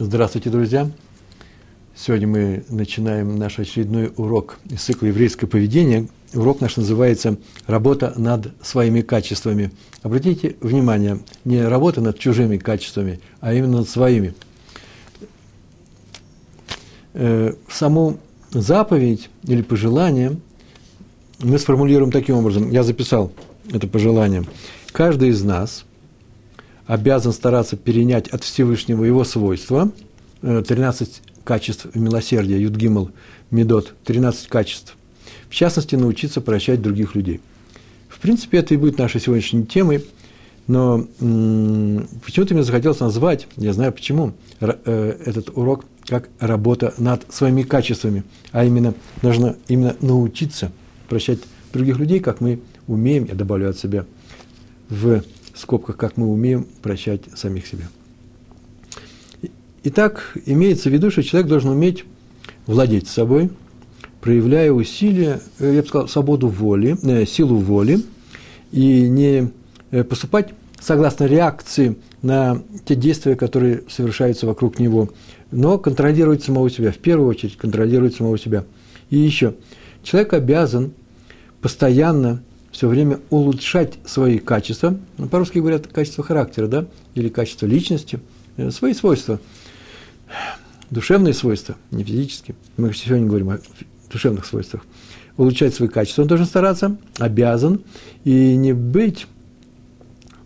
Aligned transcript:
Здравствуйте, 0.00 0.48
друзья! 0.48 0.88
Сегодня 1.96 2.28
мы 2.28 2.64
начинаем 2.68 3.36
наш 3.36 3.58
очередной 3.58 4.12
урок 4.16 4.60
из 4.70 4.80
цикла 4.80 5.06
«Еврейское 5.06 5.48
поведение». 5.48 6.06
Урок 6.34 6.60
наш 6.60 6.76
называется 6.76 7.36
«Работа 7.66 8.12
над 8.16 8.52
своими 8.64 9.00
качествами». 9.00 9.72
Обратите 10.04 10.54
внимание, 10.60 11.18
не 11.44 11.64
работа 11.66 12.00
над 12.00 12.16
чужими 12.16 12.58
качествами, 12.58 13.18
а 13.40 13.52
именно 13.52 13.78
над 13.78 13.88
своими. 13.88 14.36
Э, 17.14 17.54
саму 17.68 18.20
заповедь 18.52 19.30
или 19.48 19.62
пожелание 19.62 20.38
мы 21.40 21.58
сформулируем 21.58 22.12
таким 22.12 22.36
образом. 22.36 22.70
Я 22.70 22.84
записал 22.84 23.32
это 23.72 23.88
пожелание. 23.88 24.44
Каждый 24.92 25.30
из 25.30 25.42
нас– 25.42 25.84
обязан 26.88 27.32
стараться 27.32 27.76
перенять 27.76 28.28
от 28.28 28.42
Всевышнего 28.42 29.04
его 29.04 29.22
свойства, 29.22 29.92
13 30.40 31.08
э, 31.08 31.30
качеств 31.44 31.86
милосердия, 31.94 32.60
Юдгимл, 32.60 33.10
Медот, 33.50 33.94
13 34.04 34.48
качеств. 34.48 34.96
В 35.48 35.54
частности, 35.54 35.94
научиться 35.94 36.40
прощать 36.40 36.82
других 36.82 37.14
людей. 37.14 37.40
В 38.08 38.18
принципе, 38.18 38.58
это 38.58 38.74
и 38.74 38.78
будет 38.78 38.98
нашей 38.98 39.20
сегодняшней 39.20 39.64
темой, 39.64 40.04
но 40.66 41.06
почему-то 42.24 42.54
мне 42.54 42.62
захотелось 42.62 43.00
назвать, 43.00 43.46
я 43.56 43.72
знаю 43.72 43.92
почему, 43.92 44.32
э, 44.60 45.16
этот 45.24 45.56
урок 45.56 45.84
как 46.06 46.30
работа 46.40 46.94
над 46.96 47.32
своими 47.32 47.62
качествами, 47.62 48.24
а 48.50 48.64
именно 48.64 48.94
нужно 49.20 49.56
именно 49.68 49.94
научиться 50.00 50.72
прощать 51.08 51.40
других 51.72 51.98
людей, 51.98 52.20
как 52.20 52.40
мы 52.40 52.60
умеем, 52.86 53.26
я 53.26 53.34
добавлю 53.34 53.68
от 53.68 53.78
себя, 53.78 54.06
в 54.88 55.22
в 55.58 55.60
скобках, 55.60 55.96
как 55.96 56.16
мы 56.16 56.28
умеем 56.28 56.66
прощать 56.82 57.22
самих 57.34 57.66
себя. 57.66 57.88
Итак, 59.82 60.36
имеется 60.46 60.88
в 60.88 60.92
виду, 60.92 61.10
что 61.10 61.24
человек 61.24 61.48
должен 61.48 61.70
уметь 61.70 62.04
владеть 62.66 63.08
собой, 63.08 63.50
проявляя 64.20 64.70
усилия, 64.70 65.40
э, 65.58 65.74
я 65.74 65.82
бы 65.82 65.88
сказал, 65.88 66.08
свободу 66.08 66.46
воли, 66.46 66.96
э, 67.02 67.26
силу 67.26 67.56
воли, 67.56 67.98
и 68.70 69.08
не 69.08 69.50
э, 69.90 70.04
поступать 70.04 70.50
согласно 70.80 71.24
реакции 71.24 71.96
на 72.22 72.62
те 72.84 72.94
действия, 72.94 73.34
которые 73.34 73.82
совершаются 73.88 74.46
вокруг 74.46 74.78
него, 74.78 75.08
но 75.50 75.78
контролировать 75.78 76.44
самого 76.44 76.70
себя, 76.70 76.92
в 76.92 76.98
первую 76.98 77.28
очередь 77.28 77.56
контролировать 77.56 78.14
самого 78.14 78.38
себя. 78.38 78.64
И 79.10 79.18
еще, 79.18 79.54
человек 80.04 80.34
обязан 80.34 80.92
постоянно 81.60 82.42
все 82.78 82.86
время 82.86 83.18
улучшать 83.30 83.94
свои 84.04 84.38
качества, 84.38 84.96
ну, 85.16 85.26
по-русски 85.26 85.58
говорят 85.58 85.88
качество 85.88 86.22
характера, 86.22 86.68
да, 86.68 86.86
или 87.16 87.28
качество 87.28 87.66
личности, 87.66 88.20
э, 88.56 88.70
свои 88.70 88.94
свойства, 88.94 89.40
душевные 90.88 91.34
свойства, 91.34 91.74
не 91.90 92.04
физические. 92.04 92.54
Мы 92.76 92.94
сегодня 92.94 93.26
говорим 93.26 93.50
о 93.50 93.58
душевных 94.12 94.46
свойствах. 94.46 94.86
Улучшать 95.36 95.74
свои 95.74 95.88
качества 95.88 96.22
он 96.22 96.28
должен 96.28 96.46
стараться, 96.46 96.96
обязан, 97.18 97.80
и 98.22 98.54
не 98.54 98.74
быть 98.74 99.26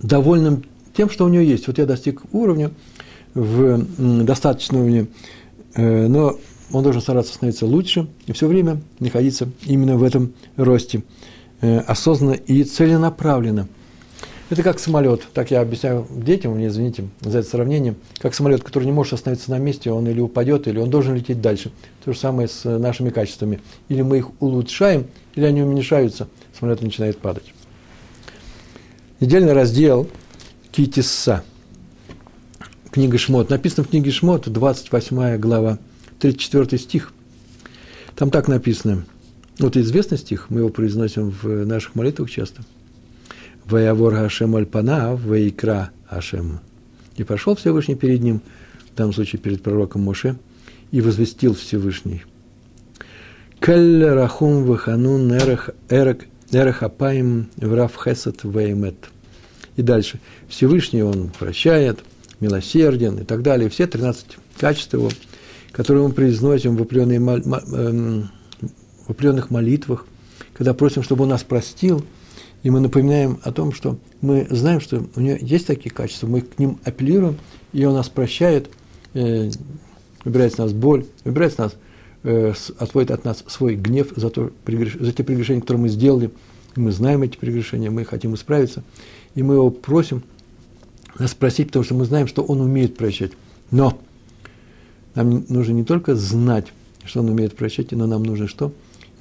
довольным 0.01 0.65
тем, 0.97 1.11
что 1.11 1.27
у 1.27 1.29
него 1.29 1.43
есть. 1.43 1.67
Вот 1.67 1.77
я 1.77 1.85
достиг 1.85 2.23
уровня, 2.33 2.71
в 3.35 3.85
достаточном 4.25 4.81
уровне, 4.81 5.07
э, 5.75 6.07
но 6.07 6.39
он 6.73 6.83
должен 6.83 7.03
стараться 7.03 7.35
становиться 7.35 7.67
лучше 7.67 8.09
и 8.27 8.33
все 8.33 8.47
время 8.47 8.81
находиться 9.01 9.51
именно 9.67 9.99
в 9.99 10.03
этом 10.03 10.33
росте. 10.57 11.03
Э, 11.63 11.79
осознанно 11.79 12.33
и 12.33 12.65
целенаправленно. 12.65 13.69
Это 14.51 14.65
как 14.65 14.81
самолет, 14.81 15.23
так 15.33 15.53
я 15.53 15.61
объясняю 15.61 16.07
детям, 16.11 16.57
мне 16.57 16.67
извините 16.67 17.09
за 17.21 17.39
это 17.39 17.49
сравнение, 17.49 17.95
как 18.19 18.35
самолет, 18.35 18.65
который 18.65 18.85
не 18.85 18.93
может 18.93 19.13
остановиться 19.13 19.53
на 19.53 19.59
месте, 19.59 19.93
он 19.93 20.09
или 20.09 20.21
упадет, 20.21 20.67
или 20.67 20.79
он 20.79 20.91
должен 20.91 21.15
лететь 21.15 21.41
дальше. 21.41 21.71
То 22.05 22.13
же 22.13 22.19
самое 22.19 22.49
с 22.49 22.65
нашими 22.65 23.11
качествами. 23.11 23.61
Или 23.89 24.03
мы 24.03 24.19
их 24.19 24.31
улучшаем, 24.41 25.07
или 25.37 25.45
они 25.45 25.63
уменьшаются, 25.63 26.27
самолет 26.59 26.83
начинает 26.83 27.19
падать. 27.19 27.55
Недельный 29.21 29.53
раздел 29.53 30.09
Китисса. 30.73 31.45
Книга 32.91 33.19
Шмот. 33.19 33.51
Написано 33.51 33.85
в 33.85 33.89
книге 33.89 34.11
Шмот, 34.11 34.53
28 34.53 35.39
глава, 35.39 35.79
34 36.19 36.77
стих. 36.77 37.13
Там 38.17 38.31
так 38.31 38.49
написано. 38.49 39.07
Вот 39.63 39.77
известный 39.77 40.19
стих, 40.19 40.51
мы 40.51 40.59
его 40.59 40.71
произносим 40.71 41.31
в 41.31 41.65
наших 41.65 41.95
молитвах 41.95 42.29
часто. 42.29 42.63
«Ваявор 43.65 44.17
Хашем 44.17 44.57
Альпана, 44.57 45.15
Ваикра 45.15 45.91
Хашем». 46.09 46.59
И 47.17 47.23
пошел 47.23 47.55
Всевышний 47.55 47.95
перед 47.95 48.23
ним, 48.23 48.41
в 48.93 48.97
данном 48.97 49.13
случае 49.13 49.41
перед 49.41 49.63
пророком 49.63 50.03
Моше, 50.03 50.35
и 50.91 51.01
возвестил 51.01 51.55
Всевышний. 51.55 52.25
«Кель 53.61 54.05
рахум 54.05 54.65
ваханун 54.65 55.33
эрек 55.33 56.27
эрехапаим 56.51 57.47
врав 57.57 57.97
хесет 58.03 58.41
веймет». 58.43 58.97
И 59.77 59.83
дальше. 59.83 60.19
Всевышний 60.49 61.05
он 61.05 61.31
прощает, 61.39 62.01
милосерден 62.41 63.21
и 63.21 63.25
так 63.25 63.43
далее. 63.43 63.71
Все 63.71 63.87
13 63.87 64.27
качеств 64.59 64.95
его, 64.95 65.09
которые 65.71 66.09
мы 66.09 66.13
произносим 66.13 66.77
в 66.77 66.83
определенные 66.83 67.21
эм, 67.21 68.29
в 69.13 69.15
определенных 69.15 69.51
молитвах, 69.51 70.07
когда 70.55 70.73
просим, 70.73 71.03
чтобы 71.03 71.25
Он 71.25 71.31
нас 71.31 71.43
простил, 71.43 72.03
и 72.63 72.71
мы 72.71 72.81
напоминаем 72.81 73.39
о 73.43 73.53
том, 73.53 73.73
что 73.73 73.99
мы 74.23 74.47
знаем, 74.49 74.81
что 74.81 75.05
у 75.17 75.21
него 75.21 75.37
есть 75.39 75.67
такие 75.67 75.91
качества, 75.91 76.27
мы 76.27 76.41
к 76.41 76.59
ним 76.59 76.79
апеллируем, 76.85 77.37
и 77.75 77.85
Он 77.85 77.93
нас 77.95 78.09
прощает, 78.09 78.71
э, 79.13 79.51
выбирает 80.25 80.55
с 80.55 80.59
нас 80.59 80.73
боль, 80.73 81.05
выбирает 81.25 81.53
с 81.53 81.59
нас, 81.59 81.77
э, 82.23 82.55
отводит 82.79 83.11
от 83.11 83.25
нас 83.27 83.45
свой 83.49 83.75
гнев 83.75 84.13
за, 84.17 84.31
то, 84.31 84.51
за 84.67 85.13
те 85.13 85.25
прегрешения, 85.25 85.61
которые 85.61 85.83
мы 85.83 85.89
сделали. 85.91 86.31
Мы 86.75 86.91
знаем 86.91 87.23
эти 87.23 87.37
прегрешения, 87.37 87.91
мы 87.91 88.07
хотим 88.07 88.35
исправиться, 88.35 88.83
и 89.35 89.43
мы 89.43 89.55
его 89.55 89.69
просим 89.69 90.23
нас 91.19 91.35
просить, 91.35 91.67
потому 91.67 91.85
что 91.85 91.95
мы 91.95 92.07
знаем, 92.07 92.27
что 92.27 92.43
Он 92.43 92.63
умеет 92.63 92.97
прощать. 92.97 93.33
Но 93.71 93.99
нам 95.15 95.45
нужно 95.51 95.73
не 95.73 95.85
только 95.85 96.15
знать, 96.15 96.73
что 97.05 97.21
Он 97.21 97.29
умеет 97.29 97.55
прощать, 97.57 97.93
но 97.93 98.07
нам 98.07 98.23
нужно 98.23 98.49
что? 98.49 98.73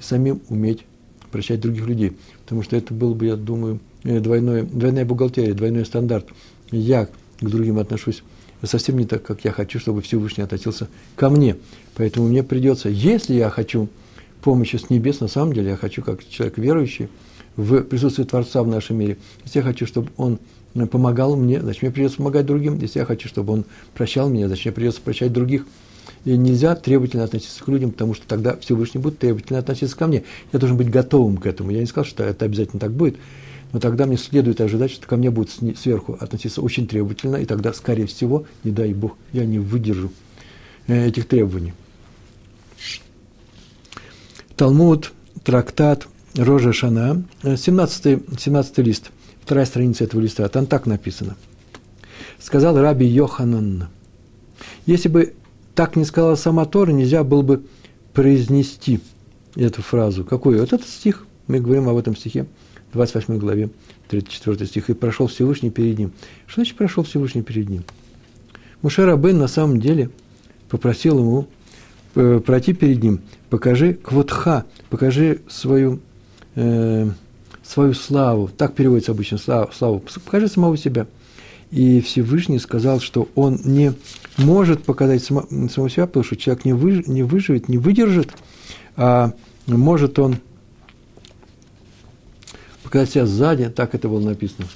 Самим 0.02 0.40
уметь 0.48 0.84
прощать 1.30 1.60
других 1.60 1.86
людей. 1.86 2.12
Потому 2.42 2.62
что 2.62 2.76
это 2.76 2.92
было 2.92 3.14
бы, 3.14 3.26
я 3.26 3.36
думаю, 3.36 3.80
э, 4.04 4.20
двойное, 4.20 4.62
двойная 4.64 5.04
бухгалтерия, 5.04 5.54
двойной 5.54 5.84
стандарт. 5.84 6.28
Я 6.70 7.06
к 7.06 7.10
другим 7.40 7.78
отношусь 7.78 8.22
совсем 8.62 8.98
не 8.98 9.06
так, 9.06 9.22
как 9.22 9.44
я 9.44 9.50
хочу, 9.52 9.78
чтобы 9.78 10.02
Всевышний 10.02 10.44
относился 10.44 10.88
ко 11.16 11.30
мне. 11.30 11.56
Поэтому 11.96 12.28
мне 12.28 12.42
придется, 12.42 12.88
если 12.88 13.34
я 13.34 13.50
хочу 13.50 13.88
помощи 14.42 14.76
с 14.76 14.90
небес, 14.90 15.20
на 15.20 15.28
самом 15.28 15.52
деле 15.52 15.70
я 15.70 15.76
хочу, 15.76 16.02
как 16.02 16.26
человек 16.28 16.58
верующий, 16.58 17.08
в 17.56 17.82
присутствии 17.82 18.24
Творца 18.24 18.62
в 18.62 18.68
нашем 18.68 18.98
мире, 18.98 19.18
если 19.44 19.58
я 19.58 19.64
хочу, 19.64 19.86
чтобы 19.86 20.10
Он 20.16 20.38
помогал 20.90 21.36
мне, 21.36 21.60
значит, 21.60 21.82
мне 21.82 21.90
придется 21.90 22.16
помогать 22.16 22.46
другим. 22.46 22.78
Если 22.78 22.98
я 22.98 23.04
хочу, 23.04 23.28
чтобы 23.28 23.52
Он 23.52 23.64
прощал 23.94 24.30
меня, 24.30 24.46
значит, 24.46 24.64
мне 24.64 24.72
придется 24.72 25.02
прощать 25.02 25.32
других. 25.32 25.66
И 26.24 26.36
нельзя 26.36 26.76
требовательно 26.76 27.24
относиться 27.24 27.62
к 27.64 27.68
людям, 27.68 27.90
потому 27.90 28.14
что 28.14 28.26
тогда 28.26 28.56
Всевышний 28.56 29.00
будет 29.00 29.18
требовательно 29.18 29.58
относиться 29.58 29.96
ко 29.96 30.06
мне. 30.06 30.22
Я 30.52 30.58
должен 30.58 30.76
быть 30.76 30.88
готовым 30.88 31.36
к 31.36 31.46
этому. 31.46 31.70
Я 31.70 31.80
не 31.80 31.86
сказал, 31.86 32.04
что 32.04 32.22
это 32.22 32.44
обязательно 32.44 32.78
так 32.78 32.92
будет, 32.92 33.16
но 33.72 33.80
тогда 33.80 34.06
мне 34.06 34.16
следует 34.16 34.60
ожидать, 34.60 34.92
что 34.92 35.06
ко 35.06 35.16
мне 35.16 35.30
будут 35.30 35.50
сверху 35.78 36.16
относиться 36.20 36.60
очень 36.60 36.86
требовательно, 36.86 37.36
и 37.36 37.44
тогда, 37.44 37.72
скорее 37.72 38.06
всего, 38.06 38.44
не 38.62 38.70
дай 38.70 38.92
Бог, 38.92 39.16
я 39.32 39.44
не 39.44 39.58
выдержу 39.58 40.12
э, 40.86 41.08
этих 41.08 41.26
требований. 41.26 41.72
Талмуд, 44.56 45.12
трактат, 45.42 46.06
Рожа 46.36 46.72
Шана, 46.72 47.24
17, 47.42 48.38
17 48.38 48.78
лист, 48.78 49.10
вторая 49.42 49.66
страница 49.66 50.04
этого 50.04 50.20
листа, 50.20 50.48
там 50.48 50.66
так 50.66 50.86
написано. 50.86 51.36
Сказал 52.38 52.78
Раби 52.78 53.06
Йоханан, 53.06 53.88
если 54.86 55.08
бы 55.08 55.34
так 55.74 55.96
не 55.96 56.04
сказала 56.04 56.34
сама 56.34 56.64
Тора, 56.64 56.90
нельзя 56.90 57.24
было 57.24 57.42
бы 57.42 57.64
произнести 58.12 59.00
эту 59.54 59.82
фразу. 59.82 60.24
Какую? 60.24 60.60
Вот 60.60 60.72
этот 60.72 60.88
стих, 60.88 61.26
мы 61.46 61.60
говорим 61.60 61.88
об 61.88 61.96
этом 61.96 62.16
стихе, 62.16 62.46
28 62.92 63.38
главе, 63.38 63.70
34 64.08 64.66
стих. 64.66 64.90
«И 64.90 64.94
прошел 64.94 65.26
Всевышний 65.26 65.70
перед 65.70 65.98
ним». 65.98 66.12
Что 66.46 66.56
значит 66.56 66.76
«прошел 66.76 67.04
Всевышний 67.04 67.42
перед 67.42 67.68
ним»? 67.70 67.84
Мушер 68.82 69.08
Абен 69.08 69.38
на 69.38 69.48
самом 69.48 69.80
деле 69.80 70.10
попросил 70.68 71.18
ему 71.18 71.46
э, 72.14 72.40
пройти 72.44 72.74
перед 72.74 73.02
ним, 73.02 73.20
покажи 73.48 73.94
квотха, 73.94 74.66
покажи 74.90 75.40
свою, 75.48 76.00
э, 76.56 77.08
свою 77.62 77.94
славу. 77.94 78.50
Так 78.56 78.74
переводится 78.74 79.12
обычно 79.12 79.38
славу, 79.38 79.72
славу. 79.72 80.02
Покажи 80.24 80.48
самого 80.48 80.76
себя– 80.76 81.06
и 81.72 82.02
Всевышний 82.02 82.58
сказал, 82.58 83.00
что 83.00 83.28
он 83.34 83.58
не 83.64 83.94
может 84.36 84.84
показать 84.84 85.24
само, 85.24 85.46
самого 85.70 85.88
себя, 85.88 86.06
потому 86.06 86.22
что 86.22 86.36
человек 86.36 86.66
не, 86.66 86.74
выж, 86.74 87.06
не 87.06 87.22
выживет, 87.22 87.68
не 87.68 87.78
выдержит, 87.78 88.30
а 88.94 89.32
может 89.66 90.18
он 90.18 90.36
показать 92.82 93.10
себя 93.10 93.24
сзади, 93.24 93.70
так 93.70 93.94
это 93.94 94.08
было 94.08 94.20
написано. 94.20 94.68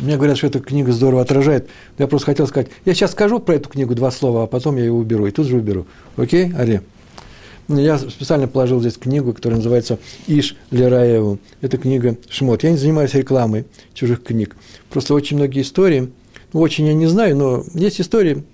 Мне 0.00 0.16
говорят, 0.16 0.38
что 0.38 0.46
эта 0.46 0.58
книга 0.58 0.92
здорово 0.92 1.20
отражает. 1.20 1.68
Я 1.98 2.06
просто 2.08 2.26
хотел 2.26 2.46
сказать, 2.46 2.70
я 2.86 2.94
сейчас 2.94 3.12
скажу 3.12 3.38
про 3.38 3.56
эту 3.56 3.68
книгу 3.68 3.94
два 3.94 4.10
слова, 4.10 4.44
а 4.44 4.46
потом 4.46 4.76
я 4.76 4.84
ее 4.84 4.92
уберу, 4.92 5.26
и 5.26 5.30
тут 5.30 5.46
же 5.46 5.58
уберу. 5.58 5.86
Окей, 6.16 6.50
Ари? 6.54 6.80
Я 7.80 7.98
специально 7.98 8.48
положил 8.48 8.80
здесь 8.80 8.94
книгу, 8.94 9.32
которая 9.32 9.58
называется 9.58 9.98
«Иш 10.26 10.56
Лераеву». 10.70 11.38
Это 11.60 11.78
книга 11.78 12.16
Шмот. 12.28 12.62
Я 12.62 12.70
не 12.70 12.76
занимаюсь 12.76 13.14
рекламой 13.14 13.64
чужих 13.94 14.22
книг. 14.22 14.56
Просто 14.90 15.14
очень 15.14 15.36
многие 15.36 15.62
истории, 15.62 16.10
ну, 16.52 16.60
очень 16.60 16.86
я 16.86 16.94
не 16.94 17.06
знаю, 17.06 17.36
но 17.36 17.64
есть 17.74 18.00
истории, 18.00 18.44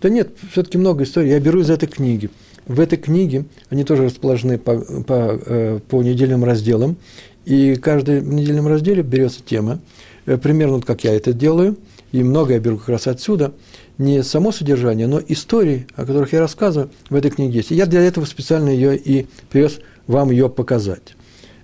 да 0.00 0.08
нет, 0.08 0.30
все-таки 0.50 0.78
много 0.78 1.04
историй. 1.04 1.30
Я 1.30 1.40
беру 1.40 1.60
из 1.60 1.70
этой 1.70 1.88
книги. 1.88 2.30
В 2.66 2.80
этой 2.80 2.98
книге 2.98 3.44
они 3.70 3.84
тоже 3.84 4.04
расположены 4.04 4.58
по, 4.58 4.78
по, 4.78 5.40
э, 5.44 5.80
по 5.88 6.02
недельным 6.02 6.44
разделам. 6.44 6.96
И 7.44 7.74
каждый 7.76 8.20
в 8.20 8.32
недельном 8.32 8.68
разделе 8.68 9.02
берется 9.02 9.40
тема, 9.44 9.80
э, 10.26 10.36
примерно 10.38 10.74
вот 10.74 10.84
как 10.84 11.04
я 11.04 11.14
это 11.14 11.32
делаю, 11.32 11.76
и 12.12 12.22
много 12.22 12.54
я 12.54 12.60
беру 12.60 12.78
как 12.78 12.90
раз 12.90 13.06
отсюда, 13.06 13.52
не 13.98 14.22
само 14.22 14.52
содержание, 14.52 15.06
но 15.06 15.20
истории, 15.26 15.86
о 15.94 16.04
которых 16.04 16.32
я 16.32 16.40
рассказываю, 16.40 16.90
в 17.08 17.14
этой 17.14 17.30
книге 17.30 17.58
есть. 17.58 17.70
Я 17.70 17.86
для 17.86 18.00
этого 18.00 18.24
специально 18.24 18.68
ее 18.68 18.96
и 18.96 19.26
привез 19.50 19.80
вам 20.06 20.30
ее 20.30 20.48
показать. 20.48 21.14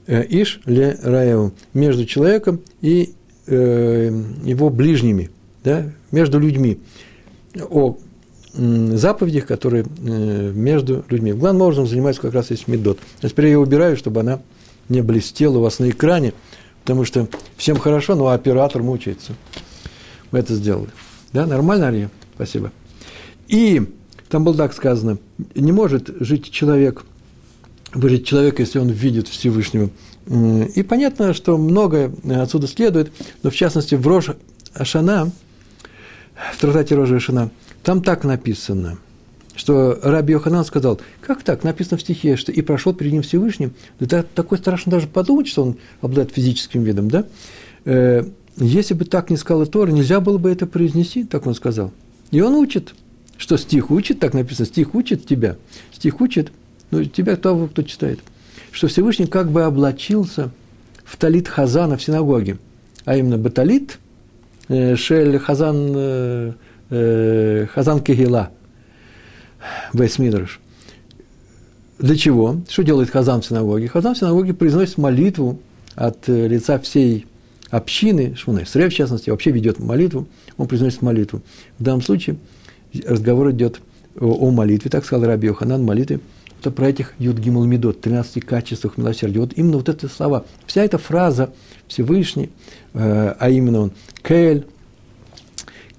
Э, 0.07 0.25
Иш 0.29 0.61
ле 0.65 0.99
раеву 1.03 1.53
между 1.75 2.05
человеком 2.05 2.61
и 2.81 3.15
э, 3.47 4.23
его 4.45 4.71
ближними, 4.71 5.31
да, 5.65 5.91
между 6.11 6.39
людьми, 6.39 6.79
о 7.71 7.99
заповедях, 8.55 9.47
которые 9.47 9.85
э, 9.85 10.53
между 10.55 11.05
людьми. 11.09 11.33
Главным 11.33 11.63
образом 11.63 11.87
занимается 11.87 12.23
как 12.23 12.35
раз 12.35 12.47
здесь 12.47 12.67
медот. 12.67 12.99
А 13.23 13.29
теперь 13.29 13.47
я 13.47 13.53
ее 13.53 13.59
убираю, 13.59 13.97
чтобы 13.97 14.21
она 14.21 14.41
не 14.89 15.03
блестела 15.03 15.59
у 15.59 15.61
вас 15.61 15.79
на 15.79 15.91
экране, 15.91 16.33
потому 16.83 17.05
что 17.05 17.29
всем 17.57 17.79
хорошо, 17.79 18.15
но 18.15 18.29
оператор 18.29 18.83
мучается. 18.83 19.35
Мы 20.31 20.41
это 20.41 20.55
сделали. 20.55 20.89
Да, 21.33 21.47
нормально, 21.47 21.87
Ария? 21.87 22.11
Спасибо. 22.35 22.73
И 23.49 23.83
там 24.29 24.45
было 24.45 24.57
так 24.57 24.73
сказано, 24.73 25.19
не 25.55 25.73
может 25.73 26.11
жить 26.21 26.51
человек, 26.51 27.05
выжить 27.93 28.27
человек, 28.27 28.59
если 28.61 28.79
он 28.79 28.89
видит 28.89 29.29
Всевышнего. 29.29 29.91
И 30.75 30.83
понятно, 30.83 31.33
что 31.33 31.57
многое 31.57 32.13
отсюда 32.31 32.67
следует, 32.67 33.13
но 33.43 33.51
в 33.51 33.55
частности 33.55 33.95
в 33.95 34.07
Рож 34.07 34.31
Ашана, 34.75 35.31
в 36.53 36.61
трактате 36.61 36.95
Рожа 36.95 37.17
Ашана, 37.17 37.51
там 37.83 38.03
так 38.03 38.25
написано– 38.25 38.99
что 39.59 39.99
Раби 40.03 40.33
Йоханан 40.33 40.65
сказал, 40.65 41.01
как 41.21 41.43
так, 41.43 41.65
написано 41.65 41.99
в 41.99 42.01
стихе, 42.01 42.37
что 42.37 42.53
и 42.53 42.63
прошел 42.63 42.95
перед 42.95 43.13
ним 43.13 43.23
Всевышний, 43.23 43.71
да 43.99 44.25
такой 44.35 44.59
страшно 44.59 44.93
даже 44.93 45.09
подумать, 45.09 45.49
что 45.49 45.63
он 45.63 45.77
обладает 46.01 46.33
физическим 46.33 46.85
видом, 46.85 47.09
да? 47.09 47.25
Если 48.61 48.95
бы 48.95 49.05
так 49.05 49.31
не 49.31 49.37
сказал 49.37 49.67
Тора, 49.67 49.91
нельзя 49.91 50.21
было 50.21 50.39
бы 50.39 50.51
это 50.51 50.67
произнести, 50.67 51.25
так 51.25 51.47
он 51.47 51.55
сказал. 51.55 51.93
И 52.31 52.41
он 52.41 52.55
учит, 52.55 52.95
что 53.37 53.57
стих 53.57 53.91
учит, 53.91 54.19
так 54.19 54.35
написано, 54.35 54.67
стих 54.67 54.95
учит 54.95 55.27
тебя, 55.27 55.57
стих 55.93 56.21
учит, 56.21 56.51
ну, 56.91 57.05
тебя 57.05 57.37
того, 57.37 57.69
кто 57.69 57.83
читает, 57.83 58.19
что 58.73 58.89
Всевышний 58.89 59.27
как 59.27 59.51
бы 59.51 59.63
облачился 59.63 60.51
в 61.05 61.17
талит 61.17 61.49
Хазана 61.49 61.97
в 61.97 62.03
синагоге, 62.03 62.59
а 63.05 63.17
именно 63.17 63.39
баталит, 63.39 63.99
э, 64.69 64.97
шель 64.97 65.39
Хазан, 65.39 65.93
э, 65.95 66.53
э, 66.91 67.67
Хазан 67.73 68.01
Кегила– 68.01 68.51
Вейсмидрш. 69.93 70.61
Для 71.99 72.17
чего? 72.17 72.61
Что 72.69 72.83
делает 72.83 73.11
Хазан 73.11 73.41
в 73.41 73.47
синагоге? 73.47 73.89
Хазан 73.89 74.15
в 74.15 74.19
синагоге 74.19 74.55
произносит 74.55 74.99
молитву 74.99 75.61
от 75.95 76.29
лица 76.29 76.79
всей 76.79 77.27
общины, 77.71 78.35
Шмуна 78.37 78.63
Исре, 78.63 78.89
в 78.89 78.95
частности, 78.95 79.31
вообще 79.31 79.51
ведет 79.51 79.79
молитву, 79.79 80.27
он 80.57 80.67
произносит 80.67 81.03
молитву. 81.03 81.43
В 81.79 81.83
данном 81.83 82.03
случае 82.03 82.37
разговор 83.07 83.51
идет 83.51 83.81
о, 84.19 84.51
молитве, 84.51 84.91
так 84.91 85.05
сказал 85.05 85.27
Раби 85.27 85.49
Йоханан, 85.49 85.85
молитве, 85.85 86.21
это 86.61 86.71
про 86.71 86.89
этих 86.89 87.15
Юдгимул 87.19 87.65
Медот, 87.65 88.01
13 88.01 88.45
качествах 88.45 88.97
милосердия. 88.99 89.41
Вот 89.41 89.53
именно 89.55 89.77
вот 89.77 89.89
эти 89.89 90.07
слова, 90.07 90.45
вся 90.67 90.83
эта 90.85 90.99
фраза 90.99 91.51
Всевышний, 91.87 92.51
э, 92.95 93.35
а 93.39 93.51
именно 93.51 93.81
он, 93.81 93.93
Кель, 94.23 94.67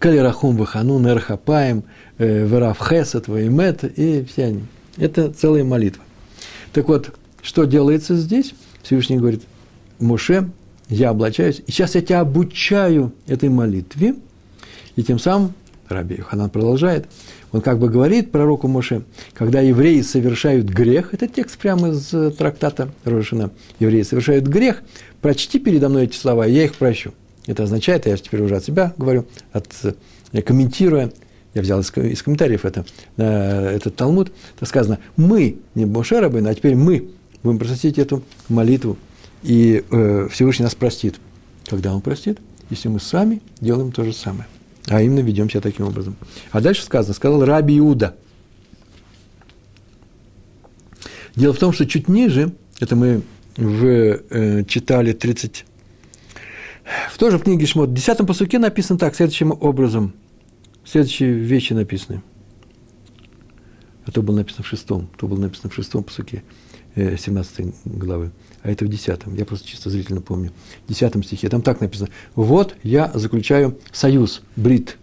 Кель 0.01 0.19
Рахум 0.19 0.57
Ваханун 0.57 1.07
Эрхапаем– 1.07 1.83
Э, 2.19 2.45
Верав 2.45 2.79
Хесет, 2.79 3.29
Ваймет, 3.29 3.85
и 3.97 4.25
все 4.25 4.45
они. 4.45 4.63
Это 4.97 5.31
целая 5.31 5.63
молитва. 5.63 6.03
Так 6.73 6.89
вот, 6.89 7.15
что 7.41 7.63
делается 7.63 8.17
здесь? 8.17 8.53
Всевышний 8.83 9.17
говорит, 9.17 9.43
Муше, 9.99 10.49
я 10.89 11.11
облачаюсь, 11.11 11.61
и 11.65 11.71
сейчас 11.71 11.95
я 11.95 12.01
тебя 12.01 12.21
обучаю 12.21 13.13
этой 13.27 13.49
молитве, 13.49 14.15
и 14.95 15.03
тем 15.03 15.19
самым, 15.19 15.53
Раби 15.87 16.17
Ханан 16.17 16.49
продолжает, 16.49 17.07
он 17.51 17.61
как 17.61 17.79
бы 17.79 17.89
говорит 17.89 18.31
пророку 18.31 18.67
Моше, 18.67 19.03
когда 19.33 19.59
евреи 19.61 20.01
совершают 20.01 20.67
грех, 20.67 21.13
это 21.13 21.27
текст 21.27 21.57
прямо 21.57 21.89
из 21.89 22.13
э, 22.13 22.31
трактата 22.31 22.89
Рошина, 23.05 23.49
евреи 23.79 24.03
совершают 24.03 24.45
грех, 24.45 24.83
прочти 25.21 25.57
передо 25.57 25.89
мной 25.89 26.03
эти 26.03 26.15
слова, 26.15 26.45
я 26.45 26.65
их 26.65 26.75
прощу. 26.75 27.13
Это 27.47 27.63
означает, 27.63 28.05
я 28.05 28.15
теперь 28.17 28.41
уже 28.41 28.57
от 28.57 28.65
себя 28.65 28.93
говорю, 28.97 29.25
от, 29.51 29.67
э, 30.31 30.41
комментируя 30.41 31.11
я 31.55 31.61
взял 31.61 31.79
из, 31.79 31.91
из 31.97 32.21
комментариев 32.21 32.65
это, 32.65 32.85
э, 33.17 33.75
этот 33.75 33.95
Талмуд, 33.95 34.31
там 34.59 34.67
сказано, 34.67 34.99
мы, 35.17 35.57
не 35.75 35.85
Моше 35.85 36.19
Рабейн, 36.19 36.45
а 36.47 36.53
теперь 36.53 36.75
мы 36.75 37.09
будем 37.41 37.57
просить 37.57 37.97
эту 37.97 38.21
молитву, 38.47 38.97
и 39.43 39.83
э, 39.89 40.27
Всевышний 40.31 40.63
нас 40.63 40.75
простит. 40.75 41.19
Когда 41.67 41.93
Он 41.93 42.01
простит? 42.01 42.39
Если 42.69 42.87
мы 42.87 42.99
сами 42.99 43.41
делаем 43.61 43.91
то 43.91 44.03
же 44.03 44.13
самое. 44.13 44.47
А 44.87 45.01
именно 45.01 45.19
ведем 45.19 45.49
себя 45.49 45.61
таким 45.61 45.85
образом. 45.85 46.15
А 46.51 46.61
дальше 46.61 46.83
сказано, 46.83 47.13
сказал 47.13 47.43
Раби 47.45 47.77
Иуда. 47.77 48.15
Дело 51.35 51.53
в 51.53 51.59
том, 51.59 51.73
что 51.73 51.85
чуть 51.85 52.07
ниже, 52.07 52.53
это 52.79 52.95
мы 52.95 53.21
в, 53.55 53.85
э, 53.85 54.63
читали 54.65 55.13
30, 55.13 55.65
в 57.11 57.17
тоже 57.17 57.37
в 57.37 57.43
книге 57.43 57.65
Шмот, 57.65 57.89
в 57.89 57.93
10 57.93 58.25
посуке 58.25 58.57
написано 58.59 58.97
так, 58.97 59.15
следующим 59.15 59.51
образом– 59.51 60.13
Следующие 60.89 61.33
вещи 61.33 61.73
написаны. 61.73 62.23
А 64.05 64.11
то 64.11 64.23
было 64.23 64.37
написано 64.37 64.63
в 64.63 64.67
шестом, 64.67 65.07
то 65.19 65.27
было 65.27 65.39
написано 65.39 65.69
в 65.69 65.75
шестом 65.75 66.03
посуке 66.03 66.41
17 66.95 67.59
э, 67.59 67.71
главы, 67.85 68.31
а 68.63 68.71
это 68.71 68.85
в 68.85 68.87
десятом. 68.87 69.35
Я 69.35 69.45
просто 69.45 69.67
чисто 69.67 69.89
зрительно 69.89 70.21
помню. 70.21 70.51
В 70.85 70.89
десятом 70.89 71.23
стихе. 71.23 71.49
Там 71.49 71.61
так 71.61 71.81
написано. 71.81 72.09
Вот 72.35 72.75
я 72.83 73.11
заключаю 73.13 73.77
союз, 73.91 74.41
брит. 74.55 74.97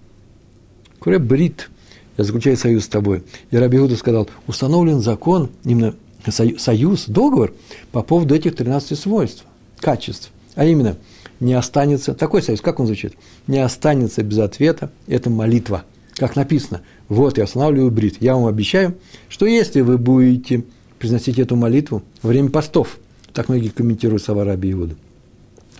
Куре 0.98 1.18
брит. 1.18 1.70
Я 2.16 2.24
заключаю 2.24 2.56
союз 2.56 2.84
с 2.84 2.88
тобой. 2.88 3.24
И 3.50 3.56
Раби 3.56 3.78
Иуда 3.78 3.96
сказал, 3.96 4.28
установлен 4.46 5.00
закон, 5.00 5.50
именно 5.64 5.94
союз, 6.28 7.04
договор 7.06 7.54
по 7.92 8.02
поводу 8.02 8.34
этих 8.34 8.56
13 8.56 8.98
свойств, 8.98 9.44
качеств. 9.80 10.30
А 10.54 10.64
именно– 10.64 10.96
не 11.40 11.54
останется, 11.54 12.14
такой 12.14 12.42
союз, 12.42 12.60
как 12.60 12.80
он 12.80 12.86
звучит, 12.86 13.14
не 13.46 13.58
останется 13.58 14.22
без 14.22 14.38
ответа, 14.38 14.90
это 15.06 15.30
молитва. 15.30 15.84
Как 16.14 16.34
написано, 16.34 16.80
вот 17.08 17.36
я 17.36 17.44
останавливаю 17.44 17.90
брит, 17.90 18.16
я 18.20 18.34
вам 18.34 18.46
обещаю, 18.46 18.94
что 19.28 19.46
если 19.46 19.82
вы 19.82 19.98
будете 19.98 20.64
произносить 20.98 21.38
эту 21.38 21.56
молитву 21.56 22.02
во 22.22 22.28
время 22.28 22.48
постов, 22.48 22.98
так 23.36 23.50
многие 23.50 23.68
комментируют 23.68 24.22
слова 24.22 24.44
Раби 24.44 24.72
Иуда, 24.72 24.96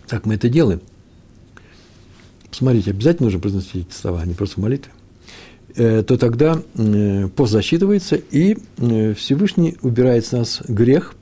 так 0.09 0.27
мы 0.27 0.35
это 0.35 0.51
делаем. 0.51 0.83
Посмотрите, 2.51 2.91
обязательно 2.91 3.29
нужно 3.29 3.41
произносить 3.41 3.87
эти 3.89 3.95
слова, 3.95 4.21
а 4.21 4.27
не 4.27 4.35
просто 4.35 4.61
молитвы 4.61 4.93
э, 5.75 6.03
то 6.03 6.19
тогда 6.19 6.63
э, 6.75 7.29
пост 7.29 7.53
засчитывается, 7.53 8.17
и 8.17 8.59
э, 8.77 9.15
Всевышний 9.15 9.79
убирает 9.81 10.27
с 10.27 10.33
нас 10.33 10.61
грех, 10.69 11.15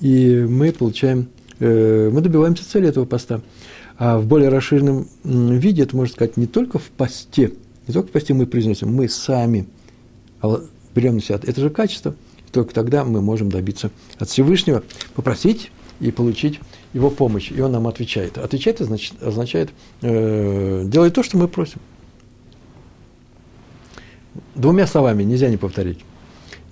и 0.00 0.46
мы 0.48 0.72
получаем, 0.72 1.28
мы 1.58 2.20
добиваемся 2.22 2.68
цели 2.68 2.88
этого 2.88 3.04
поста. 3.04 3.42
А 3.98 4.18
в 4.18 4.26
более 4.26 4.48
расширенном 4.48 5.08
виде 5.24 5.82
это 5.82 5.94
можно 5.94 6.14
сказать 6.14 6.38
не 6.38 6.46
только 6.46 6.78
в 6.78 6.84
посте, 6.84 7.52
не 7.86 7.92
только 7.92 8.08
в 8.08 8.12
посте 8.12 8.32
мы 8.32 8.46
произносим, 8.46 8.94
мы 8.94 9.10
сами 9.10 9.66
берем 10.94 11.16
на 11.16 11.20
себя 11.20 11.38
это 11.42 11.60
же 11.60 11.68
качество, 11.68 12.14
только 12.56 12.74
тогда 12.74 13.04
мы 13.04 13.20
можем 13.20 13.50
добиться 13.50 13.90
от 14.18 14.30
Всевышнего, 14.30 14.82
попросить 15.14 15.70
и 16.00 16.10
получить 16.10 16.58
его 16.94 17.10
помощь. 17.10 17.50
И 17.50 17.60
он 17.60 17.72
нам 17.72 17.86
отвечает. 17.86 18.38
Отвечает 18.38 18.80
означает, 18.80 19.22
означает 19.22 19.70
э, 20.00 20.84
делай 20.86 21.10
то, 21.10 21.22
что 21.22 21.36
мы 21.36 21.48
просим. 21.48 21.80
Двумя 24.54 24.86
словами 24.86 25.22
нельзя 25.22 25.50
не 25.50 25.58
повторить. 25.58 25.98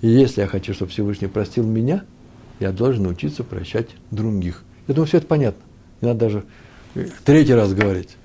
И 0.01 0.07
если 0.07 0.41
я 0.41 0.47
хочу, 0.47 0.73
чтобы 0.73 0.89
Всевышний 0.89 1.27
простил 1.27 1.63
меня, 1.63 2.03
я 2.59 2.71
должен 2.71 3.03
научиться 3.03 3.43
прощать 3.43 3.89
других. 4.09 4.63
Я 4.87 4.95
думаю, 4.95 5.07
все 5.07 5.17
это 5.17 5.27
понятно. 5.27 5.61
Не 6.01 6.07
надо 6.07 6.19
даже 6.19 6.43
третий 7.23 7.53
раз 7.53 7.75
говорить. 7.75 8.17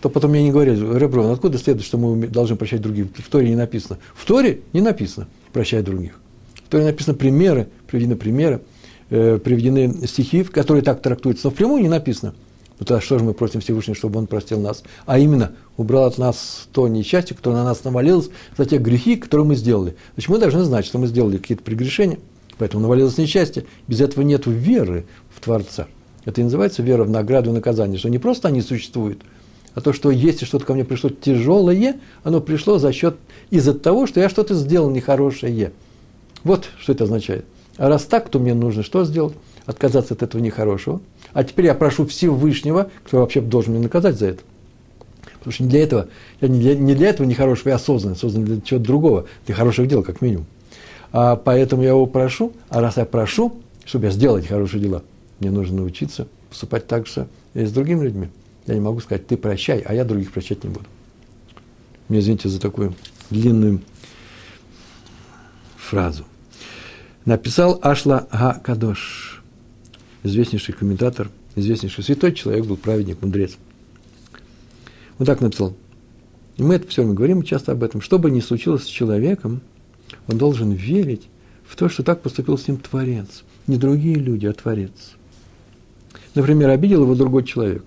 Что 0.00 0.08
потом 0.08 0.30
мне 0.30 0.42
не 0.42 0.50
говорили, 0.50 0.98
Реброн, 0.98 1.30
откуда 1.30 1.58
следует, 1.58 1.84
что 1.84 1.98
мы 1.98 2.26
должны 2.26 2.56
прощать 2.56 2.80
других? 2.80 3.08
В 3.14 3.28
Торе 3.28 3.50
не 3.50 3.54
написано. 3.54 3.98
В 4.14 4.24
Торе 4.24 4.62
не 4.72 4.80
написано 4.80 5.28
прощать 5.52 5.84
других. 5.84 6.18
В 6.54 6.70
Торе 6.70 6.84
написано 6.84 7.14
примеры, 7.14 7.68
приведены 7.86 8.16
примеры, 8.16 8.62
э, 9.10 9.38
приведены 9.44 10.06
стихи, 10.06 10.42
которые 10.42 10.82
так 10.82 11.02
трактуются, 11.02 11.48
но 11.48 11.50
впрямую 11.50 11.82
не 11.82 11.90
написано 11.90 12.32
Ну 12.78 12.86
тогда 12.86 13.02
что 13.02 13.18
же 13.18 13.26
мы 13.26 13.34
просим 13.34 13.60
Всевышнего, 13.60 13.94
чтобы 13.94 14.18
Он 14.18 14.26
простил 14.26 14.58
нас? 14.58 14.84
А 15.04 15.18
именно, 15.18 15.52
убрал 15.76 16.06
от 16.06 16.16
нас 16.16 16.66
то 16.72 16.88
несчастье, 16.88 17.36
которое 17.36 17.56
на 17.56 17.64
нас 17.64 17.84
навалилось, 17.84 18.30
за 18.56 18.64
те 18.64 18.78
грехи, 18.78 19.16
которые 19.16 19.46
мы 19.46 19.54
сделали. 19.54 19.96
Значит, 20.14 20.30
мы 20.30 20.38
должны 20.38 20.64
знать, 20.64 20.86
что 20.86 20.96
мы 20.96 21.08
сделали 21.08 21.36
какие-то 21.36 21.62
прегрешения, 21.62 22.20
поэтому 22.56 22.80
навалилось 22.80 23.18
несчастье. 23.18 23.66
Без 23.86 24.00
этого 24.00 24.24
нет 24.24 24.46
веры 24.46 25.04
в 25.28 25.40
Творца. 25.40 25.88
Это 26.24 26.40
и 26.40 26.44
называется 26.44 26.82
вера 26.82 27.04
в 27.04 27.10
награду 27.10 27.50
и 27.50 27.52
наказание, 27.52 27.98
что 27.98 28.08
не 28.08 28.18
просто 28.18 28.48
они 28.48 28.62
существуют, 28.62 29.22
а 29.74 29.80
то, 29.80 29.92
что 29.92 30.10
если 30.10 30.44
что-то 30.44 30.64
ко 30.64 30.74
мне 30.74 30.84
пришло 30.84 31.10
тяжелое, 31.10 31.96
оно 32.22 32.40
пришло 32.40 32.78
за 32.78 32.92
счет, 32.92 33.16
из-за 33.50 33.74
того, 33.74 34.06
что 34.06 34.20
я 34.20 34.28
что-то 34.28 34.54
сделал 34.54 34.90
нехорошее. 34.90 35.72
Вот 36.44 36.68
что 36.78 36.92
это 36.92 37.04
означает. 37.04 37.44
А 37.76 37.88
раз 37.88 38.04
так, 38.04 38.28
то 38.28 38.38
мне 38.38 38.54
нужно 38.54 38.82
что 38.82 39.04
сделать? 39.04 39.34
Отказаться 39.66 40.14
от 40.14 40.22
этого 40.22 40.40
нехорошего– 40.40 41.00
а 41.32 41.44
теперь 41.44 41.66
я 41.66 41.74
прошу 41.74 42.06
Всевышнего, 42.06 42.90
кто 43.04 43.18
вообще 43.18 43.40
должен 43.40 43.74
меня 43.74 43.84
наказать 43.84 44.18
за 44.18 44.26
это. 44.26 44.42
Потому 45.38 45.52
что 45.52 45.62
не 45.62 45.70
для 45.70 45.82
этого, 45.82 46.08
я 46.40 46.48
не 46.48 46.60
для, 46.60 46.74
не 46.74 46.94
для 46.94 47.08
этого 47.08 47.26
нехорошего 47.26 47.70
я 47.70 47.78
создан, 47.78 48.16
создан 48.16 48.44
для 48.44 48.60
чего-то 48.60 48.86
другого, 48.86 49.26
для 49.46 49.54
хороших 49.54 49.88
дел, 49.88 50.02
как 50.02 50.20
минимум. 50.20 50.46
А 51.12 51.36
поэтому 51.36 51.82
я 51.82 51.90
его 51.90 52.06
прошу, 52.06 52.52
а 52.68 52.80
раз 52.80 52.96
я 52.96 53.04
прошу, 53.04 53.54
чтобы 53.84 54.06
я 54.06 54.10
сделал 54.10 54.36
эти 54.36 54.48
хорошие 54.48 54.82
дела, 54.82 55.02
мне 55.38 55.50
нужно 55.50 55.78
научиться 55.78 56.28
поступать 56.48 56.86
так 56.86 57.06
же 57.06 57.26
и 57.54 57.64
с 57.64 57.72
другими 57.72 58.04
людьми. 58.04 58.28
Я 58.70 58.76
не 58.76 58.80
могу 58.80 59.00
сказать, 59.00 59.26
ты 59.26 59.36
прощай, 59.36 59.80
а 59.80 59.92
я 59.92 60.04
других 60.04 60.30
прощать 60.30 60.62
не 60.62 60.70
буду. 60.70 60.86
Мне 62.08 62.20
извините 62.20 62.48
за 62.48 62.60
такую 62.60 62.94
длинную 63.28 63.80
фразу. 65.76 66.24
Написал 67.24 67.80
Ашла 67.82 68.28
Га 68.30 68.60
Кадош 68.62 69.42
известнейший 70.22 70.72
комментатор, 70.72 71.30
известнейший 71.56 72.04
святой 72.04 72.32
человек 72.32 72.64
был 72.64 72.76
праведник, 72.76 73.20
мудрец. 73.22 73.56
Он 75.18 75.26
так 75.26 75.40
написал. 75.40 75.74
И 76.56 76.62
мы 76.62 76.76
это 76.76 76.86
все 76.86 77.02
время 77.02 77.16
говорим 77.16 77.42
часто 77.42 77.72
об 77.72 77.82
этом. 77.82 78.00
Что 78.00 78.20
бы 78.20 78.30
ни 78.30 78.38
случилось 78.38 78.84
с 78.84 78.86
человеком, 78.86 79.62
он 80.28 80.38
должен 80.38 80.70
верить 80.70 81.26
в 81.66 81.74
то, 81.74 81.88
что 81.88 82.04
так 82.04 82.22
поступил 82.22 82.56
с 82.56 82.68
ним 82.68 82.76
Творец. 82.76 83.42
Не 83.66 83.78
другие 83.78 84.14
люди, 84.14 84.46
а 84.46 84.52
Творец. 84.52 85.16
Например, 86.36 86.70
обидел 86.70 87.02
его 87.02 87.16
другой 87.16 87.42
человек. 87.42 87.82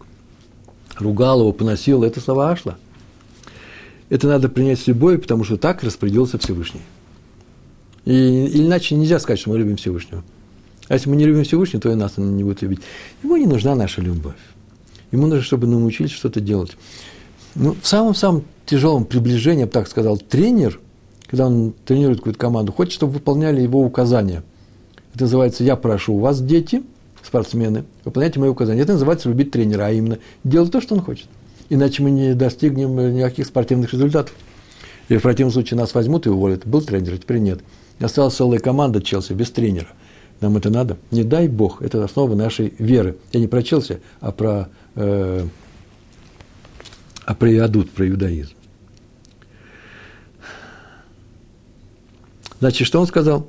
Ругал 0.98 1.42
его, 1.42 1.52
поносил. 1.52 2.04
Это 2.04 2.20
слова 2.20 2.52
Ашла. 2.52 2.78
Это 4.10 4.28
надо 4.28 4.50
принять 4.50 4.80
с 4.80 4.88
любовью, 4.88 5.20
потому 5.20 5.44
что 5.44 5.58
так 5.58 5.84
распорядился 5.84 6.38
Всевышний. 6.38 6.82
И, 8.06 8.62
иначе 8.62 8.96
нельзя 8.96 9.20
сказать, 9.20 9.40
что 9.40 9.50
мы 9.50 9.58
любим 9.58 9.78
Всевышнего. 9.78 10.24
А 10.88 10.94
если 10.94 11.10
мы 11.10 11.16
не 11.16 11.26
любим 11.26 11.44
Всевышнего, 11.44 11.82
то 11.82 11.92
и 11.92 11.96
нас 11.96 12.14
он 12.18 12.36
не 12.36 12.44
будет 12.44 12.62
любить. 12.62 12.82
Ему 13.24 13.38
не 13.38 13.46
нужна 13.46 13.76
наша 13.76 14.02
любовь. 14.02 14.36
Ему 15.12 15.28
нужно, 15.28 15.44
чтобы 15.44 15.68
научились 15.68 16.12
что-то 16.12 16.42
делать. 16.42 16.78
Ну, 17.56 17.76
в 17.82 17.88
самом-самом 17.88 18.44
тяжелом 18.66 19.06
приближении, 19.06 19.62
я 19.62 19.66
бы 19.68 19.72
так 19.72 19.88
сказал, 19.88 20.18
тренер, 20.18 20.80
когда 21.28 21.48
он 21.48 21.74
тренирует 21.86 22.20
какую-то 22.20 22.40
команду, 22.40 22.72
хочет, 22.72 22.94
чтобы 22.94 23.14
выполняли 23.14 23.62
его 23.62 23.82
указания. 23.82 24.44
Это 25.14 25.24
называется 25.24 25.64
«я 25.64 25.76
прошу 25.76 26.18
вас, 26.18 26.42
дети, 26.42 26.84
спортсмены, 27.24 27.86
выполняйте 28.06 28.39
мои 28.39 28.50
указания». 28.50 28.82
Это 28.82 28.94
называется 28.94 29.30
«любить 29.30 29.51
тренера», 29.51 29.86
а 29.86 29.92
именно 29.92 30.20
делать 30.44 30.72
то, 30.72 30.82
что 30.82 30.96
он 30.96 31.01
хочет. 31.01 31.27
Иначе 31.70 32.03
мы 32.03 32.12
не 32.12 32.34
достигнем 32.34 33.15
никаких 33.15 33.48
спортивных 33.48 33.94
результатов. 33.94 34.34
И 35.10 35.18
в 35.18 35.22
противном 35.22 35.51
случае 35.51 35.80
нас 35.80 35.94
возьмут 35.94 36.25
и 36.25 36.30
уволят. 36.30 36.65
Был 36.65 36.82
тренер, 36.82 37.13
а 37.13 37.18
теперь 37.18 37.39
нет. 37.39 37.62
Осталась 38.00 38.36
целая 38.36 38.60
команда 38.60 39.01
Челси 39.01 39.34
без 39.34 39.50
тренера– 39.51 39.89
нам 40.44 40.58
это 40.58 40.70
надо. 40.70 40.98
Не 41.10 41.24
дай 41.24 41.48
Бог, 41.48 41.82
это 41.82 42.03
основа 42.03 42.36
нашей 42.36 42.74
веры. 42.77 43.18
Я 43.32 43.39
не 43.39 43.48
про 43.48 43.63
Челси, 43.63 44.01
а 44.20 44.32
про, 44.32 44.70
э, 44.96 45.48
а 47.25 47.36
про 47.36 47.53
Иадут, 47.53 47.92
про 47.92 48.10
иудаизм. 48.10 48.53
Значит, 52.60 52.88
что 52.88 53.00
он 53.00 53.08
сказал? 53.08 53.48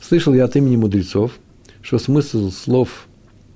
Слышал 0.00 0.34
я 0.34 0.44
от 0.44 0.56
имени 0.56 0.76
мудрецов, 0.76 1.32
что 1.84 1.98
смысл 1.98 2.50
слов... 2.50 3.06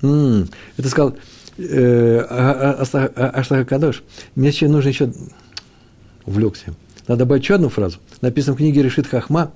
М-м, 0.02 0.48
это 0.76 0.88
сказал 0.88 1.16
э, 1.56 2.18
Аштаха 2.20 3.64
Кадош. 3.64 4.04
Мне 4.36 4.50
еще 4.50 4.68
нужно 4.68 4.90
еще... 4.90 5.12
Увлекся. 6.26 6.74
Надо 7.08 7.20
добавить 7.20 7.42
еще 7.42 7.56
одну 7.56 7.70
фразу. 7.70 7.98
Написано 8.20 8.54
в 8.54 8.58
книге 8.58 8.82
Решит 8.82 9.08
Хахма. 9.08 9.50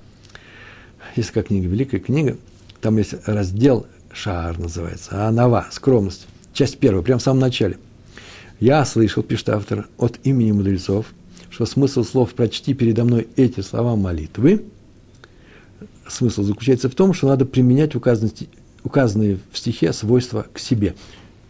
Есть 1.15 1.31
как 1.31 1.47
книга, 1.47 1.69
великая 1.69 1.99
книга– 1.99 2.35
там 2.83 2.97
есть 2.97 3.15
раздел 3.25 3.87
Шаар 4.11 4.59
называется, 4.59 5.25
Анава, 5.25 5.67
скромность. 5.71 6.27
Часть 6.51 6.77
первая, 6.79 7.01
прямо 7.01 7.19
в 7.19 7.23
самом 7.23 7.39
начале. 7.39 7.77
Я 8.59 8.83
слышал, 8.83 9.23
пишет 9.23 9.49
автор, 9.49 9.87
от 9.97 10.19
имени 10.23 10.51
мудрецов, 10.51 11.05
что 11.49 11.65
смысл 11.65 12.03
слов 12.03 12.33
«прочти 12.33 12.73
передо 12.73 13.05
мной 13.05 13.27
эти 13.37 13.61
слова 13.61 13.95
молитвы» 13.95 14.65
смысл 16.09 16.43
заключается 16.43 16.89
в 16.89 16.95
том, 16.95 17.13
что 17.13 17.27
надо 17.27 17.45
применять 17.45 17.95
указанные, 17.95 18.33
указанные 18.83 19.39
в 19.51 19.57
стихе 19.57 19.93
свойства 19.93 20.45
к 20.51 20.59
себе. 20.59 20.95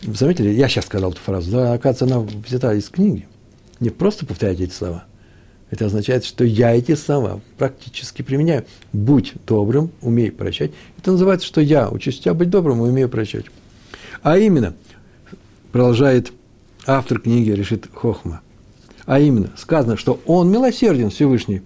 Вы 0.01 0.15
заметили, 0.15 0.49
я 0.49 0.67
сейчас 0.67 0.85
сказал 0.85 1.11
эту 1.11 1.21
фразу, 1.21 1.51
да, 1.51 1.73
оказывается, 1.73 2.05
она 2.05 2.27
взята 2.45 2.73
из 2.73 2.89
книги. 2.89 3.27
Не 3.79 3.89
просто 3.89 4.25
повторять 4.25 4.59
эти 4.59 4.73
слова– 4.73 5.05
это 5.73 5.87
означает, 5.87 6.23
что 6.23 6.43
я 6.45 6.75
эти 6.75 6.93
слова 6.93 7.41
практически 7.57 8.21
применяю. 8.21 8.63
Будь 8.91 9.33
добрым, 9.47 9.89
умей 10.01 10.31
прощать. 10.31 10.69
Это 10.99 11.13
называется, 11.13 11.47
что 11.47 11.61
я 11.61 11.89
учусь 11.89 12.19
тебя 12.19 12.35
быть 12.35 12.51
добрым 12.51 12.85
и 12.85 12.89
умею 12.89 13.09
прощать. 13.09 13.45
А 14.21 14.37
именно, 14.37 14.75
продолжает 15.71 16.31
автор 16.85 17.19
книги 17.19 17.49
Решит 17.49 17.89
Хохма, 17.91 18.41
а 19.07 19.19
именно, 19.19 19.49
сказано, 19.57 19.97
что 19.97 20.21
он 20.27 20.51
милосерден 20.51 21.09
Всевышний, 21.09 21.63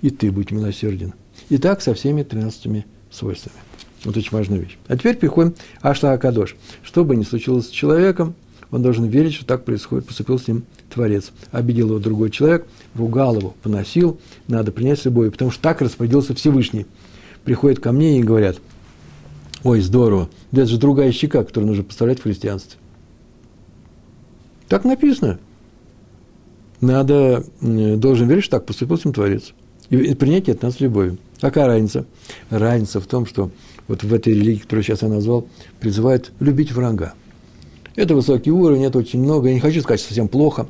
и 0.00 0.10
ты 0.10 0.30
будь 0.30 0.52
милосерден. 0.52 1.14
И 1.48 1.58
так 1.58 1.82
со 1.82 1.92
всеми 1.94 2.22
13 2.22 2.86
свойствами. 3.10 3.56
Вот 4.04 4.16
очень 4.16 4.30
важная 4.32 4.58
вещь. 4.58 4.78
А 4.88 4.96
теперь 4.96 5.16
переходим 5.16 5.54
Ашла 5.82 6.12
Акадош. 6.12 6.56
Что 6.82 7.04
бы 7.04 7.16
ни 7.16 7.22
случилось 7.22 7.66
с 7.66 7.70
человеком, 7.70 8.34
он 8.70 8.82
должен 8.82 9.06
верить, 9.06 9.34
что 9.34 9.44
так 9.44 9.64
происходит, 9.64 10.06
поступил 10.06 10.38
с 10.38 10.48
ним 10.48 10.64
Творец. 10.88 11.32
Обидел 11.50 11.88
его 11.88 11.98
другой 11.98 12.30
человек, 12.30 12.66
ругал 12.94 13.36
его, 13.36 13.54
поносил, 13.62 14.18
надо 14.48 14.72
принять 14.72 15.00
с 15.00 15.04
любовью, 15.04 15.32
потому 15.32 15.50
что 15.50 15.60
так 15.60 15.82
распорядился 15.82 16.34
Всевышний. 16.34 16.86
Приходят 17.44 17.80
ко 17.80 17.92
мне 17.92 18.20
и 18.20 18.22
говорят, 18.22 18.58
ой, 19.64 19.80
здорово, 19.80 20.30
да 20.52 20.62
это 20.62 20.70
же 20.70 20.78
другая 20.78 21.12
щека, 21.12 21.42
которую 21.44 21.68
нужно 21.68 21.84
поставлять 21.84 22.20
в 22.20 22.22
христианстве. 22.22 22.78
Так 24.68 24.84
написано. 24.84 25.38
Надо, 26.80 27.44
должен 27.60 28.28
верить, 28.28 28.44
что 28.44 28.56
так 28.56 28.66
поступил 28.66 28.96
с 28.96 29.04
ним 29.04 29.12
Творец. 29.12 29.52
И 29.90 30.14
принять 30.14 30.48
это 30.48 30.66
надо 30.66 30.76
с 30.76 30.80
любовью. 30.80 31.18
Какая 31.40 31.66
разница? 31.66 32.06
Разница 32.48 33.00
в 33.00 33.06
том, 33.06 33.26
что 33.26 33.50
вот 33.90 34.04
в 34.04 34.14
этой 34.14 34.34
религии, 34.34 34.60
которую 34.60 34.84
сейчас 34.84 35.02
я 35.02 35.08
назвал, 35.08 35.48
призывают 35.80 36.30
любить 36.38 36.70
врага. 36.70 37.14
Это 37.96 38.14
высокий 38.14 38.52
уровень, 38.52 38.84
это 38.84 38.98
очень 38.98 39.20
много. 39.20 39.48
Я 39.48 39.54
не 39.54 39.58
хочу 39.58 39.80
сказать, 39.80 39.98
что 39.98 40.10
совсем 40.10 40.28
плохо. 40.28 40.68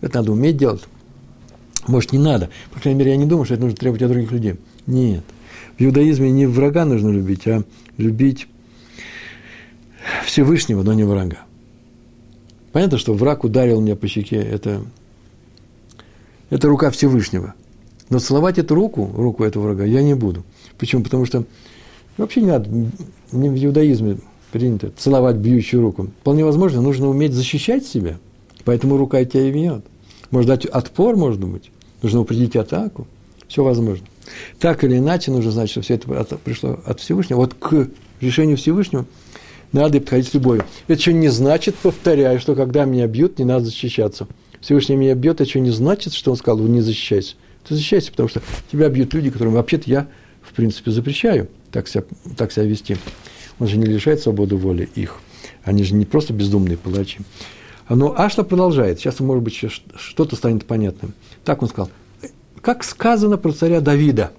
Это 0.00 0.18
надо 0.18 0.30
уметь 0.30 0.56
делать. 0.56 0.82
Может, 1.88 2.12
не 2.12 2.20
надо. 2.20 2.48
По 2.72 2.78
крайней 2.78 3.00
мере, 3.00 3.10
я 3.10 3.16
не 3.16 3.26
думаю, 3.26 3.44
что 3.44 3.54
это 3.54 3.64
нужно 3.64 3.76
требовать 3.76 4.02
от 4.02 4.08
других 4.12 4.30
людей. 4.30 4.54
Нет. 4.86 5.24
В 5.76 5.82
иудаизме 5.82 6.30
не 6.30 6.46
врага 6.46 6.84
нужно 6.84 7.10
любить, 7.10 7.44
а 7.48 7.64
любить 7.96 8.46
Всевышнего, 10.24 10.84
но 10.84 10.92
не 10.92 11.02
врага. 11.02 11.38
Понятно, 12.70 12.98
что 12.98 13.14
враг 13.14 13.42
ударил 13.42 13.80
меня 13.80 13.96
по 13.96 14.06
щеке, 14.06 14.36
это, 14.36 14.84
это 16.50 16.68
рука 16.68 16.90
Всевышнего. 16.90 17.54
Но 18.10 18.20
целовать 18.20 18.58
эту 18.58 18.76
руку, 18.76 19.10
руку 19.12 19.42
этого 19.42 19.64
врага, 19.64 19.84
я 19.84 20.04
не 20.04 20.14
буду. 20.14 20.44
Почему? 20.84 21.02
Потому 21.02 21.24
что 21.24 21.44
вообще 22.18 22.42
не 22.42 22.48
надо, 22.48 22.68
не 23.32 23.48
в 23.48 23.64
иудаизме 23.64 24.18
принято 24.52 24.92
целовать 24.98 25.36
бьющую 25.36 25.80
руку. 25.80 26.10
Вполне 26.20 26.44
возможно, 26.44 26.82
нужно 26.82 27.08
уметь 27.08 27.32
защищать 27.32 27.86
себя, 27.86 28.18
поэтому 28.66 28.98
рука 28.98 29.24
тебя 29.24 29.48
и 29.48 29.50
бьет. 29.50 29.82
Может 30.30 30.48
дать 30.48 30.66
отпор, 30.66 31.16
может 31.16 31.40
быть, 31.40 31.70
нужно 32.02 32.20
упредить 32.20 32.54
атаку, 32.54 33.06
все 33.48 33.64
возможно. 33.64 34.06
Так 34.58 34.84
или 34.84 34.98
иначе, 34.98 35.30
нужно 35.30 35.52
знать, 35.52 35.70
что 35.70 35.80
все 35.80 35.94
это 35.94 36.36
пришло 36.36 36.78
от 36.84 37.00
Всевышнего. 37.00 37.38
Вот 37.38 37.54
к 37.54 37.88
решению 38.20 38.58
Всевышнего 38.58 39.06
надо 39.72 40.00
подходить 40.00 40.28
с 40.28 40.34
любовью. 40.34 40.66
Это 40.86 40.98
еще 41.00 41.14
не 41.14 41.28
значит, 41.28 41.76
повторяю, 41.76 42.40
что 42.40 42.54
когда 42.54 42.84
меня 42.84 43.06
бьют, 43.06 43.38
не 43.38 43.46
надо 43.46 43.64
защищаться. 43.64 44.28
Всевышний 44.60 44.96
меня 44.96 45.14
бьет, 45.14 45.36
это 45.36 45.44
еще 45.44 45.60
не 45.60 45.70
значит, 45.70 46.12
что 46.12 46.30
он 46.30 46.36
сказал, 46.36 46.58
не 46.66 46.82
защищайся. 46.82 47.36
Ты 47.66 47.74
защищайся, 47.74 48.10
потому 48.10 48.28
что 48.28 48.42
тебя 48.70 48.90
бьют 48.90 49.14
люди, 49.14 49.30
которым 49.30 49.54
вообще-то 49.54 49.88
я, 49.88 50.08
принципе, 50.56 50.90
запрещаю 50.90 51.48
так 51.70 51.88
себя, 51.88 52.04
так 52.36 52.52
себя 52.52 52.64
вести 52.66 52.96
он 53.58 53.68
же 53.68 53.76
не 53.76 53.86
лишает 53.86 54.20
свободы 54.20 54.56
воли 54.56 54.88
их. 54.94 55.18
Они 55.62 55.84
же 55.84 55.94
не 55.94 56.04
просто 56.04 56.32
бездумные 56.32 56.76
палачи. 56.76 57.20
Но 57.88 58.18
Ашла 58.18 58.44
продолжает. 58.44 58.98
Сейчас, 58.98 59.20
может 59.20 59.44
быть, 59.44 59.54
что-то 59.96 60.36
станет 60.36 60.64
понятным. 60.64 61.12
Так 61.44 61.62
он 61.62 61.68
сказал. 61.68 61.90
Как 62.60 62.82
сказано 62.82 63.36
про 63.36 63.52
царя 63.52 63.80
Давида. 63.80 64.32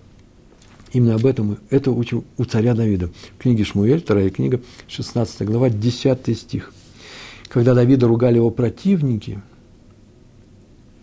Именно 0.94 1.16
об 1.16 1.26
этом 1.26 1.60
это 1.70 1.92
учим 1.92 2.24
у 2.38 2.46
царя 2.46 2.74
Давида. 2.74 3.10
В 3.38 3.42
книге 3.42 3.64
Шмуэль, 3.66 4.02
вторая 4.02 4.30
книга, 4.30 4.62
16 4.88 5.42
глава, 5.44 5.70
10 5.70 6.38
стих. 6.38 6.74
когда 7.50 7.74
Давида 7.74 8.08
ругали 8.08 8.38
его 8.38 8.50
противники, 8.50 9.42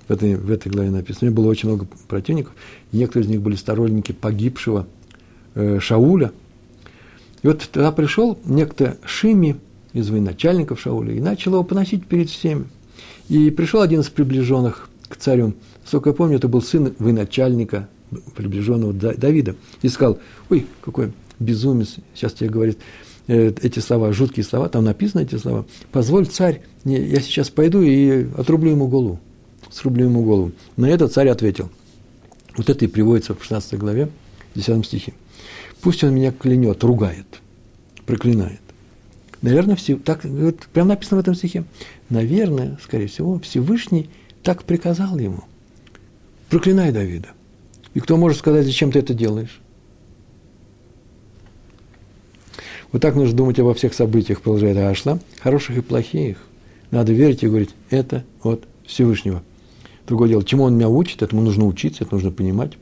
в 0.09 0.13
этой, 0.13 0.35
в 0.35 0.51
этой 0.51 0.73
главе 0.73 0.91
написано, 0.91 1.29
у 1.29 1.31
него 1.31 1.43
было 1.43 1.51
очень 1.51 1.69
много 1.69 1.87
противников, 2.09 2.55
некоторые 2.91 3.27
из 3.27 3.31
них 3.31 3.43
были 3.43 3.55
сторонники 3.55 4.13
погибшего 4.13 4.87
э, 5.55 5.79
Шауля. 5.81 6.33
И 7.43 7.47
вот 7.47 7.69
тогда 7.73 7.93
пришел 7.93 8.39
некто 8.45 8.99
Шими 9.05 9.57
из 9.93 10.11
военачальников 10.11 10.81
Шауля 10.81 11.15
и 11.15 11.21
начал 11.21 11.53
его 11.53 11.65
поносить 11.65 12.07
перед 12.07 12.31
всеми. 12.31 12.67
И 13.29 13.51
пришел 13.51 13.81
один 13.81 14.01
из 14.01 14.09
приближенных 14.09 14.89
к 15.09 15.17
царю, 15.17 15.55
насколько 15.83 16.11
я 16.11 16.15
помню, 16.15 16.37
это 16.37 16.49
был 16.49 16.63
сын 16.63 16.95
военачальника, 16.99 17.89
приближенного 18.35 18.93
Давида, 18.93 19.57
и 19.83 19.89
сказал, 19.89 20.19
ой, 20.51 20.67
какой 20.83 21.13
безумец, 21.39 21.97
сейчас 22.15 22.33
тебе 22.35 22.51
говорит, 22.51 22.79
Э, 23.29 23.53
эти 23.63 23.79
слова, 23.79 24.13
жуткие 24.13 24.45
слова, 24.45 24.69
там 24.69 24.85
написаны 24.85 25.23
эти 25.23 25.37
слова. 25.37 25.65
Позволь, 25.93 26.27
царь, 26.27 26.63
не, 26.85 27.01
я 27.01 27.21
сейчас 27.21 27.51
пойду 27.51 27.81
и 27.81 28.27
отрублю 28.37 28.73
ему 28.73 28.89
голову. 28.89 29.21
Срублю 29.71 30.07
ему 30.07 30.25
голову. 30.25 30.53
На 30.77 30.87
это 30.87 31.09
царь 31.09 31.29
ответил. 31.29 31.71
Вот 32.57 32.69
это 32.69 32.85
и 32.85 32.89
приводится 32.89 33.35
в 33.35 33.43
16 33.43 33.79
главе, 33.79 34.11
10 34.55 34.85
стихе. 34.85 35.15
Пусть 35.83 36.05
он 36.05 36.15
меня 36.15 36.31
клянет, 36.31 36.83
ругает, 36.85 37.27
проклинает. 38.07 38.61
Наверное, 39.43 39.75
все, 39.75 39.97
так, 39.97 40.25
вот, 40.25 40.61
прям 40.73 40.87
написано 40.87 41.19
в 41.19 41.21
этом 41.21 41.35
стихе. 41.35 41.65
Наверное, 42.09 42.79
скорее 42.83 43.09
всего, 43.09 43.41
Всевышний 43.41 44.09
так 44.45 44.63
приказал 44.63 45.19
ему. 45.19 45.43
Проклинай 46.49 46.93
Давида. 46.93 47.31
И 47.95 48.01
кто 48.01 48.17
может 48.17 48.39
сказать, 48.39 48.65
зачем 48.65 48.93
ты 48.93 49.01
это 49.01 49.13
делаешь? 49.13 49.61
Вот 52.93 53.03
так 53.03 53.17
нужно 53.17 53.37
думать 53.37 53.59
обо 53.59 53.75
всех 53.75 53.95
событиях, 53.95 54.41
продолжает 54.41 54.77
Ашла, 54.77 55.19
хороших 55.41 55.79
и 55.79 55.81
плохих. 55.81 56.37
Надо 56.93 57.13
верить 57.13 57.43
и 57.43 57.49
говорить, 57.49 57.71
это 57.91 58.25
от 58.43 58.65
Всевышнего. 58.87 59.43
Другое 60.07 60.29
дело, 60.29 60.45
чему 60.45 60.65
он 60.65 60.77
меня 60.77 60.89
учит, 60.89 61.23
этому 61.23 61.43
нужно 61.43 61.67
учиться, 61.67 62.05
это 62.05 62.15
нужно 62.15 62.31
понимать. 62.31 62.73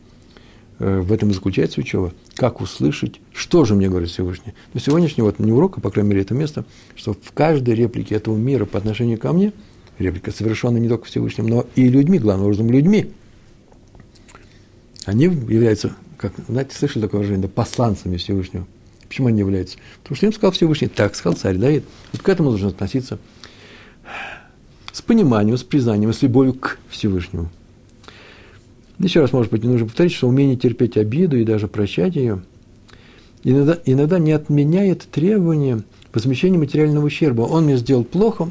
Э, 0.80 1.00
в 1.00 1.12
этом 1.12 1.30
и 1.30 1.34
заключается 1.34 1.80
учеба. 1.80 2.12
Как 2.34 2.60
услышать, 2.60 3.20
что 3.32 3.64
же 3.64 3.74
мне 3.74 3.88
говорит 3.88 4.08
Всевышний. 4.08 4.54
Но 4.74 4.80
сегодняшний 4.80 5.22
вот 5.22 5.38
не 5.38 5.52
урок, 5.52 5.78
а 5.78 5.80
по 5.80 5.90
крайней 5.90 6.10
мере 6.10 6.22
это 6.22 6.34
место, 6.34 6.64
что 6.96 7.12
в 7.12 7.32
каждой 7.32 7.74
реплике 7.74 8.14
этого 8.16 8.36
мира 8.36 8.64
по 8.64 8.78
отношению 8.78 9.18
ко 9.18 9.32
мне, 9.32 9.52
реплика 9.98 10.32
совершенно 10.32 10.78
не 10.78 10.88
только 10.88 11.04
Всевышним, 11.04 11.46
но 11.46 11.66
и 11.76 11.88
людьми, 11.88 12.18
главным 12.18 12.46
образом 12.46 12.70
людьми, 12.70 13.12
они 15.04 15.24
являются, 15.24 15.92
как, 16.16 16.32
знаете, 16.48 16.74
слышали 16.74 17.02
такое 17.02 17.20
выражение, 17.20 17.46
да, 17.46 17.52
посланцами 17.54 18.16
Всевышнего– 18.16 18.66
Почему 19.10 19.26
они 19.26 19.40
являются? 19.40 19.76
Потому 20.04 20.16
что 20.16 20.26
им 20.26 20.32
сказал 20.32 20.52
Всевышний, 20.52 20.86
так 20.86 21.16
сказал 21.16 21.36
царь 21.36 21.56
Давид. 21.56 21.84
Вот 22.12 22.22
к 22.22 22.28
этому 22.28 22.52
нужно 22.52 22.68
относиться 22.68 23.18
с 24.92 25.02
пониманием, 25.02 25.58
с 25.58 25.64
признанием, 25.64 26.12
с 26.12 26.22
любовью 26.22 26.54
к 26.54 26.78
Всевышнему. 26.88 27.50
Еще 29.00 29.20
раз, 29.20 29.32
может 29.32 29.50
быть, 29.50 29.62
не 29.64 29.68
нужно 29.68 29.86
повторить, 29.86 30.12
что 30.12 30.28
умение 30.28 30.56
терпеть 30.56 30.96
обиду 30.96 31.36
и 31.36 31.44
даже 31.44 31.66
прощать 31.68 32.16
ее 32.16 32.42
иногда, 33.42 33.78
иногда 33.84 34.18
не 34.18 34.32
отменяет 34.32 35.08
требования 35.10 35.82
возмещения 36.12 36.58
материального 36.58 37.06
ущерба. 37.06 37.42
Он 37.42 37.64
мне 37.64 37.76
сделал 37.76 38.04
плохо, 38.04 38.48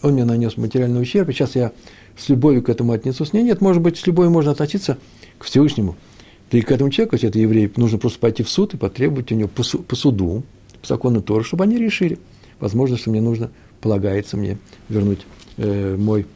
он 0.00 0.12
мне 0.12 0.24
нанес 0.24 0.56
материальный 0.56 1.02
ущерб, 1.02 1.28
и 1.28 1.32
сейчас 1.32 1.56
я 1.56 1.72
с 2.16 2.28
любовью 2.28 2.62
к 2.62 2.68
этому 2.68 2.92
отнесусь. 2.92 3.32
Нет, 3.32 3.44
нет, 3.44 3.60
может 3.60 3.82
быть, 3.82 3.98
с 3.98 4.06
любовью 4.06 4.30
можно 4.30 4.52
относиться 4.52 4.98
к 5.38 5.44
Всевышнему– 5.44 5.96
да 6.52 6.58
и 6.58 6.60
к 6.60 6.70
этому 6.70 6.90
человеку, 6.90 7.14
если 7.14 7.30
это 7.30 7.38
еврей, 7.38 7.72
нужно 7.76 7.96
просто 7.96 8.18
пойти 8.18 8.42
в 8.42 8.50
суд 8.50 8.74
и 8.74 8.76
потребовать 8.76 9.32
у 9.32 9.34
него 9.34 9.48
по, 9.48 9.62
по 9.62 9.96
суду, 9.96 10.42
по 10.82 10.86
закону 10.86 11.22
Тора, 11.22 11.42
чтобы 11.42 11.64
они 11.64 11.78
решили. 11.78 12.18
Возможно, 12.60 12.98
что 12.98 13.08
мне 13.08 13.22
нужно, 13.22 13.50
полагается 13.80 14.36
мне 14.36 14.58
вернуть 14.90 15.20
э, 15.56 15.96
мой, 15.96 16.26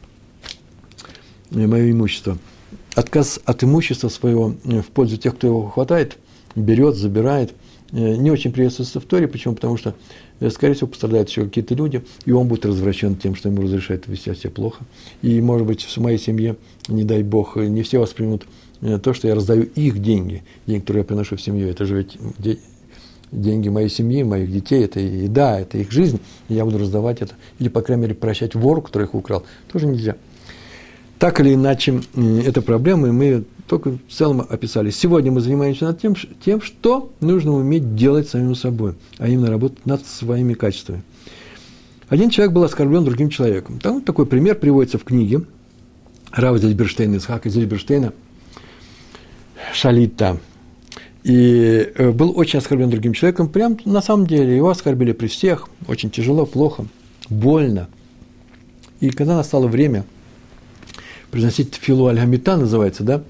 э, 1.51 1.67
мое 1.67 1.91
имущество. 1.91 2.39
Отказ 2.97 3.39
от 3.45 3.63
имущества 3.63 4.09
своего 4.09 4.55
э, 4.65 4.81
в 4.81 4.87
пользу 4.87 5.17
тех, 5.17 5.35
кто 5.35 5.45
его 5.45 5.69
хватает, 5.69 6.17
берет, 6.55 6.95
забирает, 6.95 7.53
э, 7.91 8.15
не 8.15 8.31
очень 8.31 8.51
приветствуется 8.51 8.99
в 8.99 9.03
Торе. 9.03 9.27
Почему? 9.27 9.53
Потому 9.53 9.77
что, 9.77 9.93
э, 10.39 10.49
скорее 10.49 10.73
всего, 10.73 10.87
пострадают 10.87 11.29
еще 11.29 11.43
какие-то 11.43 11.75
люди, 11.75 12.03
и 12.25 12.31
он 12.31 12.47
будет 12.47 12.65
развращен 12.65 13.15
тем, 13.15 13.35
что 13.35 13.49
ему 13.49 13.61
разрешают 13.61 14.07
вести 14.07 14.33
себя 14.33 14.49
плохо. 14.49 14.83
И, 15.21 15.39
может 15.41 15.67
быть, 15.67 15.83
в 15.83 15.97
моей 15.97 16.17
семье, 16.17 16.55
не 16.87 17.03
дай 17.03 17.21
Бог, 17.21 17.55
не 17.57 17.83
все 17.83 17.99
воспримут 17.99 18.47
то, 19.03 19.13
что 19.13 19.27
я 19.27 19.35
раздаю 19.35 19.65
их 19.75 20.01
деньги, 20.01 20.41
деньги, 20.65 20.81
которые 20.81 21.01
я 21.01 21.05
приношу 21.05 21.35
в 21.35 21.41
семью, 21.41 21.69
это 21.69 21.85
же 21.85 21.97
ведь 21.97 22.17
деньги 23.31 23.69
моей 23.69 23.89
семьи, 23.89 24.23
моих 24.23 24.51
детей, 24.51 24.83
это 24.83 24.99
еда, 24.99 25.59
это 25.59 25.77
их 25.77 25.91
жизнь, 25.91 26.19
и 26.49 26.55
я 26.55 26.65
буду 26.65 26.79
раздавать 26.79 27.21
это, 27.21 27.35
или, 27.59 27.69
по 27.69 27.81
крайней 27.81 28.03
мере, 28.03 28.15
прощать 28.15 28.55
вору, 28.55 28.81
который 28.81 29.03
их 29.03 29.13
украл, 29.13 29.43
тоже 29.71 29.85
нельзя. 29.85 30.15
Так 31.19 31.39
или 31.39 31.53
иначе, 31.53 32.01
это 32.15 32.61
проблема, 32.61 33.07
и 33.07 33.11
мы 33.11 33.43
только 33.67 33.91
в 33.91 33.99
целом 34.11 34.45
описали. 34.47 34.91
Сегодня 34.91 35.31
мы 35.31 35.41
занимаемся 35.41 35.85
над 35.85 35.99
тем, 35.99 36.15
тем, 36.43 36.61
что 36.61 37.11
нужно 37.19 37.53
уметь 37.53 37.95
делать 37.95 38.29
самим 38.29 38.55
собой, 38.55 38.93
а 39.17 39.27
именно 39.27 39.49
работать 39.49 39.85
над 39.85 40.05
своими 40.05 40.53
качествами. 40.53 41.03
Один 42.07 42.29
человек 42.29 42.53
был 42.53 42.63
оскорблен 42.63 43.03
другим 43.03 43.29
человеком. 43.29 43.79
Там 43.79 44.01
такой 44.01 44.25
пример 44.25 44.55
приводится 44.55 44.97
в 44.97 45.03
книге 45.03 45.41
Рава 46.31 46.57
Зельберштейна, 46.57 47.17
Исхака 47.17 47.49
Зельберштейна– 47.49 48.13
Шалита. 49.73 50.37
И 51.23 51.91
э, 51.95 52.11
был 52.11 52.37
очень 52.37 52.59
оскорблен 52.59 52.89
другим 52.89 53.13
человеком. 53.13 53.49
Прям 53.49 53.77
на 53.85 54.01
самом 54.01 54.27
деле 54.27 54.55
его 54.55 54.69
оскорбили 54.69 55.11
при 55.11 55.27
всех. 55.27 55.67
Очень 55.87 56.09
тяжело, 56.09 56.45
плохо, 56.45 56.85
больно. 57.29 57.87
И 58.99 59.09
когда 59.09 59.35
настало 59.35 59.67
время 59.67 60.05
произносить 61.37 61.75
филу 61.75 62.07
аль 62.07 62.19
называется, 62.19 63.03
да, 63.03 63.21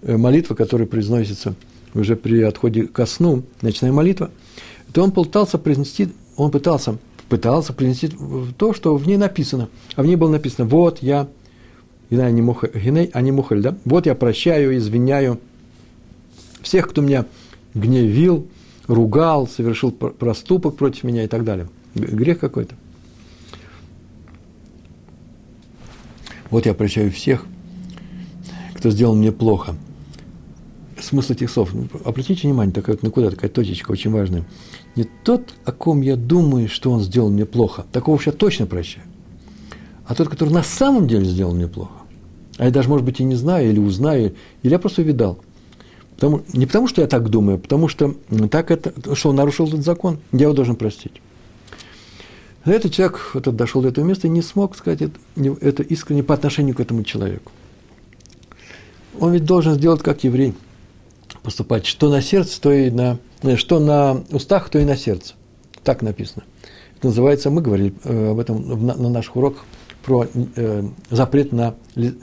э, 0.00 0.16
молитва, 0.16 0.54
которая 0.54 0.88
произносится 0.88 1.54
уже 1.92 2.16
при 2.16 2.40
отходе 2.40 2.84
ко 2.84 3.04
сну, 3.04 3.42
ночная 3.60 3.92
молитва, 3.92 4.30
то 4.94 5.02
он 5.02 5.12
пытался 5.12 5.58
произнести, 5.58 6.08
он 6.38 6.50
пытался, 6.50 6.96
пытался 7.28 7.74
произнести 7.74 8.10
то, 8.56 8.72
что 8.72 8.96
в 8.96 9.06
ней 9.06 9.18
написано. 9.18 9.68
А 9.96 10.02
в 10.02 10.06
ней 10.06 10.16
было 10.16 10.30
написано, 10.30 10.66
вот 10.66 11.02
я, 11.02 11.28
Гиней, 12.08 13.10
а 13.12 13.20
не 13.20 13.32
Мухаль, 13.32 13.60
да, 13.60 13.76
вот 13.84 14.06
я 14.06 14.14
прощаю, 14.14 14.74
извиняю, 14.78 15.38
всех, 16.62 16.88
кто 16.88 17.02
меня 17.02 17.26
гневил, 17.74 18.46
ругал, 18.86 19.46
совершил 19.46 19.92
проступок 19.92 20.76
против 20.76 21.04
меня 21.04 21.24
и 21.24 21.28
так 21.28 21.44
далее. 21.44 21.68
Грех 21.94 22.38
какой-то. 22.38 22.76
Вот 26.52 26.66
я 26.66 26.74
прощаю 26.74 27.10
всех, 27.10 27.46
кто 28.74 28.90
сделал 28.90 29.16
мне 29.16 29.32
плохо. 29.32 29.74
Смысл 31.00 31.32
этих 31.32 31.50
слов. 31.50 31.74
Ну, 31.74 31.88
обратите 32.04 32.46
внимание, 32.46 32.72
такая 32.72 32.96
вот 33.00 33.12
куда 33.12 33.30
такая 33.30 33.50
точечка 33.50 33.90
очень 33.90 34.12
важная. 34.12 34.44
Не 34.94 35.02
тот, 35.24 35.54
о 35.64 35.72
ком 35.72 36.00
я 36.02 36.14
думаю, 36.14 36.68
что 36.68 36.92
он 36.92 37.00
сделал 37.00 37.30
мне 37.30 37.44
плохо, 37.44 37.84
такого 37.90 38.20
я 38.24 38.30
точно 38.30 38.66
прощаю, 38.66 39.04
а 40.06 40.14
тот, 40.14 40.28
который 40.28 40.50
на 40.50 40.62
самом 40.62 41.08
деле 41.08 41.24
сделал 41.24 41.54
мне 41.54 41.66
плохо. 41.66 41.94
А 42.58 42.66
я 42.66 42.70
даже, 42.70 42.88
может 42.88 43.04
быть, 43.04 43.18
и 43.18 43.24
не 43.24 43.34
знаю, 43.34 43.68
или 43.68 43.80
узнаю, 43.80 44.34
или 44.62 44.70
я 44.70 44.78
просто 44.78 45.02
увидал– 45.02 45.40
Потому, 46.22 46.42
не 46.52 46.66
потому, 46.66 46.86
что 46.86 47.02
я 47.02 47.08
так 47.08 47.28
думаю, 47.30 47.56
а 47.56 47.58
потому 47.58 47.88
что 47.88 48.14
так 48.48 48.70
это, 48.70 48.92
что 49.16 49.30
он 49.30 49.34
нарушил 49.34 49.66
этот 49.66 49.82
закон, 49.82 50.18
я 50.30 50.42
его 50.42 50.52
должен 50.52 50.76
простить. 50.76 51.14
Этот 52.64 52.92
человек 52.92 53.30
вот, 53.34 53.44
дошел 53.56 53.82
до 53.82 53.88
этого 53.88 54.04
места 54.04 54.28
и 54.28 54.30
не 54.30 54.42
смог 54.42 54.76
сказать 54.76 55.02
это, 55.02 55.18
это 55.60 55.82
искренне 55.82 56.22
по 56.22 56.34
отношению 56.34 56.76
к 56.76 56.80
этому 56.80 57.02
человеку. 57.02 57.50
Он 59.18 59.32
ведь 59.32 59.44
должен 59.44 59.74
сделать 59.74 60.02
как 60.02 60.22
еврей, 60.24 60.54
поступать, 61.42 61.86
что 61.86 62.08
на 62.08 62.22
сердце, 62.22 62.60
то 62.60 62.72
и 62.72 62.90
на, 62.90 63.18
э, 63.42 63.56
что 63.56 63.80
на 63.80 64.22
устах, 64.30 64.68
то 64.68 64.78
и 64.78 64.84
на 64.84 64.96
сердце. 64.96 65.34
Так 65.82 66.02
написано. 66.02 66.44
Это 66.96 67.08
называется, 67.08 67.50
мы 67.50 67.62
говорили 67.62 67.94
э, 68.04 68.30
об 68.30 68.38
этом 68.38 68.86
на, 68.86 68.94
на 68.94 69.08
наших 69.10 69.36
уроках, 69.36 69.64
про 70.04 70.26
э, 70.34 70.82
запрет 71.10 71.52
на 71.52 71.74
ли, 71.94 72.14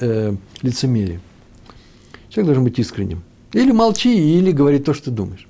лицемерие. 0.62 1.22
Человек 2.30 2.48
должен 2.48 2.64
быть 2.64 2.80
искренним. 2.80 3.24
Или 3.54 3.72
молчи, 3.72 4.38
или 4.38 4.52
говори 4.52 4.80
то, 4.80 4.94
что 4.94 5.06
ты 5.06 5.12
думаешь. 5.12 5.48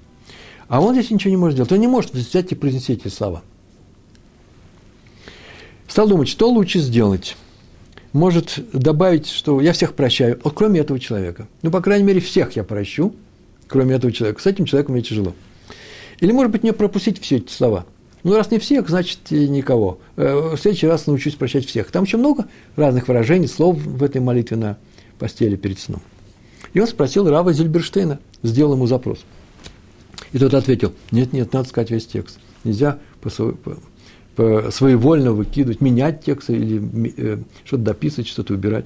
А 0.67 0.81
он 0.81 0.93
здесь 0.93 1.11
ничего 1.11 1.31
не 1.31 1.37
может 1.37 1.53
сделать. 1.53 1.71
Он 1.71 1.79
не 1.79 1.87
может 1.87 2.13
взять 2.13 2.51
и 2.51 2.55
произнести 2.55 2.93
эти 2.93 3.07
слова. 3.07 3.43
Стал 5.89 6.07
думать, 6.07 6.29
что 6.29 6.49
лучше 6.49 6.79
сделать. 6.79 7.35
Может 8.13 8.59
добавить, 8.73 9.27
что 9.27 9.59
я 9.59 9.73
всех 9.73 9.95
прощаю, 9.95 10.39
вот 10.43 10.53
кроме 10.53 10.79
этого 10.79 10.99
человека. 10.99 11.47
Ну, 11.63 11.71
по 11.71 11.81
крайней 11.81 12.05
мере, 12.05 12.21
всех 12.21 12.55
я 12.55 12.63
прощу, 12.63 13.13
кроме 13.67 13.95
этого 13.95 14.13
человека. 14.13 14.41
С 14.41 14.45
этим 14.45 14.65
человеком 14.65 14.93
мне 14.93 15.03
тяжело. 15.03 15.33
Или, 16.19 16.31
может 16.31 16.51
быть, 16.51 16.61
мне 16.61 16.73
пропустить 16.73 17.19
все 17.19 17.37
эти 17.37 17.51
слова. 17.51 17.85
Ну, 18.23 18.35
раз 18.35 18.51
не 18.51 18.59
всех, 18.59 18.87
значит, 18.87 19.31
никого. 19.31 19.99
Э, 20.15 20.55
в 20.55 20.59
следующий 20.59 20.87
раз 20.87 21.07
научусь 21.07 21.35
прощать 21.35 21.65
всех. 21.65 21.89
Там 21.89 22.03
еще 22.03 22.17
много 22.17 22.47
разных 22.75 23.07
выражений, 23.07 23.47
слов 23.47 23.77
в 23.77 24.03
этой 24.03 24.21
молитве 24.21 24.57
на 24.57 24.77
постели 25.17 25.55
перед 25.55 25.79
сном. 25.79 26.01
И 26.73 26.79
он 26.79 26.87
спросил 26.87 27.27
Рава 27.27 27.51
Зильберштейна, 27.51 28.19
сделал 28.43 28.73
ему 28.73 28.85
запрос. 28.85 29.19
И 30.33 30.37
тот 30.37 30.53
ответил, 30.53 30.93
нет, 31.11 31.33
нет, 31.33 31.51
надо 31.53 31.67
сказать 31.67 31.89
весь 31.89 32.05
текст. 32.05 32.37
Нельзя 32.63 32.99
по, 33.21 33.29
по, 33.29 33.77
своевольно 34.71 35.31
выкидывать, 35.33 35.81
менять 35.81 36.23
тексты 36.23 36.53
или 36.53 37.13
э, 37.17 37.37
что-то 37.65 37.83
дописывать, 37.83 38.27
что-то 38.27 38.53
убирать. 38.53 38.85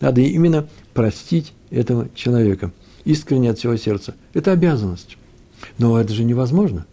Надо 0.00 0.20
именно 0.20 0.66
простить 0.92 1.52
этого 1.70 2.08
человека 2.14 2.72
искренне 3.04 3.50
от 3.50 3.58
всего 3.58 3.76
сердца. 3.76 4.14
Это 4.32 4.52
обязанность. 4.52 5.16
Но 5.78 6.00
это 6.00 6.12
же 6.12 6.24
невозможно. 6.24 6.86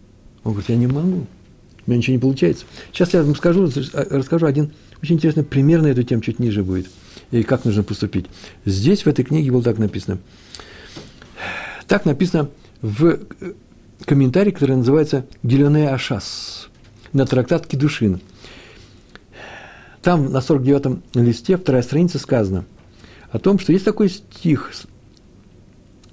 Он 0.43 0.53
говорит, 0.53 0.69
я 0.69 0.75
не 0.75 0.87
могу. 0.87 1.25
У 1.85 1.89
меня 1.89 1.97
ничего 1.97 2.15
не 2.15 2.21
получается. 2.21 2.65
Сейчас 2.91 3.13
я 3.13 3.23
вам 3.23 3.35
скажу, 3.35 3.69
расскажу 3.93 4.45
один 4.45 4.71
очень 5.01 5.15
интересный 5.15 5.43
пример 5.43 5.81
на 5.81 5.87
эту 5.87 6.03
тему, 6.03 6.21
чуть 6.21 6.39
ниже 6.39 6.63
будет. 6.63 6.87
И 7.31 7.43
как 7.43 7.65
нужно 7.65 7.83
поступить. 7.83 8.27
Здесь, 8.65 9.03
в 9.03 9.07
этой 9.07 9.25
книге, 9.25 9.51
было 9.51 9.63
так 9.63 9.77
написано. 9.77 10.19
Так 11.87 12.05
написано 12.05 12.49
в 12.81 13.19
комментарии, 14.05 14.51
который 14.51 14.75
называется 14.75 15.25
«Гелене 15.43 15.89
Ашас» 15.89 16.69
на 17.13 17.25
трактат 17.25 17.67
Кедушин. 17.67 18.21
Там 20.01 20.31
на 20.31 20.37
49-м 20.37 21.03
листе, 21.13 21.57
вторая 21.57 21.83
страница, 21.83 22.17
сказано 22.19 22.65
о 23.31 23.39
том, 23.39 23.59
что 23.59 23.71
есть 23.71 23.85
такой 23.85 24.09
стих. 24.09 24.71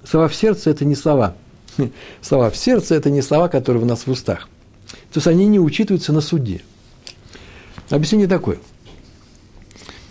Слова 0.05 0.29
в 0.29 0.35
сердце– 0.35 0.71
это 0.73 0.85
не 0.85 0.95
слова. 0.95 1.35
Слова 2.23 2.51
в 2.51 2.57
сердце– 2.57 2.95
это 2.97 3.11
не 3.11 3.23
слова, 3.23 3.49
которые 3.49 3.83
у 3.83 3.87
нас 3.87 4.07
в 4.07 4.11
устах. 4.11 4.49
То 5.13 5.19
есть 5.19 5.27
они 5.27 5.47
не 5.47 5.59
учитываются 5.59 6.13
на 6.13 6.21
суде. 6.21 6.63
Объяснение 7.91 8.29
такое. 8.29 8.59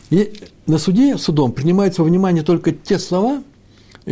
И 0.10 0.34
на 0.66 0.78
суде, 0.78 1.18
судом, 1.18 1.52
принимаются 1.52 2.02
во 2.02 2.08
внимание 2.08 2.44
только 2.44 2.72
те 2.72 3.00
слова, 3.00 3.44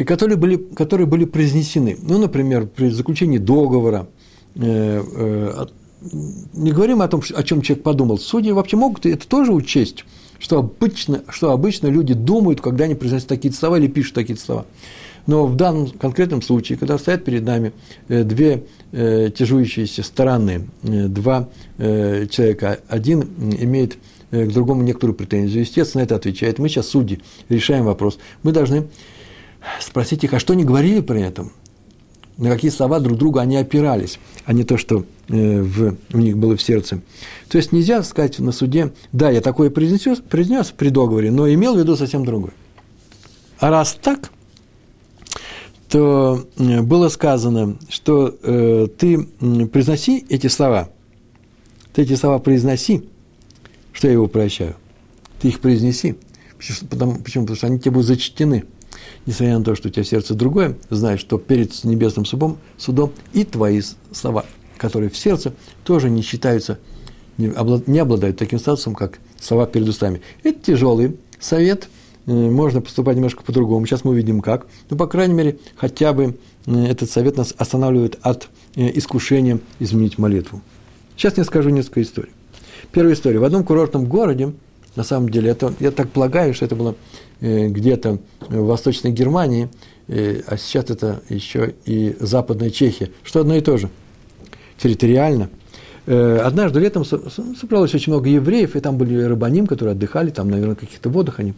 которые 0.06 0.38
были, 0.38 0.58
которые 0.58 1.08
были 1.08 1.26
произнесены. 1.26 1.98
Ну, 2.02 2.18
например, 2.18 2.68
при 2.68 2.90
заключении 2.90 3.38
договора, 3.38 4.08
э, 4.56 5.04
э, 5.04 5.66
не 6.12 6.72
говорим 6.72 7.02
о 7.02 7.08
том, 7.08 7.22
о 7.34 7.44
чем 7.44 7.62
человек 7.62 7.84
подумал. 7.84 8.18
Судьи 8.18 8.52
вообще 8.52 8.78
могут 8.78 9.06
это 9.06 9.28
тоже 9.28 9.52
учесть, 9.52 10.06
что 10.40 10.60
обычно, 10.60 11.24
что 11.30 11.52
обычно 11.52 11.88
люди 11.88 12.14
думают, 12.14 12.62
когда 12.62 12.86
они 12.86 12.96
произносят 12.96 13.28
такие 13.28 13.54
слова 13.54 13.78
или 13.78 13.88
пишут 13.88 14.16
такие 14.16 14.38
слова. 14.38 14.66
Но 15.28 15.48
в 15.48 15.56
данном 15.56 15.90
конкретном 15.90 16.42
случае, 16.42 16.78
когда 16.78 16.98
стоят 16.98 17.24
перед 17.24 17.44
нами 17.44 17.74
э, 18.08 18.24
две 18.24 18.64
э, 18.92 19.32
тяжующиеся 19.36 20.04
стороны, 20.04 20.68
э, 20.84 21.08
два 21.08 21.50
человека, 21.78 22.80
один 22.88 23.22
имеет 23.60 23.98
к 24.32 24.48
другому 24.48 24.82
некоторую 24.82 25.14
претензию, 25.14 25.62
естественно, 25.62 26.04
это 26.04 26.16
отвечает. 26.16 26.58
Мы 26.58 26.70
сейчас, 26.70 26.88
судьи, 26.88 27.20
решаем 27.50 27.84
вопрос. 27.84 28.18
Мы 28.44 28.54
должны 28.54 28.88
спросить 29.82 30.24
их, 30.24 30.34
а 30.34 30.40
что 30.40 30.54
они 30.54 30.64
говорили 30.64 31.02
при 31.02 31.22
этом? 31.22 31.52
На 32.38 32.50
какие 32.50 32.70
слова 32.70 33.00
друг 33.00 33.18
друга 33.18 33.42
они 33.42 33.56
опирались, 33.56 34.20
а 34.46 34.52
не 34.52 34.64
то, 34.64 34.78
что 34.78 35.06
в, 35.28 35.96
у 36.14 36.18
них 36.18 36.38
было 36.38 36.58
в 36.58 36.62
сердце. 36.62 37.02
То 37.48 37.58
есть 37.58 37.72
нельзя 37.72 38.04
сказать 38.04 38.40
на 38.40 38.52
суде, 38.52 38.94
да, 39.14 39.30
я 39.30 39.42
такое 39.42 39.70
произнес, 39.70 40.20
произнес 40.20 40.72
при 40.72 40.90
договоре, 40.90 41.32
но 41.32 41.52
имел 41.52 41.76
в 41.76 41.80
виду 41.80 41.96
совсем 41.96 42.26
другое. 42.26 42.54
А 43.60 43.70
раз 43.70 43.98
так, 44.02 44.32
то 45.88 46.46
э, 46.58 46.82
было 46.82 47.08
сказано, 47.10 47.78
что 47.90 48.36
э, 48.44 48.88
ты 48.98 49.24
произноси 49.68 50.26
эти 50.30 50.48
слова, 50.48 50.90
ты 51.94 52.02
эти 52.02 52.16
слова 52.16 52.40
произноси, 52.40 53.08
что 53.94 54.08
я 54.08 54.14
его 54.14 54.28
прощаю, 54.28 54.76
ты 55.42 55.48
их 55.48 55.62
произнеси. 55.62 56.18
Потому, 56.90 57.20
почему? 57.20 57.44
Потому 57.44 57.58
что 57.58 57.68
они 57.68 57.80
тебе 57.80 57.92
будут 57.92 58.08
зачтены. 58.08 58.66
Несмотря 59.26 59.58
на 59.58 59.64
то, 59.64 59.76
что 59.76 59.88
у 59.88 59.92
тебя 59.92 60.04
сердце 60.04 60.36
другое, 60.36 60.78
знаешь, 60.90 61.20
что 61.20 61.38
перед 61.38 61.84
небесным 61.84 62.26
судом, 62.26 62.58
судом 62.78 63.12
и 63.34 63.44
твои 63.44 63.82
слова, 64.12 64.46
которые 64.78 65.10
в 65.10 65.18
сердце, 65.18 65.54
тоже 65.84 66.10
не 66.10 66.22
считаются, 66.22 66.78
не 67.38 68.00
обладают 68.00 68.38
таким 68.38 68.60
статусом, 68.60 68.94
как 68.94 69.20
слова 69.40 69.66
перед 69.66 69.88
устами. 69.88 70.22
Это 70.44 70.60
тяжелый 70.60 71.18
совет– 71.40 71.90
Э, 72.28 72.32
можно 72.32 72.82
поступать 72.82 73.16
немножко 73.16 73.44
по-другому. 73.44 73.86
Сейчас 73.86 74.04
мы 74.04 74.12
увидим 74.12 74.42
как. 74.42 74.68
Ну, 74.90 74.98
по 74.98 75.08
крайней 75.08 75.34
мере, 75.34 75.58
хотя 75.76 76.14
бы 76.14 76.38
э, 76.66 76.86
этот 76.86 77.10
совет 77.10 77.38
нас 77.38 77.54
останавливает 77.58 78.18
от 78.22 78.50
э, 78.76 78.92
искушения 78.98 79.60
изменить 79.80 80.18
молитву. 80.18 80.62
Сейчас 81.16 81.38
я 81.38 81.44
скажу 81.44 81.70
несколько 81.70 82.02
историй. 82.02 82.32
Первая 82.92 83.14
история. 83.14 83.40
В 83.40 83.44
одном 83.44 83.64
курортном 83.64 84.06
городе, 84.06 84.54
на 84.96 85.04
самом 85.04 85.30
деле, 85.30 85.52
это, 85.52 85.74
я 85.80 85.92
так 85.92 86.10
полагаю, 86.10 86.54
что 86.54 86.66
это 86.66 86.76
было 86.76 86.96
где-то 87.42 88.20
в 88.42 88.66
Восточной 88.66 89.12
Германии, 89.12 89.70
а 90.08 90.58
сейчас 90.58 90.90
это 90.90 91.22
еще 91.30 91.74
и 91.86 92.16
Западная 92.20 92.70
Чехия, 92.70 93.10
что 93.24 93.42
одно 93.42 93.56
и 93.56 93.62
то 93.62 93.78
же, 93.78 93.90
территориально. 94.78 95.50
Однажды 96.06 96.80
летом 96.80 97.04
собралось 97.04 97.94
очень 97.94 98.14
много 98.14 98.30
евреев, 98.30 98.76
и 98.76 98.80
там 98.80 98.98
были 98.98 99.22
рыбаним, 99.24 99.68
которые 99.68 99.94
отдыхали, 99.94 100.30
там, 100.30 100.50
наверное, 100.50 100.76
в 100.76 100.80
каких-то 100.80 101.10
водах 101.10 101.40
они 101.40 101.54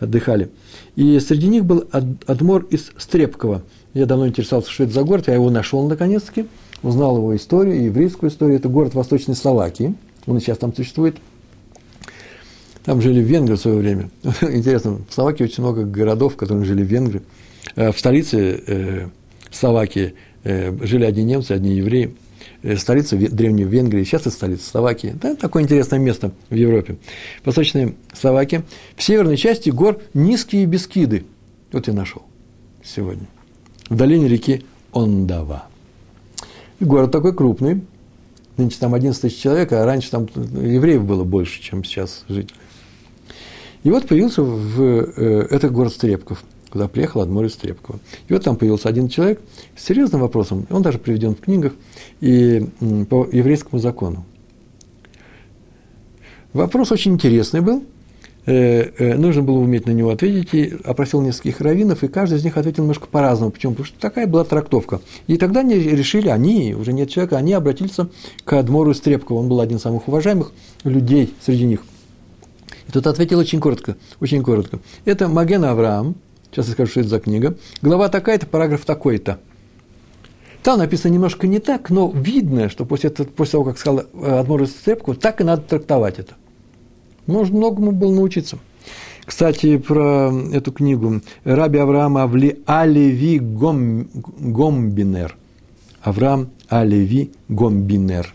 отдыхали. 0.00 0.50
И 0.96 1.20
среди 1.20 1.48
них 1.48 1.64
был 1.64 1.84
Адмор 1.92 2.64
из 2.70 2.90
Стрепкова. 2.96 3.62
Я 3.92 4.06
давно 4.06 4.26
интересовался, 4.26 4.70
что 4.70 4.84
это 4.84 4.92
за 4.92 5.02
город, 5.02 5.28
я 5.28 5.34
его 5.34 5.50
нашел 5.50 5.86
наконец-таки, 5.86 6.46
узнал 6.82 7.18
его 7.18 7.36
историю, 7.36 7.84
еврейскую 7.84 8.30
историю. 8.30 8.56
Это 8.56 8.68
город 8.68 8.94
Восточной 8.94 9.36
Словакии, 9.36 9.94
он 10.26 10.40
сейчас 10.40 10.58
там 10.58 10.74
существует. 10.74 11.16
Там 12.84 13.00
жили 13.00 13.20
венгры 13.20 13.56
в 13.56 13.60
свое 13.60 13.78
время. 13.78 14.10
Интересно, 14.42 14.98
в 15.08 15.12
Словакии 15.12 15.44
очень 15.44 15.62
много 15.62 15.84
городов, 15.84 16.34
в 16.34 16.36
которых 16.36 16.66
жили 16.66 16.84
венгры. 16.84 17.22
А 17.76 17.92
в 17.92 17.98
столице 17.98 18.62
э, 18.66 19.08
Словакии 19.50 20.14
э, 20.44 20.76
жили 20.84 21.04
одни 21.04 21.24
немцы, 21.24 21.52
одни 21.52 21.74
евреи. 21.74 22.14
Э, 22.62 22.76
столица 22.76 23.16
Древней 23.16 23.64
Венгрии, 23.64 24.04
сейчас 24.04 24.22
это 24.22 24.30
столица 24.30 24.68
Словакии. 24.68 25.16
Да, 25.20 25.34
такое 25.34 25.62
интересное 25.62 25.98
место 25.98 26.32
в 26.50 26.54
Европе. 26.54 26.96
Восточная 27.44 27.94
Словакия. 28.12 28.64
В 28.96 29.02
северной 29.02 29.38
части 29.38 29.70
гор 29.70 30.00
низкие 30.12 30.66
бескиды. 30.66 31.24
Вот 31.72 31.86
я 31.88 31.94
нашел 31.94 32.22
сегодня. 32.82 33.26
В 33.88 33.96
долине 33.96 34.28
реки 34.28 34.62
Ондава. 34.92 35.66
Город 36.80 37.12
такой 37.12 37.34
крупный. 37.34 37.80
Нынче 38.58 38.76
там 38.78 38.94
11 38.94 39.20
тысяч 39.20 39.40
человек, 39.40 39.72
а 39.72 39.84
раньше 39.86 40.10
там 40.10 40.28
евреев 40.36 41.02
было 41.02 41.24
больше, 41.24 41.62
чем 41.62 41.82
сейчас 41.82 42.24
жителей. 42.28 42.54
И 43.84 43.90
вот 43.90 44.08
появился 44.08 44.42
в, 44.42 44.82
э, 44.82 45.46
это 45.50 45.68
город 45.68 45.92
Стрепков– 45.92 46.44
куда 46.74 46.88
приехал 46.88 47.20
Адмор 47.20 47.44
из 47.44 47.54
Трепкова. 47.54 48.00
И 48.26 48.32
вот 48.32 48.42
там 48.42 48.56
появился 48.56 48.88
один 48.88 49.08
человек 49.08 49.40
с 49.76 49.84
серьезным 49.84 50.20
вопросом, 50.20 50.66
он 50.70 50.82
даже 50.82 50.98
приведен 50.98 51.36
в 51.36 51.40
книгах, 51.40 51.72
и 52.20 52.66
по 53.08 53.28
еврейскому 53.30 53.80
закону. 53.80 54.24
Вопрос 56.52 56.90
очень 56.90 57.12
интересный 57.12 57.60
был, 57.60 57.84
э, 58.46 58.90
э, 58.98 59.16
нужно 59.16 59.42
было 59.42 59.58
уметь 59.58 59.86
на 59.86 59.92
него 59.92 60.10
ответить, 60.10 60.52
и 60.52 60.74
опросил 60.82 61.20
нескольких 61.20 61.60
раввинов, 61.60 62.02
и 62.02 62.08
каждый 62.08 62.38
из 62.38 62.44
них 62.44 62.56
ответил 62.56 62.82
немножко 62.82 63.06
по-разному. 63.06 63.52
Почему? 63.52 63.74
Потому 63.74 63.86
что 63.86 64.00
такая 64.00 64.26
была 64.26 64.42
трактовка. 64.42 65.00
И 65.28 65.36
тогда 65.36 65.60
они 65.60 65.76
решили, 65.76 66.26
они, 66.26 66.74
уже 66.74 66.92
нет 66.92 67.08
человека, 67.08 67.36
они 67.36 67.52
обратились 67.52 67.98
к 68.44 68.52
Адмору 68.52 68.90
из 68.90 69.00
Трепкова. 69.00 69.38
Он 69.38 69.48
был 69.48 69.60
один 69.60 69.76
из 69.76 69.82
самых 69.82 70.08
уважаемых 70.08 70.50
людей 70.82 71.32
среди 71.40 71.66
них. 71.66 71.84
Тот 72.94 73.08
ответил 73.08 73.40
очень 73.40 73.58
коротко, 73.58 73.96
очень 74.20 74.40
коротко. 74.44 74.78
Это 75.04 75.26
Маген 75.26 75.64
Авраам, 75.64 76.14
Сейчас 76.52 76.68
я 76.68 76.74
скажу, 76.74 76.90
что 76.92 77.00
это 77.00 77.08
за 77.08 77.18
книга. 77.18 77.56
Глава 77.82 78.08
такая-то, 78.08 78.46
параграф 78.46 78.84
такой-то. 78.84 79.40
Там 80.62 80.78
написано 80.78 81.12
немножко 81.12 81.48
не 81.48 81.58
так, 81.58 81.90
но 81.90 82.08
видно, 82.14 82.68
что 82.68 82.84
после, 82.84 83.10
этого, 83.10 83.26
после 83.26 83.50
того, 83.50 83.64
как 83.64 83.78
сказал 83.78 84.04
э, 84.12 84.38
Адмор 84.38 84.68
Сцепку, 84.68 85.14
так 85.14 85.40
и 85.40 85.44
надо 85.44 85.62
трактовать 85.62 86.20
это. 86.20 86.34
Можно 87.26 87.56
многому 87.58 87.90
было 87.90 88.14
научиться. 88.14 88.58
Кстати, 89.24 89.76
про 89.76 90.32
эту 90.52 90.70
книгу. 90.70 91.20
Раби 91.42 91.80
Авраам 91.80 92.16
Авли 92.16 92.62
Алеви 92.64 93.40
Гом, 93.40 94.06
Гомбинер. 94.14 95.36
Авраам 96.00 96.50
Алеви 96.68 97.32
Гомбинер. 97.48 98.32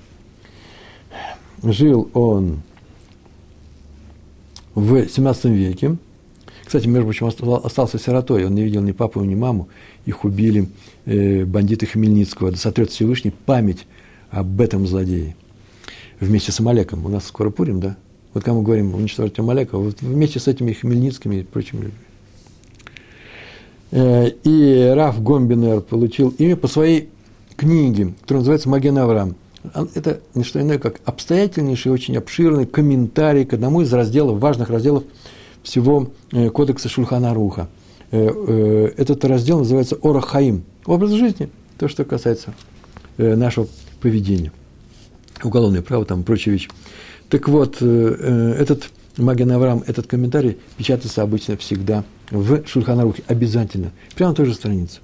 Жил 1.63 2.09
он 2.13 2.59
в 4.75 5.07
17 5.07 5.45
веке, 5.45 5.97
кстати, 6.65 6.87
между 6.87 7.05
прочим, 7.05 7.27
остался 7.27 7.97
сиротой, 7.97 8.45
он 8.45 8.53
не 8.53 8.63
видел 8.63 8.81
ни 8.81 8.91
папу, 8.91 9.23
ни 9.23 9.33
маму, 9.33 9.69
их 10.05 10.23
убили 10.23 10.69
э, 11.05 11.43
бандиты 11.43 11.87
Хмельницкого. 11.87 12.51
Да 12.51 12.57
сотрет 12.57 12.91
Всевышний 12.91 13.31
память 13.31 13.87
об 14.29 14.61
этом 14.61 14.85
злодее. 14.85 15.35
Вместе 16.19 16.51
с 16.51 16.59
Амалеком. 16.59 17.05
У 17.05 17.09
нас 17.09 17.25
скоро 17.25 17.49
Пурим, 17.49 17.79
да? 17.79 17.97
Вот 18.33 18.45
мы 18.45 18.61
говорим 18.61 18.93
уничтожить 18.93 19.39
Амалека, 19.39 19.77
вот 19.79 20.01
вместе 20.01 20.39
с 20.39 20.47
этими 20.47 20.73
Хмельницкими 20.73 21.37
и 21.37 21.43
прочими 21.43 21.85
людьми. 21.85 21.99
Э, 23.91 24.29
и 24.43 24.93
Раф 24.95 25.21
Гомбинер 25.23 25.81
получил 25.81 26.29
имя 26.37 26.55
по 26.55 26.67
своей 26.67 27.09
книге, 27.57 28.13
которая 28.21 28.41
называется 28.41 28.69
«Маген 28.69 28.97
Авраам». 28.99 29.35
Это 29.95 30.21
не 30.35 30.43
что 30.43 30.61
иное, 30.61 30.79
как 30.79 31.01
обстоятельнейший, 31.05 31.91
очень 31.91 32.17
обширный 32.17 32.65
комментарий 32.65 33.45
к 33.45 33.53
одному 33.53 33.81
из 33.81 33.91
разделов, 33.93 34.39
важных 34.39 34.69
разделов– 34.69 35.03
всего 35.63 36.11
э, 36.31 36.49
кодекса 36.49 36.89
Шульхана 36.89 37.33
Руха. 37.33 37.67
Э, 38.11 38.27
э, 38.29 38.93
этот 38.97 39.23
раздел 39.25 39.59
называется 39.59 39.97
Орахаим. 40.01 40.63
Образ 40.85 41.11
жизни, 41.11 41.49
то, 41.77 41.87
что 41.87 42.03
касается 42.05 42.53
нашего 43.17 43.67
поведения. 44.01 44.51
уголовное 45.43 45.81
право, 45.81 46.05
там 46.05 46.23
прочие 46.23 46.53
вещи. 46.53 46.69
Так 47.27 47.49
вот, 47.49 47.81
этот 47.81 48.89
Маген 49.17 49.51
Авраам, 49.51 49.83
этот 49.85 50.07
комментарий 50.07 50.57
печатается 50.77 51.21
обычно 51.21 51.57
всегда 51.57 52.05
в 52.31 52.65
Шульханарухе, 52.65 53.23
обязательно, 53.27 53.91
прямо 54.15 54.31
на 54.31 54.35
той 54.35 54.45
же 54.45 54.53
странице. 54.53 55.01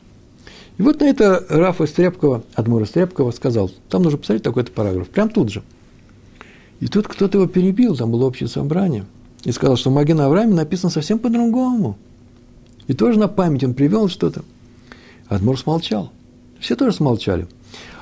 И 0.78 0.82
вот 0.82 1.00
на 1.00 1.06
это 1.06 1.46
Рафа 1.50 1.86
Стряпкова, 1.86 2.44
Адмура 2.54 2.86
Стряпкова 2.86 3.32
сказал, 3.32 3.72
там 3.90 4.04
нужно 4.04 4.18
посмотреть 4.18 4.44
такой-то 4.44 4.72
параграф, 4.72 5.08
прям 5.10 5.30
тут 5.30 5.50
же. 5.50 5.64
И 6.82 6.88
тут 6.88 7.08
кто-то 7.08 7.38
его 7.38 7.48
перебил, 7.48 7.96
там 7.96 8.12
было 8.12 8.26
общее 8.26 8.50
собрание, 8.50 9.06
и 9.46 9.52
сказал, 9.52 9.78
что 9.78 9.90
в 9.90 9.94
Маген 9.94 10.20
Аврааме 10.20 10.54
написано 10.54 10.90
совсем 10.90 11.20
по-другому. 11.20 11.98
И 12.88 12.94
тоже 12.94 13.18
на 13.18 13.28
память 13.28 13.64
он 13.64 13.74
привел 13.74 14.10
что-то. 14.10 14.44
Адмор 15.28 15.58
смолчал. 15.58 16.12
Все 16.60 16.76
тоже 16.76 16.98
смолчали. 16.98 17.48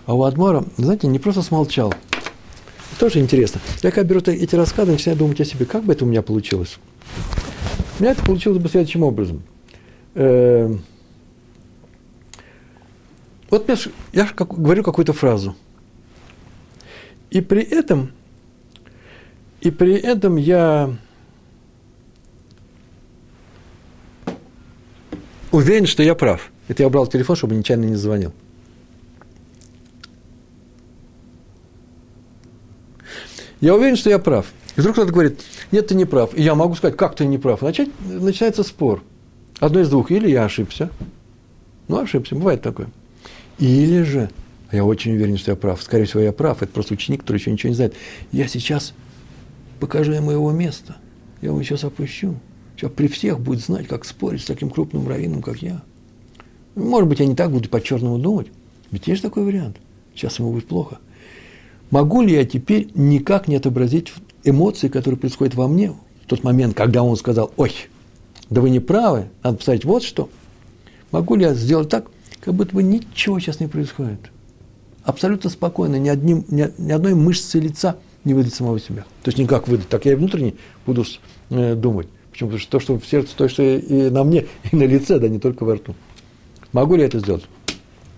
А 0.05 0.15
у 0.15 0.23
Адмора, 0.23 0.65
знаете, 0.77 1.07
не 1.07 1.19
просто 1.19 1.41
смолчал. 1.41 1.93
Тоже 2.99 3.19
интересно. 3.19 3.61
Я 3.81 3.91
когда 3.91 4.09
беру 4.09 4.19
эти 4.19 4.55
рассказы, 4.55 4.91
начинаю 4.91 5.17
думать 5.17 5.39
о 5.39 5.45
себе, 5.45 5.65
как 5.65 5.83
бы 5.83 5.93
это 5.93 6.05
у 6.05 6.07
меня 6.07 6.21
получилось. 6.21 6.77
У 7.99 8.03
меня 8.03 8.11
это 8.11 8.23
получилось 8.25 8.57
бы 8.57 8.67
следующим 8.67 9.03
образом. 9.03 9.43
Вот 13.53 13.69
я 14.13 14.25
говорю 14.35 14.81
какую-то 14.81 15.13
фразу. 15.13 15.55
И 17.29 17.39
при 17.39 17.61
этом, 17.61 18.11
и 19.61 19.69
при 19.69 19.93
этом 19.93 20.37
я 20.37 20.97
уверен, 25.51 25.85
что 25.85 26.01
я 26.01 26.15
прав. 26.15 26.51
Это 26.67 26.81
я 26.81 26.87
убрал 26.87 27.05
телефон, 27.05 27.35
чтобы 27.35 27.53
нечаянно 27.53 27.85
не 27.85 27.95
звонил. 27.95 28.33
Я 33.61 33.75
уверен, 33.75 33.97
что 33.97 34.09
я 34.09 34.17
прав. 34.17 34.51
И 34.75 34.79
вдруг 34.81 34.95
кто-то 34.95 35.11
говорит, 35.11 35.41
нет, 35.71 35.85
ты 35.85 35.93
не 35.93 36.05
прав. 36.05 36.35
И 36.35 36.41
я 36.41 36.55
могу 36.55 36.73
сказать, 36.73 36.97
как 36.97 37.15
ты 37.15 37.27
не 37.27 37.37
прав. 37.37 37.61
Начать, 37.61 37.89
начинается 38.03 38.63
спор. 38.63 39.03
Одно 39.59 39.81
из 39.81 39.91
двух. 39.91 40.09
Или 40.09 40.31
я 40.31 40.43
ошибся. 40.43 40.89
Ну, 41.87 41.99
ошибся. 41.99 42.33
Бывает 42.33 42.63
такое. 42.63 42.89
Или 43.59 44.03
же, 44.03 44.29
я 44.71 44.83
очень 44.83 45.13
уверен, 45.13 45.37
что 45.37 45.51
я 45.51 45.55
прав. 45.55 45.81
Скорее 45.81 46.05
всего, 46.05 46.21
я 46.21 46.31
прав. 46.31 46.61
Это 46.61 46.71
просто 46.71 46.93
ученик, 46.93 47.21
который 47.21 47.37
еще 47.37 47.51
ничего 47.51 47.69
не 47.69 47.75
знает. 47.75 47.93
Я 48.31 48.47
сейчас 48.47 48.93
покажу 49.79 50.11
ему 50.11 50.31
его 50.31 50.51
место. 50.51 50.95
Я 51.41 51.49
его 51.49 51.61
сейчас 51.61 51.83
опущу. 51.83 52.35
Сейчас 52.75 52.91
при 52.91 53.07
всех 53.07 53.39
будет 53.39 53.59
знать, 53.61 53.87
как 53.87 54.05
спорить 54.05 54.41
с 54.41 54.45
таким 54.45 54.69
крупным 54.69 55.07
раввином, 55.07 55.41
как 55.41 55.61
я. 55.61 55.81
Может 56.75 57.07
быть, 57.07 57.19
я 57.19 57.27
не 57.27 57.35
так 57.35 57.51
буду 57.51 57.69
по-черному 57.69 58.17
думать. 58.17 58.47
Ведь 58.91 59.07
есть 59.07 59.21
такой 59.21 59.43
вариант. 59.43 59.77
Сейчас 60.15 60.39
ему 60.39 60.51
будет 60.51 60.67
плохо. 60.67 60.99
Могу 61.91 62.21
ли 62.21 62.33
я 62.33 62.45
теперь 62.45 62.89
никак 62.95 63.47
не 63.47 63.55
отобразить 63.55 64.11
эмоции, 64.43 64.87
которые 64.87 65.19
происходят 65.19 65.53
во 65.53 65.67
мне 65.67 65.91
в 65.91 66.27
тот 66.27 66.43
момент, 66.43 66.75
когда 66.75 67.03
он 67.03 67.15
сказал, 67.17 67.51
ой, 67.57 67.73
да 68.49 68.61
вы 68.61 68.69
не 68.69 68.79
правы, 68.79 69.27
надо 69.43 69.57
поставить 69.57 69.85
вот 69.85 70.03
что. 70.03 70.29
Могу 71.11 71.35
ли 71.35 71.43
я 71.43 71.53
сделать 71.53 71.89
так, 71.89 72.09
как 72.43 72.53
будто 72.55 72.75
бы 72.75 72.83
ничего 72.83 73.39
сейчас 73.39 73.61
не 73.61 73.67
происходит? 73.67 74.19
Абсолютно 75.03 75.49
спокойно, 75.49 75.95
ни, 75.95 76.09
одним, 76.09 76.43
ни, 76.49 76.69
ни 76.77 76.91
одной 76.91 77.13
мышцы 77.13 77.57
лица 77.57 77.97
не 78.25 78.33
выдать 78.33 78.53
самого 78.53 78.81
себя. 78.81 79.05
То 79.23 79.29
есть 79.29 79.37
никак 79.37 79.69
выдать, 79.69 79.87
так 79.87 80.05
я 80.05 80.11
и 80.11 80.15
внутренне 80.15 80.55
буду 80.85 81.05
э, 81.49 81.75
думать. 81.75 82.07
Почему? 82.31 82.49
Потому 82.49 82.59
что 82.59 82.71
то, 82.71 82.79
что 82.81 82.99
в 82.99 83.05
сердце, 83.05 83.33
то, 83.37 83.47
что 83.47 83.63
и 83.63 84.09
на 84.09 84.25
мне, 84.25 84.47
и 84.71 84.75
на 84.75 84.83
лице, 84.83 85.19
да 85.19 85.29
не 85.29 85.39
только 85.39 85.63
во 85.63 85.75
рту. 85.75 85.95
Могу 86.73 86.95
ли 86.95 87.01
я 87.01 87.07
это 87.07 87.19
сделать? 87.19 87.45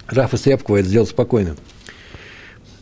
Рафа 0.08 0.38
Срябкова 0.38 0.78
это 0.78 0.90
сделал 0.90 1.06
спокойно. 1.06 1.56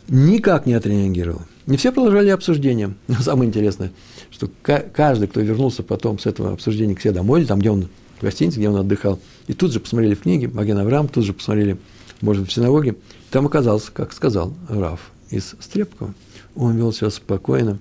Никак 0.08 0.64
не 0.64 0.72
отреагировал. 0.72 1.42
Не 1.66 1.76
все 1.76 1.92
продолжали 1.92 2.30
обсуждение. 2.30 2.94
Но 3.06 3.16
самое 3.16 3.48
интересное, 3.48 3.92
что 4.30 4.48
каждый, 4.62 5.28
кто 5.28 5.40
вернулся 5.40 5.82
потом 5.82 6.18
с 6.18 6.24
этого 6.24 6.54
обсуждения 6.54 6.94
к 6.94 7.02
себе 7.02 7.12
домой, 7.12 7.40
или 7.40 7.46
там, 7.46 7.58
где 7.58 7.70
он 7.70 7.88
в 8.18 8.22
гостинице, 8.22 8.56
где 8.58 8.70
он 8.70 8.76
отдыхал, 8.76 9.18
и 9.46 9.52
тут 9.52 9.72
же 9.72 9.80
посмотрели 9.80 10.14
в 10.14 10.22
книге 10.22 10.48
Маген 10.48 10.78
Авраам, 10.78 11.08
тут 11.08 11.24
же 11.24 11.32
посмотрели, 11.32 11.76
может 12.20 12.48
в 12.48 12.52
синагоге, 12.52 12.96
там 13.30 13.46
оказался, 13.46 13.92
как 13.92 14.12
сказал 14.12 14.54
Раф 14.68 15.10
из 15.30 15.54
Стрепкова, 15.60 16.14
он 16.54 16.76
вел 16.76 16.92
себя 16.92 17.10
спокойно, 17.10 17.78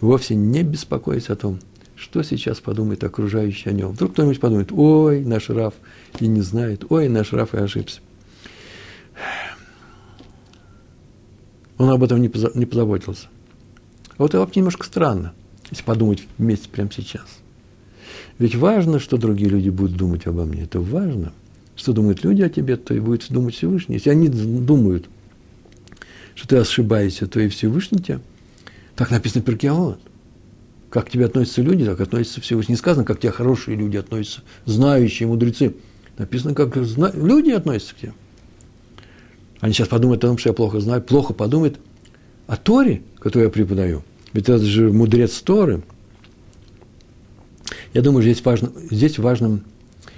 вовсе 0.00 0.34
не 0.34 0.62
беспокоясь 0.62 1.28
о 1.28 1.36
том, 1.36 1.60
что 1.96 2.22
сейчас 2.22 2.60
подумает 2.60 3.02
окружающий 3.04 3.70
о 3.70 3.72
нем. 3.72 3.92
Вдруг 3.92 4.12
кто-нибудь 4.12 4.40
подумает, 4.40 4.72
ой, 4.72 5.24
наш 5.24 5.50
Раф 5.50 5.74
и 6.20 6.26
не 6.26 6.40
знает, 6.40 6.84
ой, 6.90 7.08
наш 7.08 7.32
Раф 7.32 7.54
и 7.54 7.58
ошибся. 7.58 8.00
Он 11.76 11.90
об 11.90 12.02
этом 12.02 12.20
не, 12.20 12.28
позаботился. 12.28 13.28
А 14.10 14.22
вот 14.22 14.30
это 14.30 14.40
вообще 14.40 14.60
немножко 14.60 14.84
странно, 14.84 15.32
если 15.70 15.84
подумать 15.84 16.24
вместе 16.38 16.68
прямо 16.68 16.90
сейчас. 16.92 17.26
Ведь 18.38 18.54
важно, 18.54 18.98
что 19.00 19.16
другие 19.16 19.50
люди 19.50 19.68
будут 19.68 19.96
думать 19.96 20.26
обо 20.26 20.44
мне. 20.44 20.62
Это 20.62 20.80
важно. 20.80 21.32
Что 21.76 21.92
думают 21.92 22.24
люди 22.24 22.42
о 22.42 22.48
тебе, 22.48 22.76
то 22.76 22.94
и 22.94 23.00
будет 23.00 23.26
думать 23.30 23.54
Всевышний. 23.54 23.96
Если 23.96 24.10
они 24.10 24.28
думают, 24.28 25.08
что 26.34 26.48
ты 26.48 26.56
ошибаешься, 26.56 27.26
то 27.26 27.40
и 27.40 27.48
Всевышний 27.48 27.98
тебя. 27.98 28.20
Так 28.94 29.10
написано 29.10 29.42
в 29.42 29.44
Перкиавод. 29.44 30.00
Как 30.90 31.06
к 31.06 31.10
тебе 31.10 31.26
относятся 31.26 31.62
люди, 31.62 31.84
так 31.84 32.00
относятся 32.00 32.40
Всевышний. 32.40 32.72
Не 32.72 32.78
сказано, 32.78 33.04
как 33.04 33.18
к 33.18 33.20
тебе 33.20 33.32
хорошие 33.32 33.76
люди 33.76 33.96
относятся, 33.96 34.42
знающие, 34.64 35.28
мудрецы. 35.28 35.74
Написано, 36.16 36.54
как 36.54 36.76
люди 36.76 37.50
относятся 37.50 37.94
к 37.94 37.98
тебе. 37.98 38.12
Они 39.60 39.72
сейчас 39.72 39.88
подумают 39.88 40.24
о 40.24 40.28
том, 40.28 40.38
что 40.38 40.50
я 40.50 40.52
плохо 40.52 40.80
знаю, 40.80 41.02
плохо 41.02 41.34
подумают 41.34 41.78
о 42.46 42.56
Торе, 42.56 43.02
которую 43.18 43.46
я 43.46 43.50
преподаю. 43.50 44.02
Ведь 44.32 44.48
это 44.48 44.64
же 44.64 44.92
мудрец 44.92 45.40
Торы. 45.42 45.82
Я 47.98 48.02
думаю, 48.02 48.22
здесь, 48.22 48.44
важно, 48.44 48.70
здесь 48.92 49.18
важным, 49.18 49.64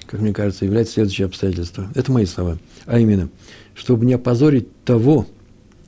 как 0.07 0.21
мне 0.21 0.35
кажется, 0.35 0.67
является 0.67 0.93
следующее 0.93 1.25
обстоятельство. 1.25 1.91
Это 1.95 2.13
мои 2.13 2.27
слова. 2.27 2.59
А 2.85 2.99
именно, 2.99 3.31
чтобы 3.75 4.05
не 4.05 4.13
опозорить 4.13 4.69
того, 4.85 5.27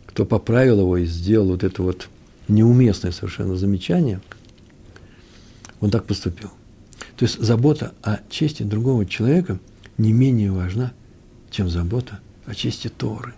кто 0.07 0.24
поправил 0.24 0.81
его 0.81 0.96
и 0.96 1.05
сделал 1.05 1.48
вот 1.48 1.64
это 1.64 1.83
вот 1.83 2.09
неуместное 2.48 3.12
совершенно 3.12 3.57
замечание– 3.57 4.20
он 5.83 5.90
так 5.90 6.05
поступил. 6.05 6.48
То 7.16 7.24
есть 7.24 7.38
забота 7.40 7.92
о 8.02 8.20
чести 8.31 8.62
другого 8.62 9.05
человека 9.05 9.59
не 9.98 10.12
менее 10.12 10.52
важна, 10.52 10.92
чем 11.50 11.68
забота 11.68 12.20
о 12.46 12.55
чести 12.55 12.88
Торы. 12.88 13.35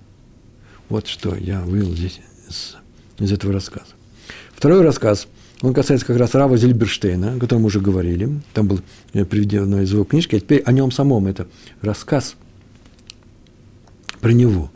Вот 0.90 1.08
что 1.08 1.34
я 1.34 1.62
вывел 1.62 1.96
здесь 1.96 2.20
из, 2.48 2.76
из 3.18 3.32
этого 3.32 3.54
рассказа. 3.54 3.94
Второй 4.54 4.82
рассказ, 4.82 5.26
он 5.66 5.74
касается 5.74 6.06
как 6.06 6.16
раз 6.16 6.34
Рава 6.34 6.56
Зильберштейна, 6.56 7.34
о 7.34 7.38
котором 7.38 7.62
мы 7.62 7.66
уже 7.66 7.80
говорили. 7.80 8.40
Там 8.52 8.68
был 8.68 8.80
э, 9.12 9.24
приведено 9.24 9.80
из 9.80 9.92
его 9.92 10.04
книжки, 10.04 10.36
а 10.36 10.40
теперь 10.40 10.62
о 10.62 10.72
нем 10.72 10.90
самом. 10.90 11.26
Это 11.26 11.46
рассказ 11.80 12.36
про 14.20 14.32
него. 14.32 14.70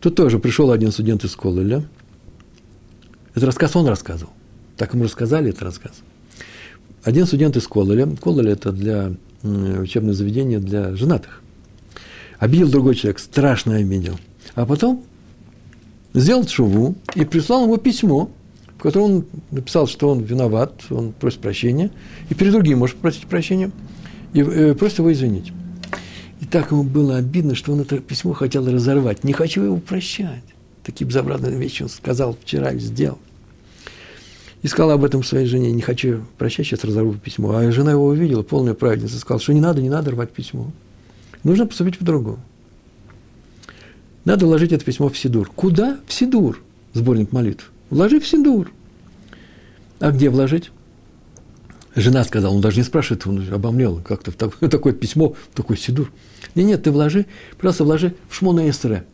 Тут 0.00 0.16
тоже 0.16 0.38
пришел 0.38 0.70
один 0.70 0.92
студент 0.92 1.24
из 1.24 1.34
Колыля. 1.36 1.84
Этот 3.30 3.44
рассказ 3.44 3.76
он 3.76 3.86
рассказывал. 3.86 4.32
Так 4.76 4.94
ему 4.94 5.04
рассказали 5.04 5.50
этот 5.50 5.62
рассказ– 5.62 5.92
один 7.04 7.26
студент 7.26 7.54
из 7.56 7.68
Кололя, 7.68 8.08
Кололь– 8.20 8.48
это 8.50 8.72
для 8.72 9.12
учебное 9.42 10.14
заведение 10.14 10.58
для 10.58 10.96
женатых, 10.96 11.42
обидел 12.38 12.70
другой 12.70 12.94
человек, 12.94 13.18
страшно 13.18 13.76
обидел. 13.76 14.18
А 14.54 14.64
потом 14.64 15.04
сделал 16.14 16.48
шуву 16.48 16.94
и 17.14 17.26
прислал 17.26 17.64
ему 17.64 17.76
письмо, 17.76 18.30
котором 18.84 19.04
он 19.06 19.24
написал, 19.50 19.86
что 19.86 20.10
он 20.10 20.20
виноват, 20.20 20.74
он 20.90 21.12
просит 21.12 21.40
прощения, 21.40 21.90
и 22.28 22.34
перед 22.34 22.52
другим 22.52 22.80
может 22.80 22.96
просить 22.96 23.26
прощения, 23.26 23.70
и 24.34 24.42
э, 24.42 24.74
просит 24.74 24.98
его 24.98 25.10
извинить. 25.10 25.52
И 26.42 26.44
так 26.44 26.70
ему 26.70 26.82
было 26.82 27.16
обидно, 27.16 27.54
что 27.54 27.72
он 27.72 27.80
это 27.80 27.96
письмо 27.98 28.34
хотел 28.34 28.70
разорвать. 28.70 29.24
Не 29.24 29.32
хочу 29.32 29.62
его 29.62 29.78
прощать. 29.78 30.44
Такие 30.82 31.06
безобразные 31.06 31.56
вещи 31.56 31.82
он 31.82 31.88
сказал 31.88 32.36
вчера 32.38 32.72
и 32.72 32.78
сделал. 32.78 33.18
И 34.60 34.68
сказал 34.68 34.90
об 34.90 35.04
этом 35.04 35.22
своей 35.24 35.46
жене, 35.46 35.72
не 35.72 35.80
хочу 35.80 36.20
прощать, 36.36 36.66
сейчас 36.66 36.84
разорву 36.84 37.14
письмо. 37.14 37.56
А 37.56 37.72
жена 37.72 37.92
его 37.92 38.04
увидела, 38.04 38.42
полная 38.42 38.74
праведница, 38.74 39.18
сказала, 39.18 39.40
что 39.40 39.54
не 39.54 39.62
надо, 39.62 39.80
не 39.80 39.88
надо 39.88 40.10
рвать 40.10 40.30
письмо. 40.30 40.70
Нужно 41.42 41.66
поступить 41.66 41.96
по-другому. 41.96 42.40
Надо 44.26 44.44
вложить 44.44 44.72
это 44.72 44.84
письмо 44.84 45.08
в 45.08 45.16
Сидур. 45.16 45.50
Куда? 45.54 46.00
В 46.06 46.12
Сидур, 46.12 46.62
сборник 46.92 47.32
молитв. 47.32 47.70
Вложи 47.90 48.20
в 48.20 48.26
Сидур. 48.26 48.70
А 50.00 50.10
где 50.10 50.30
вложить? 50.30 50.70
Жена 51.94 52.24
сказала, 52.24 52.52
он 52.52 52.60
даже 52.60 52.78
не 52.78 52.82
спрашивает, 52.82 53.26
он 53.26 53.46
обомлел, 53.52 54.00
как-то 54.04 54.32
в 54.32 54.36
такое, 54.36 54.92
письмо, 54.92 55.34
такой 55.54 55.76
Сидур. 55.76 56.10
Нет, 56.54 56.66
нет, 56.66 56.82
ты 56.82 56.90
вложи, 56.90 57.26
просто 57.58 57.84
вложи 57.84 58.14
в 58.28 58.34
Шмона 58.34 58.68
Эсре. 58.68 59.04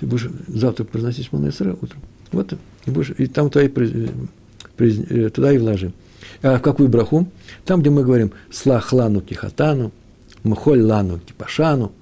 Ты 0.00 0.06
будешь 0.06 0.28
завтра 0.48 0.84
произносить 0.84 1.26
Шмона 1.26 1.50
Эсре 1.50 1.76
утром. 1.80 2.00
Вот 2.32 2.52
и, 2.86 2.90
будешь, 2.90 3.12
и 3.16 3.26
там 3.26 3.50
туда 3.50 3.64
и, 3.64 3.70
э, 4.78 5.30
туда 5.30 5.52
и 5.52 5.58
вложи. 5.58 5.92
А 6.42 6.58
в 6.58 6.62
какую 6.62 6.88
браху? 6.88 7.28
Там, 7.64 7.80
где 7.80 7.90
мы 7.90 8.02
говорим 8.02 8.32
«Слах 8.50 8.92
лану 8.92 9.20
кихатану», 9.20 9.92
«Мхоль 10.42 10.80
лану 10.82 11.18
кипашану», 11.18 11.92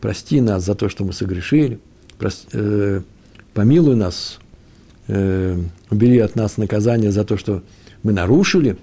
«Прости 0.00 0.40
нас 0.40 0.64
за 0.64 0.74
то, 0.74 0.88
что 0.88 1.04
мы 1.04 1.12
согрешили», 1.12 1.78
э, 2.52 3.00
помилуй 3.52 3.96
нас, 3.96 4.38
э, 5.08 5.58
убери 5.90 6.18
от 6.18 6.36
нас 6.36 6.56
наказание 6.56 7.10
за 7.10 7.24
то, 7.24 7.36
что 7.36 7.62
мы 8.02 8.12
нарушили, 8.12 8.76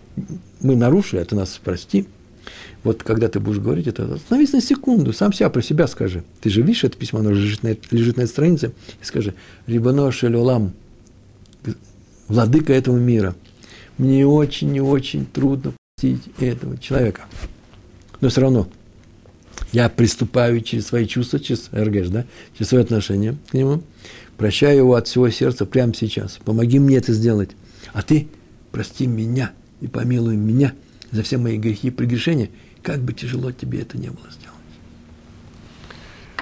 мы 0.61 0.75
нарушили, 0.75 1.21
это 1.21 1.35
нас 1.35 1.59
прости. 1.63 2.07
Вот 2.83 3.03
когда 3.03 3.27
ты 3.27 3.39
будешь 3.39 3.59
говорить 3.59 3.87
это, 3.87 4.11
остановись 4.15 4.53
на 4.53 4.61
секунду, 4.61 5.13
сам 5.13 5.31
себя 5.31 5.49
про 5.49 5.61
себя 5.61 5.87
скажи. 5.87 6.23
Ты 6.41 6.49
же 6.49 6.61
видишь 6.61 6.83
это 6.83 6.97
письмо, 6.97 7.19
оно 7.19 7.29
лежит 7.29 7.61
на, 7.61 7.75
лежит 7.91 8.17
на 8.17 8.21
этой 8.21 8.31
странице, 8.31 8.73
и 9.01 9.05
скажи, 9.05 9.35
«Рибано 9.67 10.11
шелюлам, 10.11 10.73
владыка 12.27 12.73
этого 12.73 12.97
мира, 12.97 13.35
мне 13.97 14.25
очень 14.25 14.75
и 14.75 14.81
очень 14.81 15.25
трудно 15.25 15.73
простить 15.95 16.23
этого 16.39 16.77
человека. 16.77 17.23
Но 18.19 18.29
все 18.29 18.41
равно 18.41 18.67
я 19.71 19.89
приступаю 19.89 20.61
через 20.61 20.87
свои 20.87 21.05
чувства, 21.05 21.39
через 21.39 21.69
РГШ, 21.71 22.09
да, 22.09 22.25
через 22.57 22.69
свое 22.69 22.83
отношение 22.83 23.37
к 23.49 23.53
нему, 23.53 23.83
прощаю 24.41 24.77
его 24.77 24.95
от 24.95 25.07
всего 25.07 25.29
сердца 25.29 25.67
прямо 25.67 25.93
сейчас. 25.93 26.39
Помоги 26.43 26.79
мне 26.79 26.97
это 26.97 27.13
сделать. 27.13 27.51
А 27.93 28.01
ты 28.01 28.27
прости 28.71 29.05
меня 29.05 29.51
и 29.81 29.87
помилуй 29.87 30.35
меня 30.35 30.73
за 31.11 31.21
все 31.21 31.37
мои 31.37 31.59
грехи 31.59 31.89
и 31.89 31.91
прегрешения, 31.91 32.49
как 32.81 33.01
бы 33.01 33.13
тяжело 33.13 33.51
тебе 33.51 33.81
это 33.81 33.99
не 33.99 34.07
было 34.07 34.25
сделать. 34.31 34.57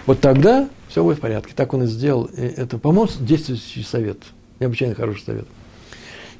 Вот 0.05 0.21
тогда 0.21 0.69
все 0.87 1.03
будет 1.03 1.17
в 1.17 1.19
порядке. 1.19 1.51
Так 1.53 1.73
он 1.73 1.83
и 1.83 1.87
сделал. 1.87 2.23
И 2.37 2.39
это, 2.41 2.77
по-моему, 2.77 3.11
действующий 3.19 3.83
совет. 3.83 4.19
Необычайно 4.61 4.95
хороший 4.95 5.25
совет. 5.25 5.45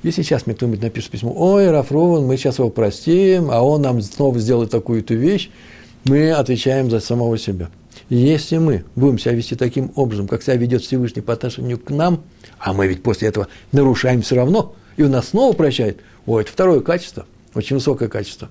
Если 0.01 0.21
сейчас 0.21 0.45
мне 0.45 0.55
кто-нибудь 0.55 0.81
напишет 0.81 1.11
письмо, 1.11 1.33
ой, 1.35 1.69
Рафрован, 1.69 2.25
мы 2.25 2.37
сейчас 2.37 2.59
его 2.59 2.69
простим, 2.69 3.51
а 3.51 3.61
он 3.61 3.81
нам 3.81 4.01
снова 4.01 4.39
сделает 4.39 4.71
такую-то 4.71 5.13
вещь, 5.13 5.49
мы 6.05 6.31
отвечаем 6.31 6.89
за 6.89 7.01
самого 7.01 7.37
себя. 7.37 7.69
Если 8.09 8.57
мы 8.57 8.85
будем 8.95 9.19
себя 9.19 9.33
вести 9.33 9.55
таким 9.55 9.91
образом, 9.95 10.27
как 10.27 10.41
себя 10.41 10.55
ведет 10.55 10.81
Всевышний 10.81 11.21
по 11.21 11.33
отношению 11.33 11.77
к 11.77 11.91
нам, 11.91 12.23
а 12.57 12.73
мы 12.73 12.87
ведь 12.87 13.03
после 13.03 13.27
этого 13.27 13.47
нарушаем 13.71 14.21
все 14.21 14.35
равно, 14.35 14.75
и 14.97 15.03
он 15.03 15.11
нас 15.11 15.29
снова 15.29 15.53
прощает, 15.53 15.99
о, 16.25 16.39
это 16.39 16.51
второе 16.51 16.81
качество, 16.81 17.25
очень 17.53 17.75
высокое 17.75 18.09
качество. 18.09 18.49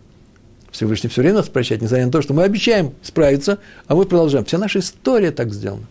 Всевышний 0.71 1.11
все 1.11 1.23
время 1.23 1.39
нас 1.39 1.49
прощает, 1.49 1.83
несмотря 1.83 2.07
на 2.07 2.13
то, 2.13 2.23
что 2.23 2.35
мы 2.35 2.45
обещаем 2.45 2.93
справиться, 3.03 3.59
а 3.87 3.97
мы 3.97 4.05
продолжаем. 4.05 4.45
Вся 4.45 4.59
наша 4.59 4.79
история 4.79 5.33
так 5.33 5.53
сделана. 5.53 5.87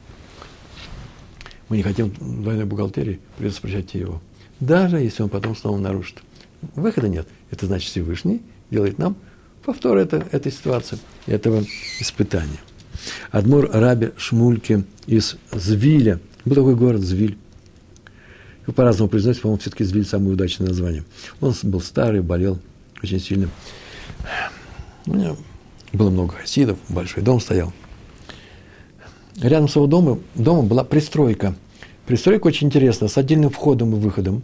Мы 1.68 1.78
не 1.78 1.84
хотим 1.84 2.14
двойной 2.20 2.66
бухгалтерии, 2.66 3.20
придется 3.38 3.62
прощать 3.62 3.94
его 3.94 4.22
даже 4.60 4.98
если 5.00 5.24
он 5.24 5.30
потом 5.30 5.56
снова 5.56 5.78
нарушит. 5.78 6.18
Выхода 6.76 7.08
нет. 7.08 7.28
Это 7.52 7.66
значит 7.66 7.90
Всевышний 7.90 8.42
делает 8.72 8.98
нам 8.98 9.16
повтор 9.64 9.98
это, 9.98 10.26
этой 10.32 10.52
ситуации, 10.52 10.98
этого 11.26 11.64
испытания. 12.00 12.60
Адмур 13.32 13.70
Раби 13.72 14.12
Шмульки 14.18 14.84
из 15.06 15.38
Звиля. 15.52 16.20
Был 16.46 16.56
такой 16.56 16.76
город 16.76 17.02
Звиль. 17.02 17.38
По-разному 18.76 19.10
произносится, 19.10 19.44
по-моему, 19.44 19.62
все-таки 19.62 19.84
Звиль 19.84 20.06
самое 20.06 20.34
удачное 20.34 20.68
название. 20.68 21.04
Он 21.40 21.54
был 21.64 21.82
старый, 21.82 22.22
болел 22.22 22.60
очень 23.02 23.20
сильно. 23.20 23.50
У 25.06 25.16
него 25.16 25.38
было 25.94 26.10
много 26.10 26.34
хасидов, 26.34 26.78
большой 26.90 27.24
дом 27.24 27.40
стоял. 27.40 27.74
Рядом 29.42 29.70
с 29.70 29.76
его 29.76 29.88
домом, 29.88 30.22
домом 30.36 30.68
была 30.68 30.84
пристройка– 30.84 31.56
Пристройка 32.08 32.48
очень 32.48 32.68
интересная, 32.68 33.10
с 33.10 33.18
отдельным 33.18 33.50
входом 33.50 33.94
и 33.94 34.00
выходом. 34.00 34.42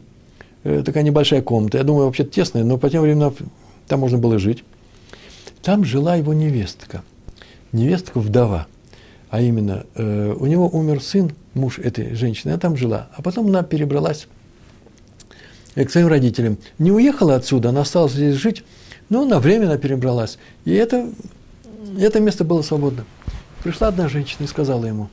Э, 0.65 0.83
такая 0.85 1.01
небольшая 1.01 1.41
комната. 1.41 1.77
Я 1.77 1.85
думаю, 1.85 2.07
вообще 2.07 2.25
тесная, 2.25 2.65
но 2.65 2.77
по 2.77 2.89
тем 2.89 3.01
временам 3.01 3.33
там 3.87 4.01
можно 4.01 4.17
было 4.17 4.37
жить. 4.37 4.65
Там 5.61 5.85
жила 5.85 6.17
его 6.17 6.33
невестка. 6.33 7.03
Невестка 7.73 8.19
вдова. 8.19 8.67
А 9.29 9.41
именно, 9.41 9.85
э, 9.95 10.35
у 10.39 10.45
него 10.45 10.69
умер 10.69 11.01
сын, 11.01 11.31
муж 11.55 11.79
этой 11.79 12.13
женщины, 12.15 12.51
она 12.51 12.59
там 12.59 12.77
жила. 12.77 13.09
А 13.15 13.21
потом 13.21 13.47
она 13.47 13.63
перебралась 13.63 14.27
к 15.75 15.89
своим 15.89 16.07
родителям. 16.07 16.57
Не 16.77 16.91
уехала 16.91 17.35
отсюда, 17.35 17.69
она 17.69 17.81
осталась 17.81 18.13
здесь 18.13 18.35
жить, 18.35 18.63
но 19.09 19.25
на 19.25 19.39
время 19.39 19.65
она 19.65 19.77
перебралась. 19.77 20.37
И 20.65 20.71
это, 20.71 21.09
это 21.99 22.19
место 22.19 22.43
было 22.43 22.61
свободно. 22.61 23.05
Пришла 23.63 23.87
одна 23.87 24.07
женщина 24.07 24.43
и 24.43 24.47
сказала 24.47 24.85
ему, 24.85 25.09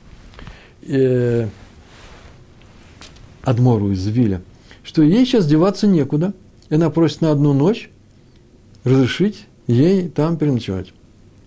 э, 0.83 1.47
Адмору 3.41 3.91
из 3.91 4.05
Виля, 4.05 4.41
что 4.83 5.01
ей 5.01 5.25
сейчас 5.25 5.47
деваться 5.47 5.87
некуда, 5.87 6.33
и 6.69 6.75
она 6.75 6.91
просит 6.91 7.21
на 7.21 7.31
одну 7.31 7.53
ночь 7.53 7.89
разрешить 8.83 9.47
ей 9.67 10.09
там 10.09 10.37
переночевать. 10.37 10.93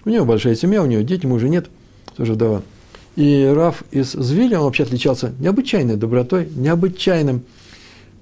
У 0.05 0.11
нее 0.11 0.25
большая 0.25 0.55
семья, 0.55 0.83
у 0.83 0.87
нее 0.87 1.03
дети, 1.03 1.27
мужа 1.27 1.49
нет, 1.49 1.71
тоже 2.17 2.35
вдова. 2.35 2.63
И 3.17 3.45
Раф 3.45 3.85
из 3.91 4.13
Звиля, 4.13 4.59
он 4.59 4.65
вообще 4.65 4.83
отличался 4.83 5.33
необычайной 5.39 5.97
добротой, 5.97 6.49
необычайным, 6.55 7.45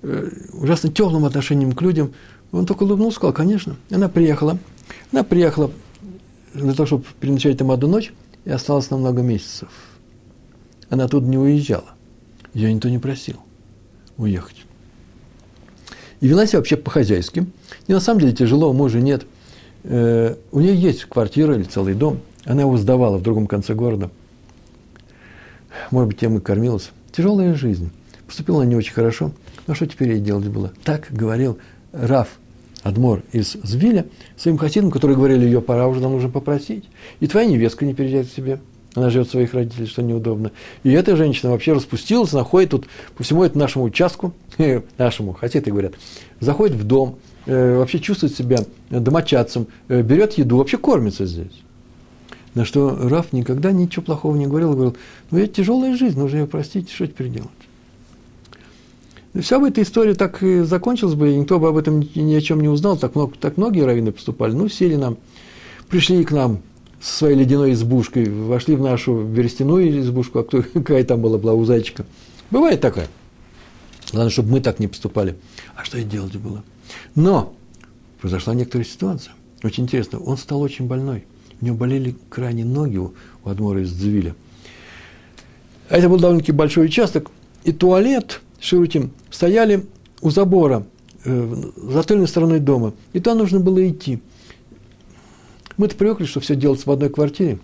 э, 0.02 0.30
ужасно 0.52 0.92
теплым 0.92 1.24
отношением 1.24 1.72
к 1.72 1.82
людям. 1.82 2.12
Он 2.52 2.66
только 2.66 2.82
улыбнулся, 2.82 3.16
сказал, 3.16 3.32
конечно. 3.32 3.76
Она 3.90 4.08
приехала. 4.08 4.58
Она 5.10 5.24
приехала 5.24 5.70
для 6.52 6.74
того, 6.74 6.86
чтобы 6.86 7.04
переночевать 7.20 7.58
там 7.58 7.70
одну 7.70 7.88
ночь, 7.88 8.12
и 8.44 8.50
осталась 8.50 8.90
на 8.90 8.98
много 8.98 9.22
месяцев. 9.22 9.68
Она 10.90 11.08
тут 11.08 11.24
не 11.24 11.38
уезжала. 11.38 11.94
Ее 12.52 12.72
никто 12.72 12.90
не 12.90 12.98
просил 12.98 13.36
уехать. 14.18 14.56
И 16.20 16.28
вела 16.28 16.46
себя 16.46 16.58
вообще 16.58 16.76
по-хозяйски. 16.76 17.46
И 17.86 17.92
на 17.92 18.00
самом 18.00 18.20
деле 18.20 18.32
тяжело, 18.32 18.72
мужа 18.72 19.00
нет. 19.00 19.24
Э, 19.84 20.36
у 20.52 20.60
нее 20.60 20.74
есть 20.74 21.04
квартира 21.04 21.54
или 21.54 21.64
целый 21.64 21.94
дом. 21.94 22.20
Она 22.44 22.62
его 22.62 22.76
сдавала 22.76 23.18
в 23.18 23.22
другом 23.22 23.46
конце 23.46 23.74
города. 23.74 24.10
Может 25.90 26.08
быть, 26.08 26.18
тем 26.18 26.36
и 26.36 26.40
кормилась. 26.40 26.90
Тяжелая 27.12 27.54
жизнь. 27.54 27.90
Поступила 28.26 28.62
она 28.62 28.70
не 28.70 28.76
очень 28.76 28.92
хорошо. 28.92 29.32
Но 29.66 29.74
что 29.74 29.86
теперь 29.86 30.12
ей 30.12 30.20
делать 30.20 30.48
было? 30.48 30.72
Так 30.84 31.08
говорил 31.10 31.58
Раф 31.92 32.28
Адмор 32.82 33.22
из 33.32 33.52
Звиля 33.62 34.06
своим 34.36 34.58
хасидам, 34.58 34.90
которые 34.90 35.16
говорили, 35.16 35.44
ее 35.44 35.60
пора 35.60 35.86
уже 35.86 36.00
нам 36.00 36.12
нужно 36.12 36.28
попросить. 36.28 36.84
И 37.20 37.26
твоя 37.26 37.46
невестка 37.46 37.84
не 37.84 37.94
переезжает 37.94 38.28
к 38.28 38.32
себе. 38.32 38.60
Она 38.94 39.08
живет 39.08 39.30
своих 39.30 39.54
родителей, 39.54 39.86
что 39.86 40.02
неудобно. 40.02 40.50
И 40.82 40.90
эта 40.90 41.16
женщина 41.16 41.52
вообще 41.52 41.72
распустилась, 41.72 42.32
находит 42.32 42.70
тут 42.70 42.86
по 43.16 43.22
всему 43.22 43.42
этому 43.42 43.62
нашему 43.62 43.84
участку, 43.86 44.34
нашему, 44.98 45.32
хотят 45.32 45.66
и 45.66 45.70
говорят, 45.70 45.94
заходит 46.40 46.76
в 46.76 46.84
дом, 46.84 47.18
вообще 47.46 47.98
чувствует 47.98 48.34
себя 48.34 48.58
домочадцем, 48.90 49.66
э, 49.88 50.02
берет 50.02 50.34
еду, 50.34 50.58
вообще 50.58 50.78
кормится 50.78 51.26
здесь. 51.26 51.62
На 52.54 52.64
что 52.64 52.96
Раф 53.08 53.32
никогда 53.32 53.72
ничего 53.72 54.02
плохого 54.02 54.36
не 54.36 54.46
говорил, 54.46 54.74
говорил, 54.74 54.96
ну 55.30 55.38
это 55.38 55.54
тяжелая 55.54 55.96
жизнь, 55.96 56.18
нужно 56.18 56.38
ее 56.38 56.46
простить, 56.46 56.90
что 56.90 57.06
теперь 57.06 57.28
делать? 57.28 57.50
И 59.34 59.40
вся 59.40 59.58
бы 59.58 59.68
эта 59.68 59.80
история 59.80 60.14
так 60.14 60.42
и 60.42 60.60
закончилась 60.60 61.14
бы, 61.14 61.32
и 61.32 61.36
никто 61.36 61.58
бы 61.58 61.68
об 61.68 61.78
этом 61.78 62.00
ни 62.00 62.34
о 62.34 62.40
чем 62.42 62.60
не 62.60 62.68
узнал, 62.68 62.98
так, 62.98 63.14
много, 63.14 63.34
так 63.40 63.56
многие 63.56 63.84
раввины 63.86 64.12
поступали, 64.12 64.52
ну, 64.52 64.68
сели 64.68 64.96
нам, 64.96 65.16
пришли 65.88 66.22
к 66.24 66.32
нам 66.32 66.60
со 67.00 67.16
своей 67.18 67.36
ледяной 67.36 67.72
избушкой, 67.72 68.28
вошли 68.28 68.76
в 68.76 68.82
нашу 68.82 69.24
берестяную 69.24 70.00
избушку, 70.00 70.40
а 70.40 70.44
кто, 70.44 70.62
какая 70.74 71.02
там 71.04 71.22
была, 71.22 71.38
была 71.38 71.54
у 71.54 71.64
зайчика. 71.64 72.04
Бывает 72.50 72.82
такая. 72.82 73.08
Главное, 74.12 74.30
чтобы 74.30 74.50
мы 74.50 74.60
так 74.60 74.78
не 74.78 74.88
поступали. 74.88 75.36
А 75.74 75.84
что 75.84 75.96
и 75.96 76.04
делать 76.04 76.36
было? 76.36 76.62
Но 77.14 77.54
произошла 78.20 78.54
некоторая 78.54 78.86
ситуация. 78.86 79.34
Очень 79.62 79.84
интересно. 79.84 80.18
Он 80.20 80.36
стал 80.36 80.60
очень 80.60 80.86
больной. 80.86 81.24
У 81.60 81.64
него 81.64 81.76
болели 81.76 82.16
крайне 82.28 82.64
ноги 82.64 82.96
у, 82.96 83.14
у 83.44 83.48
Адмора 83.48 83.82
из 83.82 83.92
Дзвиля. 83.92 84.34
А 85.88 85.98
это 85.98 86.08
был 86.08 86.18
довольно-таки 86.18 86.52
большой 86.52 86.86
участок. 86.86 87.30
И 87.64 87.72
туалет, 87.72 88.40
Ширутим, 88.60 89.12
стояли 89.30 89.86
у 90.20 90.30
забора, 90.30 90.86
э, 91.24 91.54
за 91.76 92.02
тыльной 92.02 92.28
стороной 92.28 92.60
дома. 92.60 92.94
И 93.12 93.18
туда 93.18 93.34
нужно 93.34 93.60
было 93.60 93.88
идти. 93.88 94.20
Мы-то 95.76 95.96
привыкли, 95.96 96.24
что 96.24 96.40
все 96.40 96.54
делается 96.56 96.88
в 96.88 96.92
одной 96.92 97.08
квартире, 97.08 97.58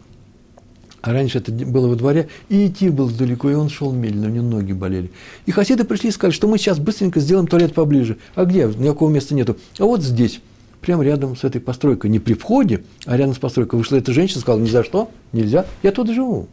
а 1.00 1.12
раньше 1.12 1.38
это 1.38 1.52
было 1.52 1.88
во 1.88 1.94
дворе, 1.94 2.28
и 2.48 2.66
идти 2.66 2.90
было 2.90 3.10
далеко, 3.10 3.50
и 3.50 3.54
он 3.54 3.68
шел 3.68 3.92
медленно, 3.92 4.26
у 4.26 4.30
него 4.30 4.44
ноги 4.44 4.72
болели. 4.72 5.10
И 5.46 5.52
хасиды 5.52 5.84
пришли 5.84 6.08
и 6.08 6.12
сказали, 6.12 6.34
что 6.34 6.48
мы 6.48 6.58
сейчас 6.58 6.78
быстренько 6.78 7.20
сделаем 7.20 7.46
туалет 7.46 7.74
поближе. 7.74 8.18
А 8.34 8.44
где? 8.44 8.66
Никакого 8.66 9.10
места 9.10 9.34
нету. 9.34 9.56
А 9.78 9.84
вот 9.84 10.02
здесь, 10.02 10.40
прямо 10.80 11.04
рядом 11.04 11.36
с 11.36 11.44
этой 11.44 11.60
постройкой, 11.60 12.10
не 12.10 12.18
при 12.18 12.34
входе, 12.34 12.82
а 13.06 13.16
рядом 13.16 13.34
с 13.34 13.38
постройкой. 13.38 13.78
Вышла 13.78 13.96
эта 13.96 14.12
женщина, 14.12 14.40
сказала, 14.40 14.60
ни 14.60 14.68
за 14.68 14.82
что, 14.82 15.10
нельзя, 15.32 15.66
я 15.82 15.92
тут 15.92 16.10
живу. 16.10 16.48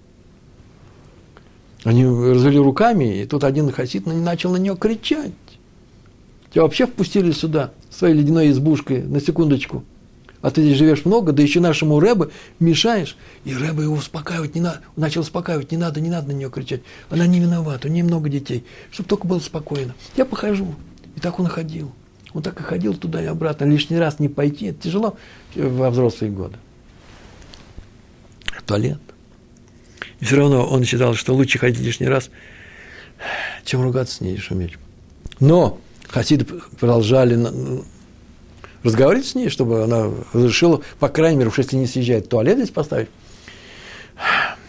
Они 1.83 2.05
развели 2.05 2.57
руками, 2.57 3.21
и 3.21 3.25
тут 3.25 3.43
один 3.43 3.71
хасид 3.71 4.05
начал 4.05 4.51
на 4.51 4.57
нее 4.57 4.75
кричать. 4.75 5.31
Тебя 6.51 6.63
вообще 6.63 6.85
впустили 6.85 7.31
сюда, 7.31 7.71
своей 7.89 8.15
ледяной 8.15 8.51
избушкой, 8.51 9.03
на 9.03 9.19
секундочку– 9.19 9.83
а 10.45 10.51
ты 10.51 10.61
здесь 10.61 10.77
живешь 10.77 11.05
много, 11.05 11.31
да 11.31 11.41
еще 11.41 11.59
нашему 11.59 11.99
Рэбе 11.99 12.29
мешаешь, 12.59 13.17
и 13.45 13.55
Рэбе 13.55 13.81
его 13.81 13.95
успокаивать 13.95 14.53
не 14.53 14.61
надо, 14.61 14.81
начал 14.95 15.21
успокаивать, 15.21 15.71
не 15.71 15.77
надо, 15.77 16.01
не 16.01 16.11
надо 16.11 16.27
на 16.27 16.33
нее 16.33 16.51
кричать, 16.51 16.81
она 17.09 17.25
не 17.25 17.39
виновата, 17.39 17.87
у 17.87 17.91
нее 17.91 18.03
много 18.03 18.29
детей, 18.29 18.63
чтобы 18.91 19.09
только 19.09 19.25
было 19.25 19.39
спокойно. 19.39 19.95
Я 20.15 20.23
похожу. 20.23 20.75
И 21.15 21.19
так 21.19 21.39
он 21.39 21.47
ходил. 21.47 21.91
Он 22.33 22.43
так 22.43 22.59
и 22.59 22.63
ходил 22.63 22.93
туда 22.93 23.23
и 23.23 23.25
обратно, 23.25 23.65
лишний 23.65 23.97
раз 23.97 24.19
не 24.19 24.29
пойти, 24.29 24.67
это 24.67 24.83
тяжело 24.83 25.17
во 25.55 25.89
взрослые 25.89 26.31
годы. 26.31 26.57
туалет. 28.67 28.99
И 30.19 30.25
все 30.25 30.35
равно 30.35 30.63
он 30.67 30.83
считал, 30.83 31.15
что 31.15 31.33
лучше 31.33 31.57
ходить 31.57 31.79
лишний 31.79 32.07
раз, 32.07 32.29
Чем 33.63 33.81
ругаться 33.81 34.17
с 34.17 34.21
ней 34.21 34.35
и 34.35 34.39
шуметь? 34.39 34.73
Но 35.39 35.79
хасиды 36.07 36.45
продолжали 36.45 37.35
разговаривать 38.85 39.27
с 39.27 39.35
ней, 39.35 39.49
чтобы 39.49 39.83
она 39.83 40.11
разрешила, 40.31 40.81
по 40.99 41.09
крайней 41.09 41.37
мере, 41.37 41.49
уж 41.49 41.57
если 41.57 41.75
не 41.75 41.87
съезжает, 41.87 42.29
туалет 42.29 42.57
здесь 42.57 42.69
поставить. 42.69 43.09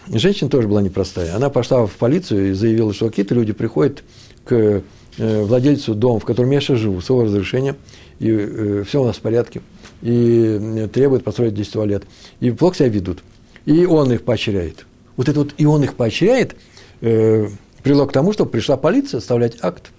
Женщина 0.07 0.49
тоже 0.49 0.67
была 0.67 0.81
непростая. 0.81 1.35
Она 1.35 1.49
пошла 1.49 1.85
в 1.85 1.91
полицию 1.91 2.51
и 2.51 2.53
заявила, 2.53 2.93
что 2.93 3.09
какие-то 3.09 3.35
люди 3.35 3.53
приходят 3.53 4.03
к 4.45 4.81
э, 5.17 5.43
владельцу 5.43 5.95
дома, 5.95 6.19
в 6.19 6.25
котором 6.25 6.51
я 6.51 6.61
сейчас 6.61 6.79
живу, 6.79 7.01
с 7.01 7.09
его 7.09 7.23
разрешения, 7.23 7.75
и 8.19 8.29
э, 8.29 8.83
все 8.87 9.01
у 9.01 9.05
нас 9.05 9.17
в 9.17 9.21
порядке, 9.21 9.61
и 10.01 10.57
э, 10.59 10.87
требуют 10.87 11.23
построить 11.23 11.53
здесь 11.53 11.69
туалет. 11.69 12.03
И 12.39 12.51
плохо 12.51 12.77
себя 12.77 12.89
ведут. 12.89 13.23
И 13.65 13.85
он 13.85 14.11
их 14.11 14.23
поощряет. 14.23 14.85
Вот 15.17 15.27
это 15.27 15.39
вот 15.39 15.53
«и 15.57 15.65
он 15.65 15.83
их 15.83 15.95
поощряет» 15.95 16.55
э, 17.01 17.49
привело 17.83 18.05
к 18.05 18.13
тому, 18.13 18.33
что 18.33 18.45
пришла 18.45 18.77
полиция 18.77 19.19
оставлять 19.19 19.57
акт. 19.61 19.91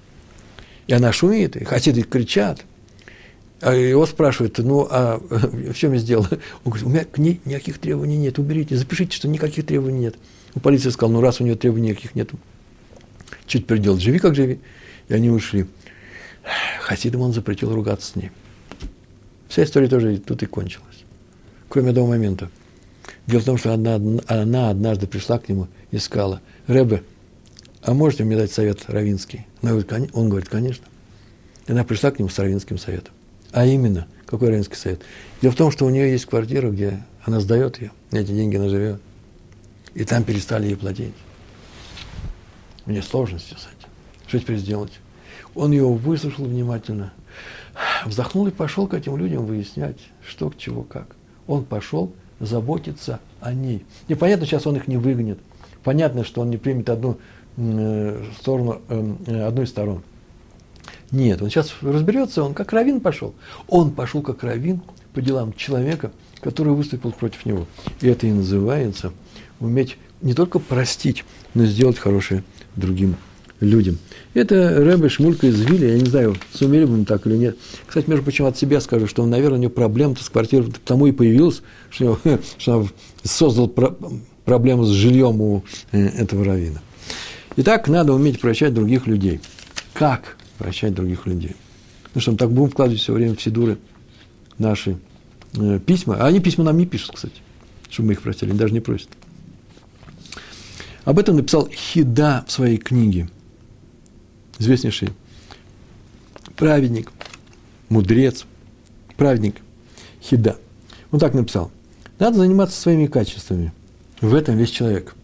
И 0.87 0.93
она 0.93 1.12
шумит, 1.12 1.57
и 1.57 1.64
хасиды 1.64 2.03
кричат. 2.03 2.61
А 3.61 3.75
его 3.75 4.07
спрашивают, 4.07 4.59
ну, 4.59 4.87
а 4.89 5.19
в 5.31 5.75
чем 5.75 5.93
я 5.93 5.99
сделал? 5.99 6.27
Он 6.65 6.73
говорит, 6.73 6.87
у 6.87 6.91
меня 6.91 7.05
к 7.05 7.19
ней 7.19 7.41
никаких 7.45 7.79
требований 7.79 8.17
нет, 8.17 8.39
уберите, 8.39 8.77
запишите, 8.77 9.17
что 9.17 9.27
никаких 9.29 9.67
требований 9.67 9.99
нет. 9.99 10.17
У 10.55 10.61
полиции 10.61 10.91
сказал, 10.91 11.13
ну, 11.13 11.21
раз 11.21 11.41
у 11.41 11.45
нее 11.45 11.57
требований 11.57 11.91
никаких 11.91 12.15
нет, 12.15 12.31
чуть 13.47 13.67
приделать, 13.67 14.01
живи 14.01 14.19
как 14.19 14.35
живи. 14.35 14.61
И 15.09 15.15
они 15.15 15.31
ушли. 15.31 15.67
Хасидам 16.81 17.23
он 17.23 17.33
запретил 17.33 17.75
ругаться 17.75 18.13
с 18.13 18.17
ней. 18.17 18.31
Вся 19.49 19.65
история 19.65 19.89
тоже 19.89 20.19
тут 20.19 20.43
и 20.43 20.47
кончилась. 20.47 21.05
Кроме 21.69 21.91
одного 21.91 22.09
момента. 22.09 22.51
Дело 23.27 23.41
в 23.41 23.45
том, 23.45 23.59
что 23.59 23.73
она, 23.73 24.01
она 24.27 24.71
однажды 24.71 25.07
пришла 25.07 25.39
к 25.39 25.49
нему 25.49 25.69
и 25.91 25.99
сказала, 25.99 26.41
Рэбе, 26.67 27.03
а 27.83 27.95
можете 27.95 28.25
мне 28.25 28.37
дать 28.37 28.53
совет 28.53 28.85
равинский? 28.89 29.47
Он 29.63 30.29
говорит, 30.29 30.49
конечно. 30.49 30.85
И 31.67 31.73
она 31.73 31.85
пришла 31.85 32.11
к 32.11 32.19
нему 32.19 32.29
с 32.29 32.39
равинским 32.39 32.79
советом. 32.79 33.15
А 33.53 33.65
именно, 33.65 34.07
какой 34.27 34.49
равенский 34.49 34.77
совет? 34.77 35.01
Дело 35.41 35.53
в 35.53 35.57
том, 35.57 35.71
что 35.71 35.87
у 35.87 35.91
нее 35.91 36.11
есть 36.11 36.27
квартира, 36.27 36.71
где 36.71 37.03
она 37.25 37.41
сдает 37.41 37.81
ее, 37.81 37.93
эти 38.11 38.33
деньги 38.33 38.57
она 38.57 38.69
живет. 38.69 39.01
И 39.95 40.05
там 40.05 40.25
перестали 40.25 40.67
ей 40.67 40.77
платить. 40.77 41.15
У 42.87 42.91
нее 42.91 43.03
сложности 43.03 43.55
с 43.55 43.67
этим. 43.67 43.89
Что 44.27 44.39
теперь 44.39 44.59
сделать? 44.59 44.93
Он 45.55 45.73
ее 45.73 45.87
выслушал 45.87 46.45
внимательно, 46.45 47.13
вздохнул 48.05 48.47
и 48.47 48.51
пошел 48.51 48.87
к 48.87 48.95
этим 48.95 49.17
людям 49.17 49.47
выяснять, 49.47 49.99
что 50.27 50.51
к 50.51 50.57
чего, 50.57 50.83
как. 50.83 51.17
Он 51.47 51.65
пошел 51.65 52.13
заботиться 52.39 53.21
о 53.41 53.53
ней. 53.53 53.85
И 54.09 54.15
понятно, 54.15 54.47
сейчас 54.47 54.67
он 54.67 54.77
их 54.77 54.89
не 54.89 54.97
выгонит. 54.97 55.39
Понятно, 55.83 56.25
что 56.25 56.43
он 56.43 56.51
не 56.51 56.59
примет 56.59 56.91
одну 56.91 57.19
э, 57.57 58.25
сторону, 58.41 58.83
э, 58.89 59.43
одну 59.43 59.63
из 59.63 59.71
сторон. 59.71 60.03
Нет, 61.11 61.43
он 61.43 61.51
сейчас 61.51 61.74
разберется, 61.80 62.43
он 62.43 62.55
как 62.55 62.72
равин 62.72 63.01
пошел. 63.01 63.34
Он 63.66 63.91
пошел 63.91 64.22
как 64.22 64.43
равин 64.43 64.82
по 65.14 65.20
делам 65.20 65.53
человека, 65.55 66.12
который 66.41 66.72
выступил 66.72 67.12
против 67.12 67.47
него. 67.47 67.66
И 68.01 68.09
это 68.09 68.26
и 68.26 68.32
называется 68.32 69.12
уметь 69.61 69.97
не 70.20 70.34
только 70.34 70.59
простить, 70.59 71.24
но 71.55 71.64
и 71.64 71.66
сделать 71.66 71.99
хорошее 71.99 72.45
другим 72.76 73.16
людям. 73.61 73.99
Это 74.34 74.76
Рэбе 74.76 75.09
Шмулька 75.09 75.49
из 75.49 75.61
Вилли, 75.61 75.86
я 75.86 75.99
не 75.99 76.05
знаю, 76.05 76.36
сумели 76.53 76.84
бы 76.84 76.99
мы 76.99 77.05
так 77.05 77.26
или 77.26 77.36
нет. 77.36 77.57
Кстати, 77.86 78.09
между 78.09 78.24
прочим, 78.24 78.47
от 78.47 78.57
себя 78.57 78.80
скажу, 78.80 79.07
что, 79.07 79.26
наверное, 79.26 79.59
у 79.59 79.62
него 79.62 79.70
проблема-то 79.70 80.22
с 80.22 80.28
квартирой 80.28 80.70
потому 80.70 81.07
и 81.07 81.12
появилась, 81.12 81.62
что, 81.91 82.18
что 82.59 82.78
он 82.78 82.91
создал 83.24 83.68
про, 83.68 83.97
проблему 84.45 84.84
с 84.84 84.91
жильем 84.91 85.41
у 85.41 85.64
э, 85.93 86.07
этого 86.07 86.45
равина. 86.45 86.80
Итак, 87.57 87.89
надо 87.89 88.12
уметь 88.12 88.41
прощать 88.41 88.72
других 88.72 89.07
людей. 89.07 89.41
Как? 89.93 90.36
Прощать 90.59 90.95
других 90.95 91.27
людей. 91.27 91.57
Ну 92.15 92.21
что, 92.21 92.33
мы 92.33 92.39
так 92.39 92.51
будем 92.51 92.71
вкладывать 92.71 93.01
все 93.01 93.13
время 93.13 93.35
в 93.35 93.43
сидуры 93.43 93.79
наши 94.59 94.99
э, 95.55 95.79
письма. 95.79 96.17
А 96.17 96.27
они 96.27 96.41
письма 96.41 96.65
нам 96.65 96.77
не 96.77 96.87
пишут, 96.87 97.13
кстати, 97.15 97.41
чтобы 97.91 98.09
мы 98.09 98.13
их 98.15 98.23
просили, 98.23 98.51
они 98.51 98.59
даже 98.59 98.73
не 98.73 98.81
просят. 98.81 99.09
Об 101.05 101.19
этом 101.19 101.37
написал 101.37 101.69
Хида 101.69 102.45
в 102.47 102.53
своей 102.53 102.77
книге, 102.77 103.31
известнейший 104.59 105.11
праведник, 106.57 107.11
мудрец, 107.89 108.45
праведник 109.17 109.57
Хида. 110.21 110.59
Он 111.11 111.21
так 111.21 111.35
написал. 111.35 111.71
Надо 112.19 112.39
заниматься 112.39 112.79
своими 112.79 113.07
качествами. 113.07 113.73
В 114.21 114.35
этом 114.35 114.57
весь 114.57 114.71
человек. 114.71 115.15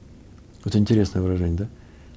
Вот 0.62 0.76
интересное 0.76 1.20
выражение, 1.20 1.58
да? 1.58 1.68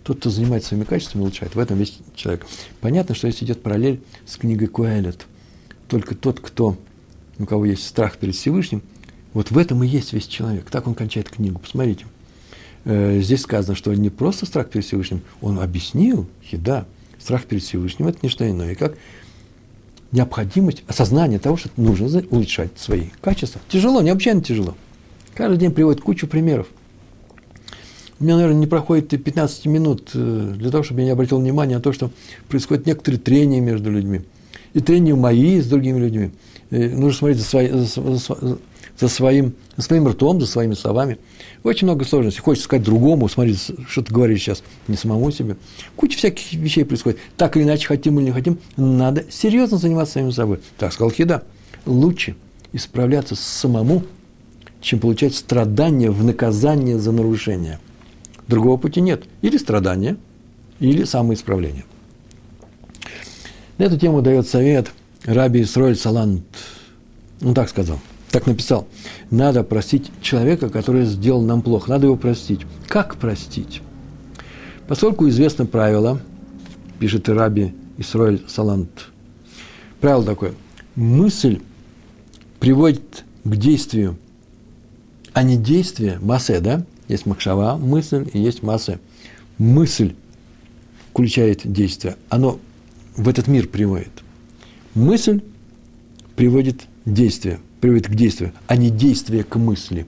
Тот, 0.08 0.20
кто 0.20 0.30
занимается 0.30 0.70
своими 0.70 0.86
качествами, 0.86 1.24
улучшает. 1.24 1.54
В 1.54 1.60
этом 1.60 1.78
весь 1.78 2.00
человек. 2.16 2.46
Понятно, 2.80 3.14
что 3.14 3.28
если 3.28 3.44
идет 3.44 3.62
параллель 3.62 4.00
с 4.26 4.38
книгой 4.38 4.70
Куэлет, 4.70 5.26
только 5.90 6.16
тот, 6.16 6.40
кто, 6.40 6.78
у 7.38 7.46
кого 7.46 7.66
есть 7.66 7.86
страх 7.86 8.18
перед 8.18 8.34
Всевышним, 8.34 8.82
вот 9.34 9.52
в 9.52 9.58
этом 9.58 9.84
и 9.84 9.88
есть 9.88 10.14
весь 10.14 10.28
человек. 10.28 10.70
Так 10.70 10.88
он 10.88 10.96
кончает 10.96 11.30
книгу. 11.30 11.60
Посмотрите. 11.60 12.06
Э, 12.86 13.20
здесь 13.20 13.42
сказано, 13.42 13.76
что 13.76 13.94
не 13.94 14.10
просто 14.10 14.46
страх 14.46 14.70
перед 14.70 14.86
Всевышним, 14.86 15.24
он 15.42 15.60
объяснил, 15.60 16.26
да, 16.54 16.86
страх 17.20 17.44
перед 17.44 17.64
Всевышним– 17.64 18.08
это 18.08 18.20
не 18.22 18.30
что 18.30 18.50
иное, 18.50 18.76
как 18.76 18.98
необходимость, 20.14 20.86
осознание 20.88 21.38
того, 21.38 21.58
что 21.58 21.70
нужно 21.76 22.24
улучшать 22.30 22.72
свои 22.78 23.10
качества. 23.20 23.60
Тяжело, 23.68 24.02
необычайно 24.02 24.42
тяжело. 24.42 24.78
Каждый 25.34 25.58
день 25.58 25.74
приводит 25.74 26.00
кучу 26.00 26.28
примеров. 26.28 26.68
У 28.20 28.24
меня, 28.24 28.36
наверное, 28.36 28.60
не 28.60 28.68
проходит 28.68 29.10
15 29.10 29.66
минут 29.68 30.10
э, 30.16 30.54
для 30.56 30.72
того, 30.72 30.84
чтобы 30.84 31.02
я 31.02 31.06
не 31.06 31.12
обратил 31.12 31.40
внимания 31.40 31.76
на 31.76 31.82
то, 31.82 31.94
что 31.94 32.10
происходит 32.50 32.88
некоторые 32.88 33.20
трения 33.20 33.62
между 33.62 33.92
людьми. 33.92 34.22
И 34.74 34.80
трения 34.80 35.16
мои 35.16 35.62
с 35.62 35.68
другими 35.68 36.00
людьми. 36.00 36.32
И 36.72 36.78
нужно 36.78 37.14
смотреть 37.14 37.38
за, 37.38 37.46
свои, 37.46 37.70
за, 37.70 37.86
за, 37.86 38.58
за, 39.00 39.08
своим, 39.08 39.54
своим 39.78 40.08
ртом, 40.08 40.42
за 40.42 40.48
своими 40.48 40.74
словами. 40.74 41.20
Очень 41.64 41.86
много 41.86 42.06
сложностей. 42.06 42.42
Хочется 42.42 42.66
сказать 42.66 42.84
другому, 42.84 43.30
смотри, 43.30 43.56
что 43.88 44.02
ты 44.02 44.12
говоришь 44.12 44.42
сейчас, 44.42 44.64
не 44.88 44.98
самому 44.98 45.30
себе. 45.30 45.56
Куча 45.96 46.18
всяких 46.18 46.54
вещей 46.54 46.86
происходит. 46.86 47.20
Так 47.38 47.56
или 47.56 47.66
иначе, 47.66 47.88
хотим 47.88 48.18
или 48.18 48.26
не 48.26 48.32
хотим, 48.32 48.58
надо 48.78 49.26
серьезно 49.30 49.78
заниматься 49.78 50.14
самим 50.14 50.32
собой. 50.32 50.60
Так 50.80 50.92
сказал 50.92 51.12
Хида. 51.12 51.44
Лучше 51.86 52.36
исправляться 52.74 53.36
самому, 53.36 54.04
чем 54.82 55.00
получать 55.00 55.36
страдания 55.36 56.10
в 56.10 56.24
наказание 56.24 56.98
за 56.98 57.12
нарушение– 57.12 57.80
Другого 58.48 58.78
пути 58.78 59.02
нет. 59.02 59.24
Или 59.42 59.58
страдания, 59.58 60.18
или 60.80 61.04
самоисправление. 61.04 61.86
На 63.78 63.84
эту 63.84 63.98
тему 63.98 64.22
дает 64.22 64.48
совет 64.48 64.92
Раби 65.26 65.62
Исроэль 65.62 65.96
Салант. 65.96 66.44
Он 67.42 67.54
так 67.54 67.70
сказал, 67.70 68.00
так 68.32 68.48
написал. 68.48 68.88
Надо 69.30 69.64
простить 69.64 70.12
человека, 70.22 70.70
который 70.70 71.06
сделал 71.06 71.42
нам 71.42 71.62
плохо. 71.62 71.90
Надо 71.90 72.08
его 72.08 72.16
простить. 72.16 72.62
Как 72.88 73.18
простить? 73.18 73.82
Поскольку 74.88 75.28
известно 75.28 75.66
правило, 75.66 76.20
пишет 77.00 77.28
Раби 77.30 77.76
Исроэль 77.98 78.44
Салант, 78.48 79.10
правило 80.00 80.24
такое. 80.24 80.54
Мысль 80.96 81.60
приводит 82.60 83.26
к 83.44 83.56
действию, 83.56 84.18
а 85.34 85.44
не 85.44 85.58
действие, 85.58 86.18
массе, 86.22 86.60
да, 86.60 86.84
есть 87.08 87.26
махшава, 87.26 87.78
мысль, 87.78 88.28
и 88.34 88.40
есть 88.40 88.64
масса. 88.64 89.00
Мысль 89.58 90.14
включает 91.12 91.62
действие. 91.64 92.18
Оно 92.30 92.60
в 93.16 93.28
этот 93.28 93.48
мир 93.48 93.68
приводит. 93.68 94.12
Мысль 94.94 95.42
приводит 96.36 96.84
действие, 97.06 97.60
приводит 97.82 98.08
к 98.08 98.16
действию, 98.16 98.52
а 98.68 98.76
не 98.76 98.90
действие 98.90 99.44
к 99.44 99.56
мысли. 99.56 100.06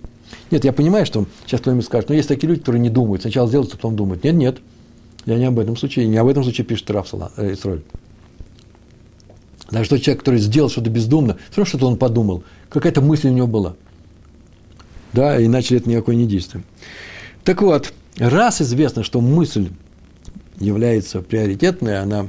Нет, 0.51 0.63
я 0.65 0.73
понимаю, 0.73 1.05
что 1.05 1.25
сейчас 1.45 1.61
кто-нибудь 1.61 1.85
скажет, 1.85 2.09
но 2.09 2.15
есть 2.15 2.27
такие 2.27 2.47
люди, 2.47 2.59
которые 2.59 2.81
не 2.81 2.89
думают. 2.89 3.21
Сначала 3.21 3.47
сделают, 3.47 3.73
а 3.73 3.77
потом 3.77 3.95
думают. 3.95 4.23
Нет, 4.23 4.35
нет. 4.35 4.57
Я 5.25 5.37
не 5.37 5.45
об 5.45 5.57
этом 5.57 5.75
случае, 5.75 6.07
не 6.07 6.17
об 6.17 6.27
этом 6.27 6.43
случае 6.43 6.65
пишет 6.65 6.89
Раф 6.91 7.13
э, 7.37 7.53
Исроль. 7.53 7.81
Даже 9.71 9.89
тот 9.89 10.01
человек, 10.01 10.19
который 10.19 10.39
сделал 10.39 10.69
что-то 10.69 10.89
бездумно, 10.89 11.37
все 11.49 11.61
равно 11.61 11.69
что-то 11.69 11.87
он 11.87 11.97
подумал. 11.97 12.43
Какая-то 12.69 13.01
мысль 13.01 13.29
у 13.29 13.31
него 13.31 13.47
была– 13.47 13.75
да, 15.13 15.43
иначе 15.43 15.77
это 15.77 15.89
никакое 15.89 16.15
не 16.15 16.25
действие. 16.25 16.63
Так 17.43 17.61
вот, 17.61 17.93
раз 18.17 18.61
известно, 18.61 19.03
что 19.03 19.21
мысль 19.21 19.69
является 20.59 21.21
приоритетной, 21.21 21.99
она 21.99 22.27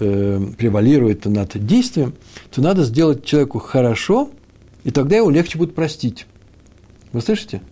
э, 0.00 0.40
превалирует 0.56 1.24
над 1.26 1.64
действием, 1.64 2.14
то 2.50 2.60
надо 2.60 2.84
сделать 2.84 3.24
человеку 3.24 3.58
хорошо, 3.58 4.30
и 4.84 4.90
тогда 4.90 5.16
его 5.16 5.30
легче 5.30 5.58
будет 5.58 5.74
простить. 5.74 6.26
Вы 7.12 7.20
слышите? 7.20 7.62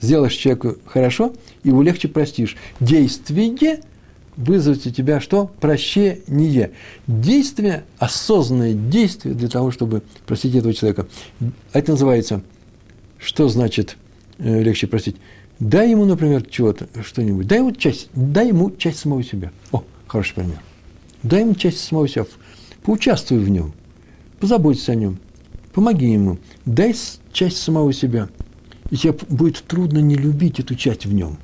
Сделаешь 0.00 0.34
человеку 0.34 0.76
хорошо, 0.86 1.32
его 1.62 1.82
легче 1.82 2.08
простишь. 2.08 2.56
Действие 2.80 3.80
вызовет 4.36 4.86
у 4.86 4.90
тебя 4.90 5.20
что? 5.20 5.50
Прощение. 5.60 6.72
Действие, 7.06 7.84
осознанное 7.98 8.72
действие 8.72 9.34
для 9.34 9.48
того, 9.48 9.70
чтобы 9.70 10.02
простить 10.26 10.54
этого 10.54 10.72
человека. 10.72 11.06
Это 11.72 11.92
называется 11.92 12.42
что 13.20 13.48
значит 13.48 13.96
э, 14.38 14.62
легче 14.62 14.86
простить? 14.86 15.16
дай 15.60 15.90
ему, 15.90 16.06
например, 16.06 16.42
чего-то, 16.42 16.88
что-нибудь, 17.04 17.46
дай 17.46 17.58
ему 17.58 17.72
часть, 17.72 18.08
дай 18.14 18.48
ему 18.48 18.70
часть 18.70 18.98
самого 18.98 19.22
себя. 19.22 19.52
О, 19.70 19.84
хороший 20.06 20.34
пример. 20.34 20.58
Дай 21.22 21.42
ему 21.42 21.54
часть 21.54 21.80
самого 21.80 22.08
себя, 22.08 22.24
поучаствуй 22.82 23.38
в 23.38 23.48
нем, 23.50 23.72
позаботься 24.40 24.92
о 24.92 24.94
нем, 24.94 25.18
помоги 25.72 26.10
ему, 26.10 26.38
дай 26.64 26.96
часть 27.32 27.58
самого 27.58 27.92
себя. 27.92 28.28
И 28.90 28.96
тебе 28.96 29.14
будет 29.28 29.62
трудно 29.68 29.98
не 29.98 30.16
любить 30.16 30.58
эту 30.58 30.74
часть 30.74 31.06
в 31.06 31.12
нем. 31.12 31.36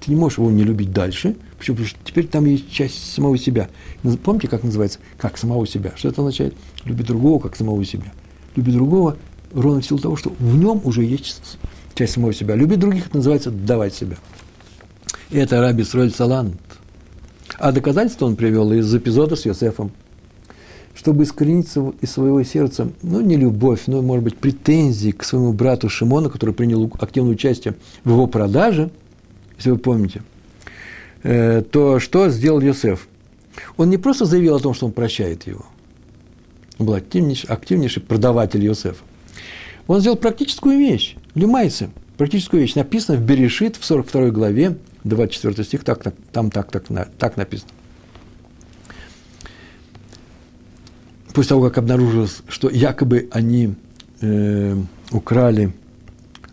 Ты 0.00 0.10
не 0.10 0.16
можешь 0.16 0.38
его 0.38 0.50
не 0.50 0.64
любить 0.64 0.92
дальше, 0.92 1.36
почему? 1.56 1.76
потому 1.76 1.88
что 1.88 1.98
теперь 2.04 2.26
там 2.26 2.44
есть 2.44 2.70
часть 2.70 3.12
самого 3.14 3.38
себя. 3.38 3.70
Помните, 4.24 4.48
как 4.48 4.64
называется? 4.64 4.98
Как 5.16 5.38
самого 5.38 5.66
себя. 5.66 5.92
Что 5.96 6.08
это 6.08 6.20
означает? 6.20 6.54
Любить 6.84 7.06
другого, 7.06 7.38
как 7.38 7.54
самого 7.54 7.82
себя. 7.84 8.12
Любить 8.56 8.74
другого 8.74 9.16
ровно 9.54 9.80
в 9.80 9.86
силу 9.86 10.00
того, 10.00 10.16
что 10.16 10.30
в 10.38 10.56
нем 10.56 10.80
уже 10.84 11.04
есть 11.04 11.58
часть 11.94 12.14
самого 12.14 12.32
себя. 12.32 12.54
Любить 12.54 12.78
других– 12.78 13.06
это 13.08 13.16
называется 13.16 13.50
давать 13.50 13.94
себя. 13.94 14.16
И 15.30 15.38
это 15.38 15.60
Раби 15.60 15.84
Сроль 15.84 16.10
Салант. 16.10 16.60
А 17.58 17.72
доказательство 17.72 18.26
он 18.26 18.36
привел 18.36 18.72
из 18.72 18.94
эпизода 18.94 19.36
с 19.36 19.46
Йосефом. 19.46 19.92
Чтобы 20.94 21.24
искорениться 21.24 21.92
из 22.00 22.10
своего 22.10 22.42
сердца, 22.42 22.90
ну, 23.02 23.20
не 23.22 23.36
любовь, 23.36 23.84
но, 23.86 24.02
может 24.02 24.24
быть, 24.24 24.36
претензии 24.36 25.10
к 25.10 25.24
своему 25.24 25.52
брату 25.52 25.88
Шимону, 25.88 26.28
который 26.28 26.54
принял 26.54 26.90
активное 27.00 27.32
участие 27.32 27.74
в 28.04 28.10
его 28.10 28.26
продаже, 28.26 28.90
если 29.56 29.70
вы 29.70 29.78
помните, 29.78 30.22
э, 31.22 31.62
то 31.62 31.98
что 31.98 32.28
сделал 32.28 32.60
Йосеф? 32.60 33.08
Он 33.76 33.90
не 33.90 33.96
просто 33.96 34.26
заявил 34.26 34.56
о 34.56 34.60
том, 34.60 34.74
что 34.74 34.86
он 34.86 34.92
прощает 34.92 35.46
его. 35.46 35.64
Он 36.78 36.86
был 36.86 36.94
активнейший, 36.94 37.48
активнейший 37.48 38.02
продаватель 38.02 38.62
Йосефа. 38.62 39.02
Он 39.92 40.00
сделал 40.00 40.16
практическую 40.16 40.78
вещь, 40.78 41.16
лимайцы, 41.34 41.90
практическую 42.16 42.62
вещь. 42.62 42.74
Написано 42.76 43.18
в 43.18 43.20
Берешит, 43.20 43.76
в 43.76 43.84
42 43.84 44.30
главе, 44.30 44.78
24 45.04 45.64
стих, 45.64 45.84
так, 45.84 46.02
так, 46.02 46.14
там 46.32 46.50
так, 46.50 46.70
так, 46.70 46.84
так 47.18 47.36
написано. 47.36 47.70
После 51.34 51.50
того, 51.50 51.64
как 51.64 51.76
обнаружилось, 51.76 52.38
что 52.48 52.70
якобы 52.70 53.28
они 53.32 53.74
э, 54.22 54.76
украли, 55.10 55.74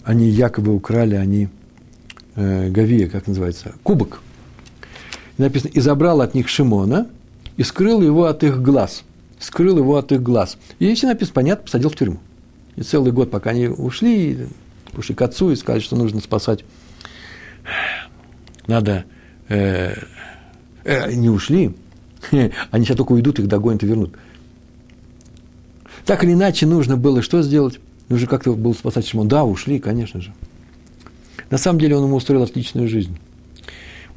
они 0.03 0.27
якобы 0.27 0.75
украли, 0.75 1.15
они 1.15 1.47
э, 2.35 2.69
Гавия, 2.69 3.07
как 3.07 3.27
называется, 3.27 3.73
кубок. 3.83 4.21
Написано, 5.37 5.71
и 5.73 5.79
забрал 5.79 6.19
от 6.19 6.35
них 6.35 6.49
Шимона, 6.49 7.07
и 7.55 7.63
скрыл 7.63 8.01
его 8.01 8.25
от 8.25 8.43
их 8.43 8.61
глаз. 8.61 9.03
Скрыл 9.39 9.77
его 9.77 9.95
от 9.95 10.11
их 10.11 10.21
глаз. 10.21 10.57
И 10.79 10.87
если 10.87 11.07
написано, 11.07 11.35
понятно, 11.35 11.63
посадил 11.63 11.89
в 11.89 11.95
тюрьму. 11.95 12.19
И 12.79 12.81
целый 12.81 13.11
год, 13.11 13.29
пока 13.29 13.49
они 13.49 13.67
ушли, 13.67 14.47
ушли 14.93 15.13
к 15.13 15.21
отцу 15.21 15.51
и 15.51 15.57
сказали, 15.57 15.81
что 15.81 15.97
нужно 15.97 16.21
спасать. 16.21 16.63
Надо... 18.67 19.03
Э, 19.49 19.95
э, 20.85 21.11
не 21.13 21.29
ушли. 21.29 21.75
Они 22.71 22.85
сейчас 22.85 22.95
только 22.95 23.11
уйдут, 23.11 23.37
их 23.39 23.49
догонят 23.49 23.83
и 23.83 23.85
вернут. 23.85 24.15
Так 26.05 26.23
или 26.23 26.31
иначе, 26.31 26.67
нужно 26.67 26.95
было 26.95 27.21
что 27.21 27.41
сделать? 27.41 27.81
Нужно 28.07 28.27
как-то 28.27 28.53
было 28.53 28.71
спасать 28.71 29.05
Шимон. 29.05 29.27
Да, 29.27 29.43
ушли, 29.43 29.79
конечно 29.79 30.21
же. 30.21 30.31
На 31.49 31.57
самом 31.57 31.79
деле 31.79 31.97
он 31.97 32.05
ему 32.05 32.15
устроил 32.15 32.43
отличную 32.43 32.87
жизнь. 32.87 33.17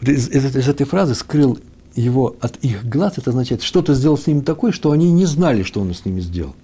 Вот 0.01 0.09
из, 0.09 0.29
из, 0.29 0.55
из 0.55 0.69
этой 0.69 0.87
фразы 0.87 1.17
скрыл 1.17 1.59
его 1.97 2.37
от 2.41 2.59
их 2.59 2.89
глаз, 2.89 3.15
это 3.19 3.31
означает, 3.31 3.63
что-то 3.63 3.95
сделал 3.95 4.17
с 4.17 4.29
ними 4.29 4.41
такое, 4.41 4.71
что 4.71 4.93
они 4.93 5.11
не 5.11 5.27
знали, 5.27 5.65
что 5.65 5.81
он 5.81 5.93
с 5.93 6.05
ними 6.05 6.21
сделал. 6.21 6.55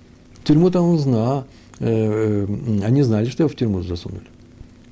В 0.42 0.46
тюрьму 0.46 0.70
там 0.70 0.84
он 0.84 0.98
знал, 1.00 1.44
они 1.80 3.02
знали, 3.02 3.28
что 3.28 3.44
его 3.44 3.48
в 3.48 3.56
тюрьму 3.56 3.82
засунули. 3.82 4.26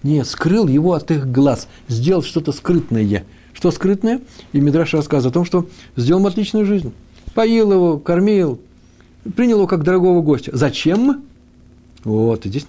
Нет, 0.03 0.26
скрыл 0.26 0.68
его 0.68 0.93
от 0.93 1.11
их 1.11 1.30
глаз, 1.30 1.68
сделал 1.89 2.22
что-то 2.22 2.53
скрытное. 2.53 3.24
Что 3.53 3.70
скрытное? 3.70 4.20
И 4.53 4.61
Мидраш 4.61 4.95
рассказывает 4.95 5.32
о 5.32 5.34
том, 5.34 5.45
что 5.45 5.68
сделал 5.97 6.26
отличную 6.26 6.66
жизнь. 6.66 6.93
Поил 7.34 7.72
его, 7.72 7.99
кормил, 7.99 8.61
принял 9.34 9.57
его 9.57 9.66
как 9.66 9.82
дорогого 9.82 10.22
гостя. 10.22 10.51
Зачем? 10.55 11.24
Вот, 12.05 12.47
и 12.47 12.51
здесь 12.51 12.66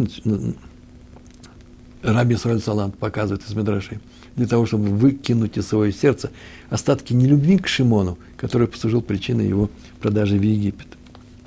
Раби 2.01 2.35
Сроль 2.35 2.61
Салант 2.61 2.97
показывает 2.97 3.43
из 3.47 3.53
Мидрашей. 3.53 3.99
Для 4.35 4.47
того, 4.47 4.65
чтобы 4.65 4.87
выкинуть 4.89 5.57
из 5.57 5.67
своего 5.67 5.91
сердца 5.91 6.31
остатки 6.69 7.11
нелюбви 7.13 7.57
к 7.57 7.67
Шимону, 7.67 8.17
который 8.37 8.67
послужил 8.67 9.01
причиной 9.01 9.47
его 9.47 9.69
продажи 9.99 10.37
в 10.37 10.41
Египет. 10.41 10.87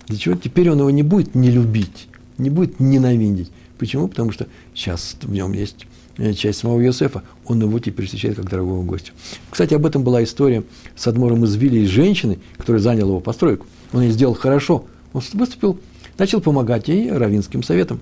Для 0.06 0.18
чего 0.18 0.34
теперь 0.34 0.70
он 0.70 0.80
его 0.80 0.90
не 0.90 1.02
будет 1.02 1.34
не 1.34 1.50
любить? 1.50 2.08
Не 2.40 2.50
будет 2.50 2.80
ненавидеть. 2.80 3.50
Почему? 3.78 4.08
Потому 4.08 4.32
что 4.32 4.46
сейчас 4.74 5.16
в 5.22 5.32
нем 5.32 5.52
есть 5.52 5.86
э, 6.18 6.32
часть 6.34 6.60
самого 6.60 6.82
Иосифа, 6.84 7.22
он 7.46 7.62
его 7.62 7.78
теперь 7.78 8.06
встречает 8.06 8.36
как 8.36 8.50
дорогого 8.50 8.82
гостя. 8.82 9.12
Кстати, 9.50 9.74
об 9.74 9.86
этом 9.86 10.02
была 10.02 10.22
история 10.22 10.64
с 10.96 11.06
Адмором 11.06 11.44
из 11.44 11.54
Вилли, 11.56 11.80
из 11.80 11.88
женщины, 11.88 12.38
которая 12.58 12.82
заняла 12.82 13.10
его 13.10 13.20
постройку. 13.20 13.66
Он 13.92 14.02
ей 14.02 14.10
сделал 14.10 14.34
хорошо. 14.34 14.84
Он 15.12 15.22
выступил, 15.32 15.78
начал 16.18 16.40
помогать 16.40 16.88
ей 16.88 17.10
равинским 17.10 17.62
советом. 17.62 18.00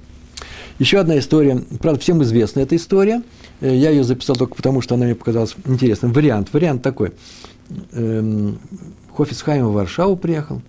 Еще 0.79 0.99
одна 0.99 1.19
история, 1.19 1.63
правда, 1.81 2.01
всем 2.01 2.23
известна 2.23 2.61
эта 2.61 2.77
история. 2.77 3.23
Э, 3.61 3.75
я 3.75 3.91
ее 3.91 4.05
записал 4.05 4.37
только 4.37 4.55
потому, 4.55 4.81
что 4.81 4.95
она 4.95 5.05
мне 5.05 5.15
показалась 5.15 5.55
интересным. 5.65 6.13
Вариант, 6.13 6.49
вариант 6.53 6.83
такой. 6.83 7.13
Эм, 7.93 8.59
Хофицхайм 9.17 9.67
в 9.67 9.73
Варшаву 9.73 10.17
приехал– 10.17 10.61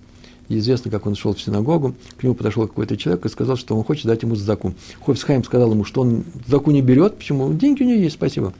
известно, 0.57 0.89
как 0.89 1.05
он 1.05 1.15
шел 1.15 1.33
в 1.35 1.41
синагогу, 1.41 1.93
к 2.17 2.23
нему 2.23 2.33
подошел 2.33 2.67
какой-то 2.67 2.97
человек 2.97 3.25
и 3.25 3.29
сказал, 3.29 3.55
что 3.55 3.77
он 3.77 3.83
хочет 3.83 4.05
дать 4.05 4.23
ему 4.23 4.35
заку. 4.35 4.73
Хофисхайм 5.05 5.43
сказал 5.43 5.71
ему, 5.71 5.85
что 5.85 6.01
он 6.01 6.23
заку 6.47 6.71
не 6.71 6.81
берет, 6.81 7.17
почему? 7.17 7.53
Деньги 7.53 7.83
у 7.83 7.85
него 7.85 8.01
есть, 8.01 8.15
спасибо. 8.15 8.53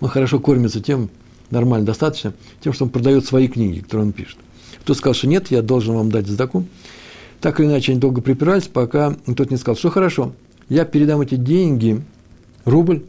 Он 0.00 0.08
хорошо 0.08 0.40
кормится 0.40 0.80
тем, 0.80 1.10
нормально, 1.50 1.86
достаточно, 1.86 2.34
тем, 2.62 2.72
что 2.72 2.84
он 2.84 2.90
продает 2.90 3.24
свои 3.24 3.46
книги, 3.46 3.80
которые 3.80 4.08
он 4.08 4.12
пишет. 4.12 4.38
Кто 4.80 4.94
сказал, 4.94 5.14
что 5.14 5.28
нет, 5.28 5.50
я 5.50 5.62
должен 5.62 5.94
вам 5.94 6.10
дать 6.10 6.26
заку. 6.26 6.64
Так 7.40 7.60
или 7.60 7.66
иначе, 7.66 7.92
они 7.92 8.00
долго 8.00 8.20
припирались, 8.20 8.64
пока 8.64 9.14
тот 9.36 9.50
не 9.50 9.56
сказал, 9.56 9.76
что 9.76 9.90
хорошо, 9.90 10.32
я 10.68 10.84
передам 10.84 11.20
эти 11.20 11.36
деньги, 11.36 12.02
рубль, 12.64 13.04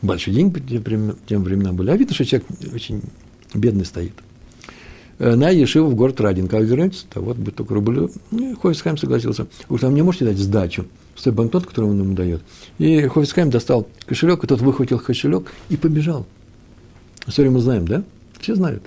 большие 0.00 0.34
деньги 0.34 0.60
тем 1.26 1.42
временам 1.44 1.76
были, 1.76 1.90
а 1.90 1.96
видно, 1.96 2.14
что 2.14 2.24
человек 2.24 2.48
очень 2.72 3.02
бедный 3.52 3.84
стоит. 3.84 4.14
Э, 5.18 5.34
на 5.34 5.50
Ешиву 5.50 5.88
в 5.88 5.94
город 5.94 6.20
Радин. 6.20 6.48
Когда 6.48 6.64
вернетесь, 6.64 7.06
то 7.12 7.20
вот 7.20 7.36
будет 7.36 7.56
только 7.56 7.74
рубль. 7.74 8.08
Ну, 8.30 8.56
Хофисхайм 8.56 8.98
согласился. 8.98 9.46
Уж 9.68 9.80
там 9.80 9.94
не 9.94 10.02
можете 10.02 10.26
дать 10.26 10.38
сдачу 10.38 10.86
с 11.14 11.22
той 11.22 11.32
банкнот, 11.32 11.66
которую 11.66 11.92
он 11.92 12.00
ему 12.00 12.14
дает. 12.14 12.42
И 12.78 13.06
Хофисхайм 13.06 13.50
достал 13.50 13.88
кошелек, 14.06 14.44
и 14.44 14.46
тот 14.46 14.60
выхватил 14.60 14.98
кошелек 14.98 15.50
и 15.68 15.76
побежал. 15.76 16.26
Историю 17.26 17.52
мы 17.52 17.60
знаем, 17.60 17.88
да? 17.88 18.04
Все 18.40 18.54
знают. 18.54 18.84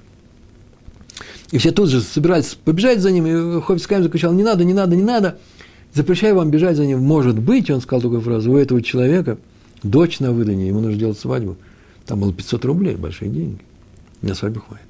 И 1.52 1.58
все 1.58 1.72
тут 1.72 1.90
же 1.90 2.02
собирались 2.02 2.56
побежать 2.64 3.00
за 3.00 3.12
ним, 3.12 3.26
и 3.26 3.62
Хофисхайм 3.62 4.04
закричал, 4.04 4.34
не 4.34 4.44
надо, 4.44 4.64
не 4.64 4.74
надо, 4.74 4.96
не 4.96 5.04
надо. 5.04 5.40
Запрещаю 5.96 6.36
вам 6.36 6.52
бежать 6.52 6.78
за 6.78 6.86
ним. 6.86 7.00
Может 7.00 7.40
быть, 7.40 7.72
он 7.72 7.82
сказал 7.82 8.02
такую 8.02 8.22
фразу, 8.22 8.52
у 8.52 8.58
этого 8.58 8.84
человека 8.84 9.40
дочь 9.82 10.20
на 10.20 10.32
выданье, 10.32 10.68
ему 10.68 10.80
нужно 10.80 11.00
делать 11.00 11.18
свадьбу. 11.18 11.58
Там 12.06 12.20
было 12.20 12.32
500 12.32 12.66
рублей, 12.66 12.96
большие 12.96 13.32
деньги. 13.32 13.60
На 14.22 14.36
свадьбу 14.36 14.62
хватит. 14.62 14.89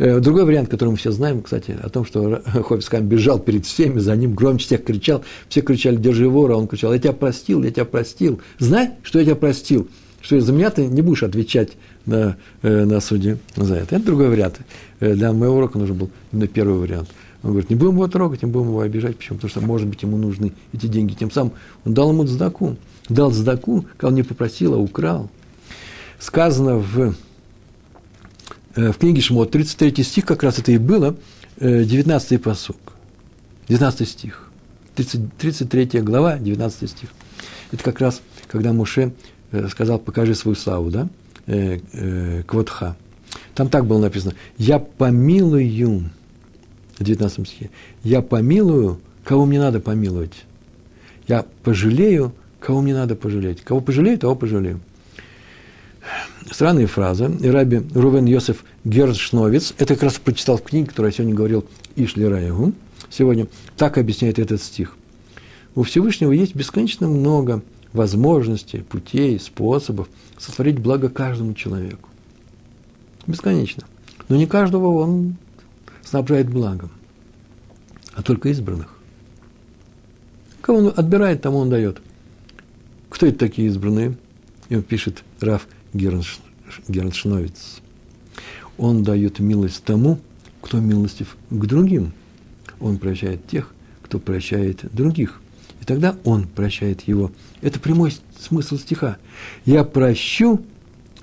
Э, 0.00 0.18
другой 0.18 0.46
вариант, 0.46 0.70
который 0.70 0.90
мы 0.90 0.96
все 0.96 1.12
знаем, 1.12 1.42
кстати, 1.42 1.76
о 1.82 1.90
том, 1.90 2.06
что 2.06 2.42
Хофискам 2.46 3.06
бежал 3.06 3.38
перед 3.38 3.66
всеми, 3.66 3.98
за 3.98 4.16
ним 4.16 4.34
громче 4.34 4.64
всех 4.64 4.82
кричал, 4.82 5.22
все 5.50 5.60
кричали 5.60 5.96
«держи 5.96 6.26
вора», 6.26 6.56
он 6.56 6.68
кричал 6.68 6.94
«я 6.94 6.98
тебя 6.98 7.12
простил, 7.12 7.62
я 7.62 7.70
тебя 7.70 7.84
простил». 7.84 8.40
Знай, 8.58 8.92
что 9.02 9.18
я 9.18 9.26
тебя 9.26 9.36
простил, 9.36 9.88
что 10.22 10.40
за 10.40 10.54
меня 10.54 10.70
ты 10.70 10.86
не 10.86 11.02
будешь 11.02 11.22
отвечать 11.22 11.72
на, 12.06 12.38
э, 12.62 12.84
на 12.86 13.00
суде 13.00 13.36
за 13.56 13.74
это. 13.74 13.96
Это 13.96 14.06
другой 14.06 14.30
вариант. 14.30 14.60
Э, 15.00 15.12
для 15.12 15.34
моего 15.34 15.58
урока 15.58 15.78
нужен 15.78 15.98
был 15.98 16.10
именно 16.32 16.46
первый 16.46 16.78
вариант. 16.78 17.10
Он 17.42 17.50
говорит, 17.50 17.68
не 17.68 17.76
будем 17.76 17.92
его 17.92 18.08
трогать, 18.08 18.42
не 18.42 18.50
будем 18.50 18.68
его 18.68 18.80
обижать. 18.80 19.18
Почему? 19.18 19.36
Потому 19.36 19.50
что, 19.50 19.60
может 19.60 19.86
быть, 19.86 20.02
ему 20.02 20.16
нужны 20.16 20.52
эти 20.72 20.86
деньги. 20.86 21.12
Тем 21.12 21.30
самым 21.30 21.52
он 21.84 21.92
дал 21.92 22.10
ему 22.10 22.26
сдаку. 22.26 22.76
Дал 23.10 23.32
сдаку, 23.32 23.84
когда 23.98 24.08
он 24.08 24.14
не 24.14 24.22
попросил, 24.22 24.72
а 24.72 24.78
украл. 24.78 25.28
Сказано 26.18 26.76
в 26.76 27.14
в 28.88 28.94
книге 28.94 29.20
Шмот, 29.20 29.50
33 29.50 30.02
стих, 30.02 30.24
как 30.24 30.42
раз 30.42 30.58
это 30.58 30.72
и 30.72 30.78
было, 30.78 31.16
19 31.58 32.32
э, 32.32 32.38
посук, 32.38 32.76
19 33.68 34.08
стих, 34.08 34.50
30, 34.94 35.36
33 35.36 36.00
глава, 36.00 36.38
19 36.38 36.90
стих. 36.90 37.10
Это 37.72 37.82
как 37.82 38.00
раз, 38.00 38.22
когда 38.48 38.72
Муше 38.72 39.12
э, 39.52 39.68
сказал, 39.68 39.98
покажи 39.98 40.34
свою 40.34 40.54
славу, 40.54 40.90
да, 40.90 41.08
Квотха. 42.46 42.96
Там 43.54 43.68
так 43.68 43.86
было 43.86 43.98
написано, 43.98 44.34
я 44.56 44.78
помилую, 44.78 46.10
в 46.98 47.04
19 47.04 47.46
стихе, 47.46 47.70
я 48.04 48.22
помилую, 48.22 49.00
кого 49.24 49.46
мне 49.46 49.58
надо 49.58 49.80
помиловать. 49.80 50.44
Я 51.26 51.44
пожалею, 51.64 52.32
кого 52.60 52.82
мне 52.82 52.94
надо 52.94 53.16
пожалеть. 53.16 53.62
Кого 53.62 53.80
пожалею, 53.80 54.18
того 54.18 54.34
пожалею 54.34 54.80
странная 56.50 56.86
фраза. 56.86 57.30
Раби 57.42 57.82
Рувен 57.94 58.26
Йосеф 58.26 58.64
Гершновиц, 58.84 59.74
это 59.78 59.94
как 59.94 60.04
раз 60.04 60.18
прочитал 60.18 60.56
в 60.56 60.62
книге, 60.62 60.88
которую 60.88 61.10
я 61.10 61.16
сегодня 61.16 61.34
говорил 61.34 61.64
Ишли 61.96 62.26
Раягу, 62.26 62.72
сегодня, 63.08 63.46
так 63.76 63.98
объясняет 63.98 64.38
этот 64.38 64.62
стих. 64.62 64.96
У 65.74 65.82
Всевышнего 65.82 66.32
есть 66.32 66.54
бесконечно 66.54 67.08
много 67.08 67.62
возможностей, 67.92 68.78
путей, 68.78 69.38
способов 69.38 70.08
сотворить 70.38 70.78
благо 70.78 71.08
каждому 71.08 71.54
человеку. 71.54 72.08
Бесконечно. 73.26 73.84
Но 74.28 74.36
не 74.36 74.46
каждого 74.46 74.88
он 74.88 75.36
снабжает 76.02 76.48
благом, 76.48 76.90
а 78.14 78.22
только 78.22 78.48
избранных. 78.48 78.96
Кого 80.60 80.78
он 80.78 80.92
отбирает, 80.96 81.42
тому 81.42 81.58
он 81.58 81.70
дает. 81.70 82.00
Кто 83.08 83.26
это 83.26 83.38
такие 83.38 83.68
избранные? 83.68 84.16
И 84.68 84.76
он 84.76 84.82
пишет 84.82 85.24
Раф 85.40 85.66
Гернш, 85.92 86.38
Герншновиц. 86.88 87.80
Он 88.78 89.02
дает 89.02 89.38
милость 89.40 89.84
тому, 89.84 90.18
кто 90.60 90.80
милостив 90.80 91.36
к 91.50 91.66
другим. 91.66 92.12
Он 92.80 92.98
прощает 92.98 93.46
тех, 93.46 93.72
кто 94.02 94.18
прощает 94.18 94.92
других. 94.92 95.40
И 95.80 95.84
тогда 95.84 96.16
он 96.24 96.46
прощает 96.46 97.02
его. 97.02 97.32
Это 97.60 97.80
прямой 97.80 98.12
смысл 98.38 98.76
стиха. 98.78 99.16
Я 99.64 99.84
прощу, 99.84 100.60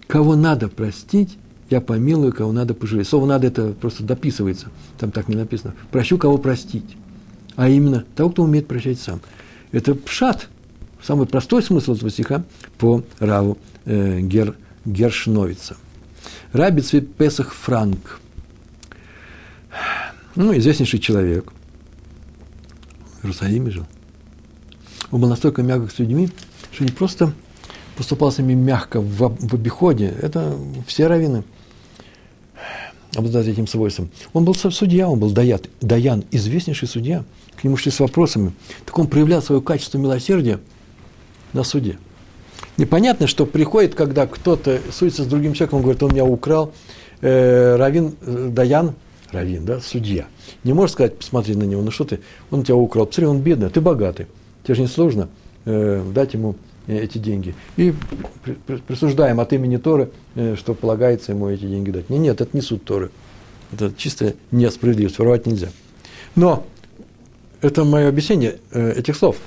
кого 0.07 0.35
надо 0.35 0.67
простить, 0.67 1.37
я 1.69 1.81
помилую, 1.81 2.33
кого 2.33 2.51
надо 2.51 2.73
пожалеть. 2.73 3.07
Слово 3.07 3.25
«надо» 3.25 3.47
это 3.47 3.73
просто 3.73 4.03
дописывается, 4.03 4.67
там 4.97 5.11
так 5.11 5.27
не 5.27 5.35
написано. 5.35 5.73
Прощу, 5.91 6.17
кого 6.17 6.37
простить. 6.37 6.95
А 7.55 7.69
именно 7.69 8.05
того, 8.15 8.29
кто 8.29 8.43
умеет 8.43 8.67
прощать 8.67 8.99
сам. 8.99 9.19
Это 9.71 9.95
пшат, 9.95 10.47
самый 11.03 11.27
простой 11.27 11.63
смысл 11.63 11.93
этого 11.93 12.09
стиха 12.09 12.43
по 12.77 13.03
Раву 13.19 13.57
э, 13.85 14.19
Гер, 14.21 14.55
Гершновица. 14.85 15.77
Раби 16.51 16.81
Цвет 16.81 17.13
Песах 17.15 17.53
Франк, 17.53 18.19
ну, 20.35 20.57
известнейший 20.57 20.99
человек, 20.99 21.51
в 23.21 23.25
Иерусалиме 23.25 23.71
жил. 23.71 23.85
Он 25.11 25.21
был 25.21 25.29
настолько 25.29 25.63
мягок 25.63 25.91
с 25.91 25.99
людьми, 25.99 26.29
что 26.71 26.83
не 26.83 26.91
просто 26.91 27.33
поступал 27.95 28.31
с 28.31 28.37
ними 28.37 28.53
мягко 28.53 29.01
в, 29.01 29.35
в 29.39 29.53
обиходе, 29.53 30.13
это 30.21 30.57
все 30.85 31.07
раввины– 31.07 31.43
обладает 33.17 33.47
этим 33.47 33.67
свойством. 33.67 34.09
Он 34.33 34.45
был 34.45 34.53
судья, 34.53 35.09
он 35.09 35.19
был 35.19 35.31
даят, 35.31 35.69
даян, 35.81 36.23
известнейший 36.31 36.87
судья. 36.87 37.23
К 37.55 37.63
нему 37.63 37.77
шли 37.77 37.91
с 37.91 37.99
вопросами. 37.99 38.53
Так 38.85 38.97
он 38.99 39.07
проявлял 39.07 39.41
свое 39.41 39.61
качество 39.61 39.97
милосердия 39.97 40.59
на 41.53 41.63
суде. 41.63 41.97
Непонятно, 42.77 43.27
что 43.27 43.45
приходит, 43.45 43.95
когда 43.95 44.27
кто-то 44.27 44.79
судится 44.91 45.23
с 45.23 45.27
другим 45.27 45.53
человеком, 45.53 45.81
говорит, 45.81 46.03
он 46.03 46.11
меня 46.11 46.25
украл. 46.25 46.73
Э, 47.21 47.75
Равин, 47.75 48.15
э, 48.21 48.49
Даян, 48.51 48.93
Равин, 49.31 49.65
да, 49.65 49.79
судья. 49.79 50.27
Не 50.63 50.73
может 50.73 50.93
сказать, 50.93 51.17
посмотри 51.17 51.55
на 51.55 51.63
него, 51.63 51.81
ну 51.81 51.91
что 51.91 52.05
ты, 52.05 52.19
он 52.51 52.63
тебя 52.63 52.75
украл, 52.75 53.05
посмотри, 53.05 53.27
он 53.27 53.39
бедный, 53.39 53.69
ты 53.69 53.81
богатый. 53.81 54.27
Тебе 54.63 54.75
же 54.75 54.81
не 54.81 54.87
сложно 54.87 55.29
э, 55.65 56.03
дать 56.13 56.33
ему 56.33 56.55
Э, 56.87 57.03
эти 57.03 57.17
деньги. 57.17 57.53
И 57.75 57.93
присуждаем 58.87 59.39
от 59.39 59.51
имени 59.53 59.77
Торы, 59.77 60.09
э, 60.35 60.55
что 60.57 60.73
полагается 60.73 61.33
ему 61.33 61.49
эти 61.49 61.65
деньги 61.65 61.91
дать. 61.91 62.09
Нет, 62.09 62.21
нет, 62.21 62.41
это 62.41 62.49
не 62.53 62.61
суд 62.61 62.83
Торы. 62.85 63.11
Это 63.73 63.91
чисто 63.95 64.35
несправедливость, 64.51 65.19
воровать 65.19 65.45
нельзя. 65.45 65.67
Но 66.35 66.65
это 67.61 67.83
мое 67.83 68.07
объяснение 68.07 68.59
э, 68.71 68.93
этих 68.93 69.17
слов. 69.17 69.37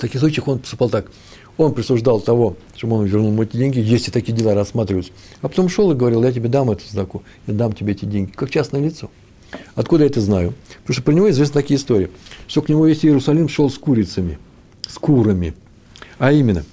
В 0.00 0.02
таких 0.02 0.20
случаях 0.20 0.48
он 0.48 0.58
поступал 0.58 0.88
так. 0.90 1.10
Он 1.56 1.74
присуждал 1.74 2.20
того, 2.20 2.56
чтобы 2.74 2.96
он 2.96 3.06
вернул 3.06 3.28
ему 3.28 3.42
эти 3.42 3.56
деньги, 3.56 3.80
если 3.80 4.10
такие 4.10 4.32
дела 4.32 4.54
рассматриваются. 4.54 5.12
А 5.42 5.48
потом 5.48 5.68
шел 5.68 5.92
и 5.92 5.94
говорил, 5.94 6.22
я 6.24 6.32
тебе 6.32 6.48
дам 6.48 6.70
эту 6.70 6.86
знаку, 6.88 7.22
я 7.46 7.54
дам 7.54 7.74
тебе 7.74 7.92
эти 7.92 8.06
деньги, 8.06 8.30
как 8.30 8.50
частное 8.50 8.80
лицо. 8.80 9.10
Откуда 9.74 10.04
я 10.04 10.10
это 10.10 10.20
знаю? 10.20 10.54
Потому 10.80 10.94
что 10.94 11.02
про 11.02 11.12
него 11.12 11.30
известны 11.30 11.54
такие 11.54 11.78
истории, 11.78 12.08
что 12.48 12.62
к 12.62 12.68
нему 12.68 12.86
весь 12.86 13.04
Иерусалим 13.04 13.48
шел 13.48 13.68
с 13.68 13.76
курицами, 13.76 14.38
с 14.88 14.98
курами– 14.98 15.54
а 16.20 16.32
именно, 16.32 16.64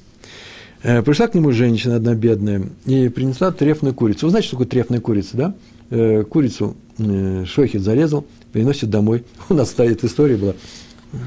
э, 0.84 1.02
пришла 1.02 1.28
к 1.28 1.34
нему 1.34 1.54
женщина 1.54 1.96
одна 1.96 2.16
бедная 2.16 2.64
и 2.86 3.08
принесла 3.08 3.52
трефную 3.52 3.96
курицу. 3.96 4.26
Вы 4.26 4.32
знаете, 4.32 4.50
что 4.50 4.58
такое 4.58 4.68
трефная 4.68 5.00
курица, 5.00 5.38
да? 5.38 5.56
Э, 5.90 6.26
курицу 6.26 6.76
э, 6.98 7.46
шохит 7.46 7.82
зарезал, 7.82 8.26
приносит 8.52 8.90
домой. 8.90 9.24
У 9.50 9.54
нас 9.54 9.70
стоит 9.70 10.04
история 10.04 10.36
была 10.36 10.54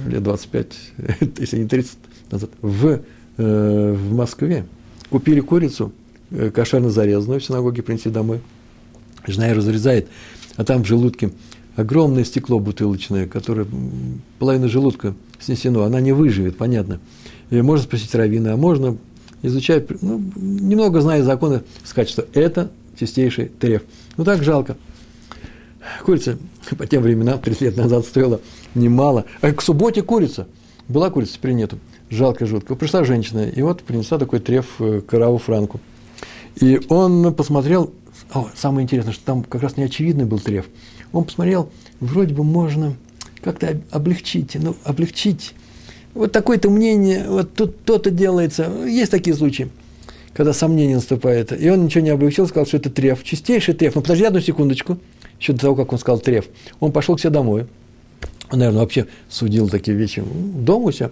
лет 0.07 0.23
25, 0.23 0.77
если 1.39 1.59
не 1.59 1.69
30 1.69 1.99
назад, 2.31 2.51
в, 2.61 3.01
в 3.37 4.15
Москве. 4.15 4.67
Купили 5.11 5.41
курицу, 5.41 5.93
кошерно 6.55 6.91
зарезанную 6.91 7.41
в 7.41 7.45
синагоге, 7.45 7.83
принесли 7.83 8.11
домой. 8.11 8.41
Жена 9.27 9.49
ее 9.49 9.55
разрезает, 9.55 10.09
а 10.57 10.65
там 10.65 10.85
в 10.85 10.87
желудке 10.87 11.31
огромное 11.77 12.25
стекло 12.25 12.59
бутылочное, 12.59 13.27
которое 13.27 13.67
половина 14.39 14.69
желудка 14.69 15.15
снесено, 15.39 15.83
она 15.83 16.01
не 16.01 16.13
выживет, 16.13 16.57
понятно. 16.57 17.01
И 17.51 17.61
можно 17.63 17.85
спросить 17.85 18.15
раввина, 18.15 18.55
а 18.55 18.57
можно, 18.57 18.97
изучая, 19.43 19.85
ну, 20.01 20.23
немного 20.37 21.01
зная 21.01 21.23
законы, 21.23 21.63
сказать, 21.85 22.09
что 22.09 22.27
это 22.33 22.71
чистейший 22.99 23.47
треф. 23.47 23.83
Ну, 24.17 24.25
так 24.25 24.43
жалко. 24.43 24.77
Курица 26.05 26.39
по 26.77 26.87
тем 26.87 27.03
временам, 27.03 27.41
30 27.41 27.63
лет 27.63 27.77
назад, 27.77 28.05
стоила 28.05 28.41
немало. 28.75 29.25
А 29.41 29.53
к 29.53 29.63
субботе 29.63 30.03
курица. 30.03 30.47
Была 30.89 31.11
курица, 31.11 31.35
теперь 31.35 31.53
нету. 31.53 31.79
Жалко, 32.11 32.47
жутко. 32.47 32.75
Пришла 32.75 33.05
женщина, 33.05 33.49
и 33.49 33.63
вот 33.63 33.83
принесла 33.83 34.19
такой 34.19 34.41
треф 34.41 34.67
э, 34.81 35.01
Караву 35.07 35.39
Франку. 35.39 35.81
И 36.61 36.81
он 36.89 37.33
посмотрел, 37.35 37.93
о, 38.35 38.49
самое 38.57 38.85
интересное, 38.85 39.13
что 39.13 39.25
там 39.25 39.45
как 39.45 39.63
раз 39.63 39.77
неочевидный 39.77 40.25
был 40.25 40.41
треф. 40.41 40.67
Он 41.13 41.25
посмотрел, 41.25 41.71
вроде 42.01 42.35
бы 42.35 42.45
можно 42.45 42.95
как-то 43.43 43.81
облегчить, 43.91 44.57
ну, 44.61 44.77
облегчить 44.85 45.55
вот 46.15 46.33
такое-то 46.33 46.71
мнение, 46.71 47.25
вот 47.29 47.55
тут 47.55 47.85
то-то 47.85 48.11
делается. 48.11 48.71
Есть 48.87 49.11
такие 49.11 49.35
случаи, 49.37 49.69
когда 50.33 50.53
сомнение 50.53 50.97
наступает. 50.97 51.59
И 51.59 51.71
он 51.71 51.85
ничего 51.85 52.03
не 52.03 52.11
облегчил, 52.11 52.47
сказал, 52.47 52.67
что 52.67 52.77
это 52.77 52.91
треф, 52.91 53.23
чистейший 53.23 53.75
треф. 53.75 53.95
Но 53.95 54.03
подожди 54.03 54.25
одну 54.25 54.41
секундочку, 54.41 54.99
еще 55.41 55.53
до 55.53 55.61
того, 55.61 55.75
как 55.75 55.93
он 55.93 55.99
сказал 55.99 56.21
треф. 56.21 56.47
Он 56.79 56.93
пошел 56.93 57.17
к 57.17 57.21
себе 57.21 57.31
домой. 57.31 57.67
Он, 58.51 58.59
наверное, 58.59 58.81
вообще 58.81 59.07
судил 59.29 59.69
такие 59.69 59.97
вещи 59.97 60.23
дома 60.25 60.87
у 60.87 60.93
себя 60.93 61.11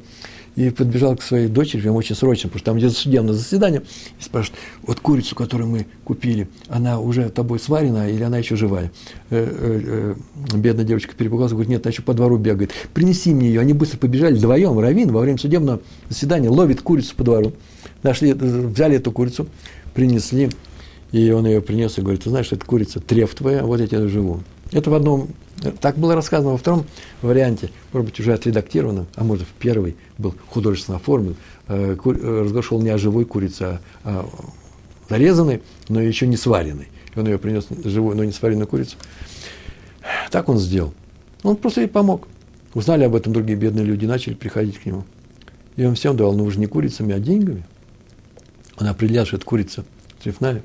и 0.59 0.71
подбежал 0.71 1.15
к 1.15 1.23
своей 1.23 1.47
дочери, 1.47 1.81
прям 1.81 1.95
очень 1.95 2.17
срочно, 2.17 2.49
потому 2.49 2.59
что 2.59 2.67
там 2.67 2.79
где-то 2.79 2.95
судебное 2.95 3.35
заседание, 3.35 3.83
и 4.19 4.23
спрашивает, 4.23 4.61
вот 4.83 4.99
курицу, 4.99 5.37
которую 5.37 5.71
мы 5.71 5.87
купили, 6.03 6.49
она 6.69 6.99
уже 6.99 7.29
тобой 7.29 7.61
сварена 7.61 8.11
или 8.11 8.25
она 8.25 8.39
еще 8.39 8.57
живая? 8.57 8.91
Э, 9.31 9.47
э, 9.49 10.15
э, 10.53 10.57
бедная 10.57 10.85
девочка 10.85 11.15
перепугалась, 11.15 11.53
говорит, 11.53 11.71
нет, 11.71 11.87
она 11.87 11.93
еще 11.93 12.03
по 12.03 12.13
двору 12.13 12.39
бегает. 12.39 12.73
Принеси 12.93 13.33
мне 13.33 13.49
ее. 13.49 13.61
Они 13.61 13.73
быстро 13.73 13.99
побежали 13.99 14.35
вдвоем, 14.35 14.77
Равин 14.81 15.13
во 15.13 15.21
время 15.21 15.39
судебного 15.39 15.81
заседания 16.09 16.49
ловит 16.49 16.83
курицу 16.83 17.15
по 17.15 17.23
двору. 17.23 17.53
Нашли, 18.03 18.33
взяли 18.33 18.97
эту 18.97 19.13
курицу, 19.13 19.47
принесли, 19.95 20.51
и 21.13 21.31
он 21.31 21.47
ее 21.47 21.61
принес 21.61 21.99
и 21.99 22.03
говорит, 22.03 22.25
ты 22.25 22.31
знаешь, 22.31 22.53
это 22.53 22.65
курица, 22.65 23.01
треф 23.01 23.35
твоя, 23.35 23.65
вот 23.65 23.81
я 23.81 23.87
тебя 23.87 24.07
живу. 24.09 24.41
Это 24.73 24.91
в 24.91 24.95
одном, 24.95 25.29
так 25.81 25.97
было 25.97 26.15
рассказано 26.15 26.53
во 26.53 26.59
втором 26.59 26.85
варианте, 27.23 27.71
может 27.93 28.11
быть, 28.11 28.21
уже 28.21 28.35
отредактировано, 28.35 29.07
а 29.15 29.25
может, 29.25 29.47
в 29.47 29.53
первый 29.53 29.97
был 30.19 30.35
художественно 30.49 30.99
оформлен. 30.99 31.37
Э, 31.69 31.97
э, 31.97 32.41
разговор 32.43 32.83
не 32.83 32.91
о 32.91 32.99
живой 32.99 33.25
курице, 33.25 33.81
а, 34.05 34.29
зарезанной, 35.09 35.63
но 35.89 36.01
еще 36.01 36.27
не 36.27 36.37
сваренной. 36.37 36.89
И 37.15 37.19
он 37.19 37.27
ее 37.27 37.39
принес 37.39 37.67
живую, 37.85 38.17
но 38.17 38.25
не 38.25 38.33
сваренную 38.33 38.67
курицу. 38.67 38.97
Так 40.31 40.49
он 40.49 40.59
сделал. 40.59 40.93
Он 41.43 41.57
просто 41.57 41.83
ей 41.83 41.89
помог. 41.89 42.29
Узнали 42.75 43.05
об 43.05 43.15
этом 43.15 43.33
другие 43.33 43.59
бедные 43.59 43.85
люди, 43.85 44.05
начали 44.05 44.35
приходить 44.35 44.79
к 44.79 44.87
нему. 44.87 45.05
И 45.77 45.85
он 45.85 45.95
всем 45.95 46.17
давал, 46.17 46.35
ну 46.35 46.45
уже 46.45 46.59
не 46.59 46.67
курицами, 46.67 47.15
а 47.15 47.19
деньгами. 47.19 47.65
Он 48.79 48.87
определял, 48.87 49.25
что 49.27 49.37
это 49.37 49.47
курица 49.47 49.85
трефная, 50.23 50.63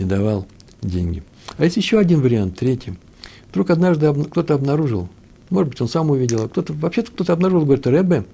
и 0.00 0.04
давал 0.04 0.48
деньги. 0.82 1.22
А 1.56 1.64
есть 1.64 1.76
еще 1.76 2.00
один 2.00 2.20
вариант, 2.20 2.58
третий– 2.58 2.94
Вдруг 3.50 3.70
однажды 3.70 4.12
кто-то 4.24 4.54
обнаружил, 4.54 5.08
может 5.50 5.70
быть, 5.70 5.80
он 5.80 5.88
сам 5.88 6.10
увидел, 6.10 6.44
а 6.44 6.48
кто-то, 6.48 6.72
вообще-то 6.72 7.10
кто-то 7.10 7.32
обнаружил, 7.32 7.64
говорит, 7.64 7.86
Рэбе, 7.86 8.24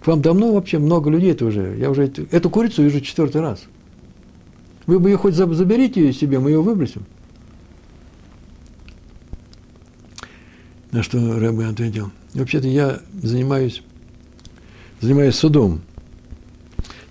к 0.00 0.06
вам 0.06 0.22
давно 0.22 0.54
вообще 0.54 0.78
много 0.78 1.10
людей 1.10 1.32
это 1.32 1.44
уже, 1.44 1.76
я 1.78 1.90
уже 1.90 2.04
эту, 2.04 2.26
эту 2.30 2.48
курицу 2.48 2.82
вижу 2.82 3.02
четвертый 3.02 3.42
раз. 3.42 3.64
Вы 4.86 4.98
бы 4.98 5.10
ее 5.10 5.18
хоть 5.18 5.34
заберите 5.34 6.10
себе, 6.12 6.38
мы 6.38 6.50
ее 6.50 6.62
выбросим. 6.62 7.04
На 10.90 11.02
что 11.02 11.38
Рэбе 11.38 11.66
ответил, 11.66 12.10
вообще-то 12.32 12.68
я 12.68 13.00
занимаюсь, 13.22 13.82
занимаюсь 15.00 15.34
судом. 15.34 15.82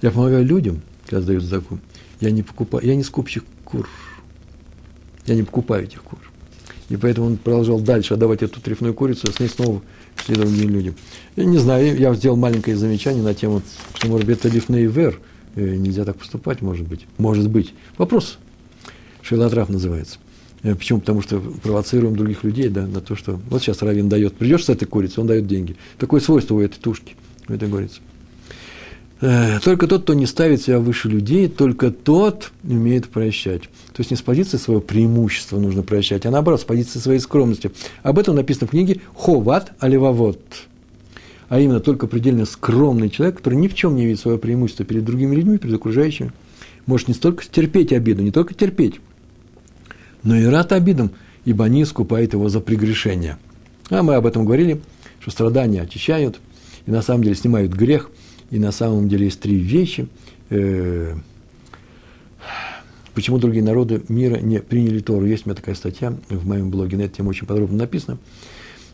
Я 0.01 0.09
помогаю 0.09 0.43
людям, 0.43 0.81
когда 1.05 1.21
сдают 1.21 1.43
закон. 1.43 1.79
Я 2.21 2.31
не 2.31 2.41
покупаю, 2.41 2.83
я 2.87 2.95
не 2.95 3.03
скупщик 3.03 3.43
кур. 3.65 3.89
Я 5.25 5.35
не 5.35 5.43
покупаю 5.43 5.83
этих 5.83 6.01
кур. 6.03 6.19
И 6.89 6.97
поэтому 6.97 7.27
он 7.27 7.37
продолжал 7.37 7.79
дальше 7.79 8.13
отдавать 8.13 8.43
эту 8.43 8.61
трефную 8.61 8.93
курицу, 8.93 9.27
а 9.27 9.31
с 9.31 9.39
ней 9.39 9.49
снова 9.49 9.81
шли 10.23 10.35
другие 10.35 10.67
люди. 10.67 10.93
Я 11.35 11.45
не 11.45 11.57
знаю, 11.57 11.97
я 11.99 12.13
сделал 12.13 12.37
маленькое 12.37 12.77
замечание 12.77 13.23
на 13.23 13.33
тему, 13.33 13.61
что, 13.95 14.07
может 14.07 14.27
быть, 14.27 14.37
это 14.37 14.49
лифней 14.49 14.85
вер, 14.85 15.19
э, 15.55 15.75
нельзя 15.75 16.05
так 16.05 16.17
поступать, 16.17 16.61
может 16.61 16.87
быть. 16.87 17.07
Может 17.17 17.49
быть. 17.49 17.73
Вопрос. 17.97 18.37
Шейлотрав 19.23 19.69
называется. 19.69 20.19
Э, 20.61 20.75
почему? 20.75 20.99
Потому 20.99 21.21
что 21.21 21.39
провоцируем 21.39 22.15
других 22.15 22.43
людей 22.43 22.69
да, 22.69 22.85
на 22.85 23.01
то, 23.01 23.15
что 23.15 23.39
вот 23.49 23.61
сейчас 23.61 23.81
Равин 23.81 24.07
дает, 24.07 24.35
придешь 24.35 24.65
с 24.65 24.69
этой 24.69 24.85
курицей, 24.85 25.21
он 25.21 25.27
дает 25.27 25.47
деньги. 25.47 25.75
Такое 25.97 26.21
свойство 26.21 26.55
у 26.55 26.59
этой 26.59 26.79
тушки, 26.79 27.15
у 27.47 27.53
этой 27.53 27.67
говорится. 27.67 28.01
Э, 29.21 29.59
только 29.63 29.87
тот, 29.87 30.03
кто 30.03 30.13
не 30.13 30.25
ставит 30.25 30.61
себя 30.61 30.79
выше 30.79 31.07
людей, 31.07 31.47
только 31.47 31.91
тот 31.91 32.51
умеет 32.63 33.07
прощать. 33.07 33.63
То 33.93 33.99
есть 33.99 34.11
не 34.11 34.17
с 34.17 34.21
позиции 34.21 34.57
своего 34.57 34.81
преимущества 34.81 35.57
нужно 35.57 35.83
прощать, 35.83 36.25
а 36.25 36.31
наоборот, 36.31 36.61
с 36.61 36.65
позиции 36.65 36.99
своей 36.99 37.19
скромности. 37.19 37.71
Об 38.03 38.19
этом 38.19 38.35
написано 38.35 38.67
в 38.67 38.71
книге 38.71 38.99
«Ховат 39.15 39.71
Аливавот». 39.79 40.39
А 41.47 41.59
именно, 41.59 41.79
только 41.79 42.07
предельно 42.07 42.45
скромный 42.45 43.09
человек, 43.09 43.37
который 43.37 43.55
ни 43.55 43.67
в 43.67 43.75
чем 43.75 43.95
не 43.95 44.05
видит 44.05 44.19
свое 44.19 44.37
преимущество 44.37 44.83
перед 44.83 45.05
другими 45.05 45.35
людьми, 45.35 45.57
перед 45.59 45.75
окружающими, 45.75 46.33
может 46.85 47.07
не 47.07 47.13
столько 47.13 47.45
терпеть 47.45 47.93
обиду, 47.93 48.23
не 48.23 48.31
только 48.31 48.53
терпеть, 48.53 48.95
но 50.23 50.35
и 50.35 50.45
рад 50.45 50.71
обидам, 50.71 51.11
ибо 51.45 51.65
они 51.65 51.83
искупают 51.83 52.33
его 52.33 52.49
за 52.49 52.59
прегрешение. 52.59 53.37
А 53.91 54.01
мы 54.01 54.15
об 54.15 54.25
этом 54.25 54.43
говорили, 54.43 54.81
что 55.19 55.29
страдания 55.29 55.83
очищают, 55.83 56.39
и 56.87 56.91
на 56.91 57.03
самом 57.03 57.23
деле 57.23 57.35
снимают 57.35 57.71
грех– 57.71 58.09
и 58.51 58.59
на 58.59 58.71
самом 58.71 59.09
деле 59.09 59.25
есть 59.25 59.39
три 59.39 59.55
вещи. 59.55 60.07
Э, 60.49 61.15
почему 63.13 63.37
другие 63.37 63.63
народы 63.63 64.01
мира 64.07 64.37
не 64.37 64.59
приняли 64.59 64.99
Тору? 64.99 65.25
Есть 65.25 65.45
у 65.45 65.49
меня 65.49 65.55
такая 65.55 65.75
статья 65.75 66.15
в 66.29 66.47
моем 66.47 66.69
блоге, 66.69 66.97
на 66.97 67.03
эту 67.03 67.17
тему 67.17 67.29
очень 67.29 67.47
подробно 67.47 67.77
написано. 67.77 68.17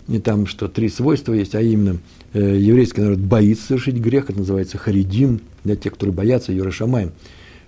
И 0.07 0.19
там, 0.19 0.47
что 0.47 0.67
три 0.67 0.89
свойства 0.89 1.33
есть, 1.33 1.53
а 1.55 1.61
именно 1.61 1.97
э, 2.33 2.57
еврейский 2.57 3.01
народ 3.01 3.19
боится 3.19 3.67
совершить 3.67 3.95
грех, 3.95 4.29
это 4.29 4.39
называется 4.39 4.77
харидим, 4.77 5.41
для 5.63 5.75
тех, 5.75 5.93
которые 5.93 6.15
боятся, 6.15 6.51
Йорошамаем, 6.51 7.11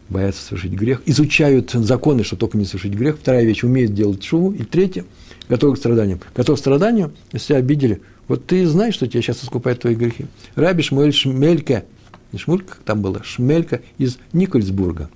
боятся 0.10 0.42
совершить 0.42 0.74
грех, 0.74 1.04
изучают 1.06 1.72
законы, 1.72 2.24
что 2.24 2.36
только 2.36 2.58
не 2.58 2.66
совершить 2.66 2.94
грех. 2.94 3.18
Вторая 3.20 3.46
вещь, 3.46 3.64
умеет 3.64 3.94
делать 3.94 4.24
шуву. 4.24 4.52
И 4.52 4.64
третья, 4.64 5.06
готовы 5.48 5.76
к 5.76 5.78
страданиям. 5.78 6.22
Готов 6.36 6.58
к 6.58 6.60
страданию, 6.60 7.12
если 7.32 7.54
обидели– 7.54 8.02
вот 8.28 8.46
ты 8.46 8.66
знаешь, 8.68 8.94
что 8.94 9.08
тебя 9.08 9.22
сейчас 9.22 9.44
искупает 9.44 9.82
твои 9.82 9.96
грехи. 9.96 10.26
Раби 10.56 10.82
Шмуэль 10.82 11.14
Шмелька, 11.14 11.84
не 12.32 12.40
Шмулька, 12.40 12.78
там 12.86 13.02
было, 13.02 13.24
Шмелька 13.24 13.82
из 13.98 14.18
Никольсбурга. 14.32 15.10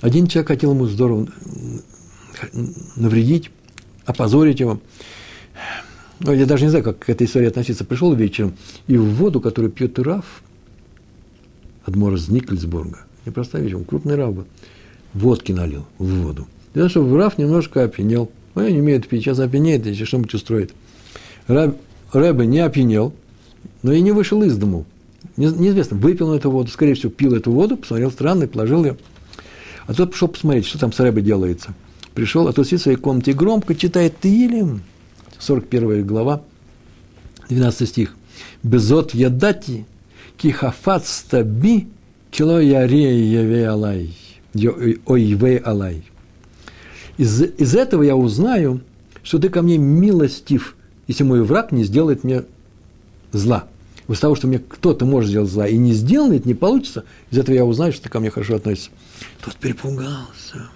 Один 0.00 0.26
человек 0.26 0.48
хотел 0.48 0.72
ему 0.72 0.86
здорово 0.86 1.28
навредить, 2.96 3.50
опозорить 4.04 4.60
его. 4.60 4.80
Ну, 6.20 6.32
я 6.32 6.46
даже 6.46 6.64
не 6.64 6.70
знаю, 6.70 6.84
как 6.84 7.00
к 7.00 7.10
этой 7.10 7.26
истории 7.26 7.48
относиться. 7.48 7.84
Пришел 7.84 8.14
вечером, 8.14 8.54
и 8.86 8.96
в 8.96 9.14
воду, 9.14 9.40
которую 9.40 9.72
пьет 9.72 9.98
Раф, 9.98 10.42
Адмор 11.84 12.14
из 12.14 12.28
Никольсбурга, 12.28 13.00
непростая 13.26 13.62
вещь, 13.62 13.74
он 13.74 13.84
крупный 13.84 14.14
Раф 14.14 14.34
был, 14.34 14.44
водки 15.12 15.52
налил 15.52 15.86
в 15.98 16.06
воду. 16.22 16.46
Для 16.72 16.82
того, 16.82 16.88
чтобы 16.88 17.16
Раф 17.16 17.36
немножко 17.36 17.82
опьянел. 17.82 18.30
Ну, 18.54 18.68
не 18.68 18.80
умею 18.80 19.02
пить, 19.02 19.24
сейчас 19.24 19.40
опьянеет, 19.40 19.84
если 19.86 20.04
что-нибудь 20.04 20.34
устроит– 20.34 20.72
Рэбе 21.46 22.46
не 22.46 22.60
опьянел, 22.60 23.12
но 23.82 23.92
и 23.92 24.00
не 24.00 24.12
вышел 24.12 24.42
из 24.42 24.56
дому. 24.56 24.86
Неизвестно, 25.36 25.96
выпил 25.96 26.30
он 26.30 26.36
эту 26.36 26.50
воду, 26.50 26.70
скорее 26.70 26.94
всего, 26.94 27.10
пил 27.10 27.34
эту 27.34 27.50
воду, 27.50 27.76
посмотрел 27.76 28.10
странно 28.10 28.46
положил 28.46 28.84
ее. 28.84 28.96
А 29.86 29.94
тот 29.94 30.12
пришел 30.12 30.28
посмотреть, 30.28 30.66
что 30.66 30.78
там 30.78 30.92
с 30.92 31.00
Рэбе 31.00 31.22
делается. 31.22 31.74
Пришел, 32.14 32.46
а 32.46 32.52
тот 32.52 32.66
сидит 32.66 32.80
в 32.80 32.82
своей 32.84 32.96
комнате 32.96 33.32
и 33.32 33.34
громко 33.34 33.74
читает 33.74 34.14
Тилим, 34.20 34.82
41 35.38 36.06
глава, 36.06 36.42
12 37.48 37.88
стих. 37.88 38.16
«Безот 38.62 39.14
ядати, 39.14 39.86
кихафат 40.36 41.06
стаби, 41.06 41.88
кило 42.30 42.60
яре 42.60 43.68
алай, 43.68 44.16
ойве 45.06 45.58
алай». 45.58 46.04
Из, 47.16 47.42
из 47.42 47.74
этого 47.74 48.02
я 48.02 48.16
узнаю, 48.16 48.80
что 49.22 49.38
ты 49.38 49.48
ко 49.48 49.62
мне 49.62 49.78
милостив– 49.78 50.76
если 51.06 51.24
мой 51.24 51.42
враг 51.42 51.72
не 51.72 51.84
сделает 51.84 52.24
мне 52.24 52.44
зла. 53.32 53.64
Из 54.08 54.18
того, 54.18 54.34
что 54.34 54.46
мне 54.46 54.58
кто-то 54.58 55.06
может 55.06 55.30
сделать 55.30 55.50
зла 55.50 55.66
и 55.66 55.76
не 55.76 55.92
сделает, 55.92 56.44
не 56.44 56.54
получится, 56.54 57.04
из 57.30 57.38
этого 57.38 57.54
я 57.54 57.64
узнаю, 57.64 57.92
что 57.92 58.02
ты 58.02 58.08
ко 58.10 58.20
мне 58.20 58.30
хорошо 58.30 58.56
относишься. 58.56 58.90
Тот 59.42 59.56
перепугался. 59.56 60.68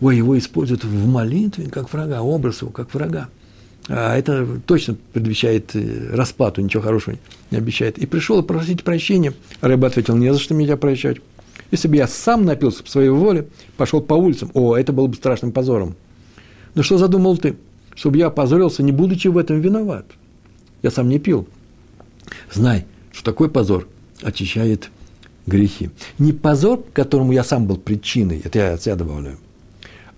Ой, 0.00 0.16
его 0.16 0.36
используют 0.36 0.84
в 0.84 1.06
молитве 1.06 1.68
как 1.70 1.92
врага, 1.92 2.20
образ 2.22 2.62
его 2.62 2.70
как 2.70 2.92
врага. 2.92 3.28
А 3.88 4.16
это 4.16 4.60
точно 4.66 4.96
предвещает 5.12 5.74
э, 5.74 6.10
расплату, 6.12 6.60
ничего 6.60 6.82
хорошего 6.82 7.16
не 7.50 7.58
обещает. 7.58 7.98
И 7.98 8.06
пришел 8.06 8.42
просить 8.42 8.82
прощения. 8.82 9.32
Рыба 9.60 9.86
ответил, 9.86 10.16
не 10.16 10.32
за 10.32 10.40
что 10.40 10.54
меня 10.54 10.76
прощать. 10.76 11.18
Если 11.70 11.88
бы 11.88 11.96
я 11.96 12.08
сам 12.08 12.44
напился 12.44 12.82
по 12.82 12.90
своей 12.90 13.10
воле, 13.10 13.48
пошел 13.76 14.00
по 14.00 14.14
улицам, 14.14 14.50
о, 14.54 14.76
это 14.76 14.92
было 14.92 15.06
бы 15.06 15.14
страшным 15.14 15.52
позором. 15.52 15.94
Ну 16.74 16.82
что 16.82 16.98
задумал 16.98 17.36
ты? 17.38 17.56
Чтобы 17.96 18.18
я 18.18 18.26
опозорился, 18.26 18.84
не 18.84 18.92
будучи 18.92 19.26
в 19.26 19.36
этом 19.38 19.60
виноват. 19.60 20.06
Я 20.82 20.92
сам 20.92 21.08
не 21.08 21.18
пил. 21.18 21.48
Знай, 22.52 22.86
что 23.10 23.24
такой 23.24 23.50
позор 23.50 23.88
очищает 24.22 24.90
грехи. 25.46 25.90
Не 26.18 26.32
позор, 26.32 26.84
которому 26.92 27.32
я 27.32 27.42
сам 27.42 27.66
был 27.66 27.78
причиной, 27.78 28.40
это 28.44 28.58
я 28.58 28.74
от 28.74 28.82
себя 28.82 28.94
добавляю, 28.94 29.38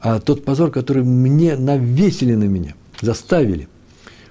а 0.01 0.21
тот 0.21 0.45
позор, 0.45 0.71
который 0.71 1.05
мне 1.05 1.57
навесили 1.57 2.35
на 2.35 2.45
меня, 2.45 2.75
заставили. 3.01 3.69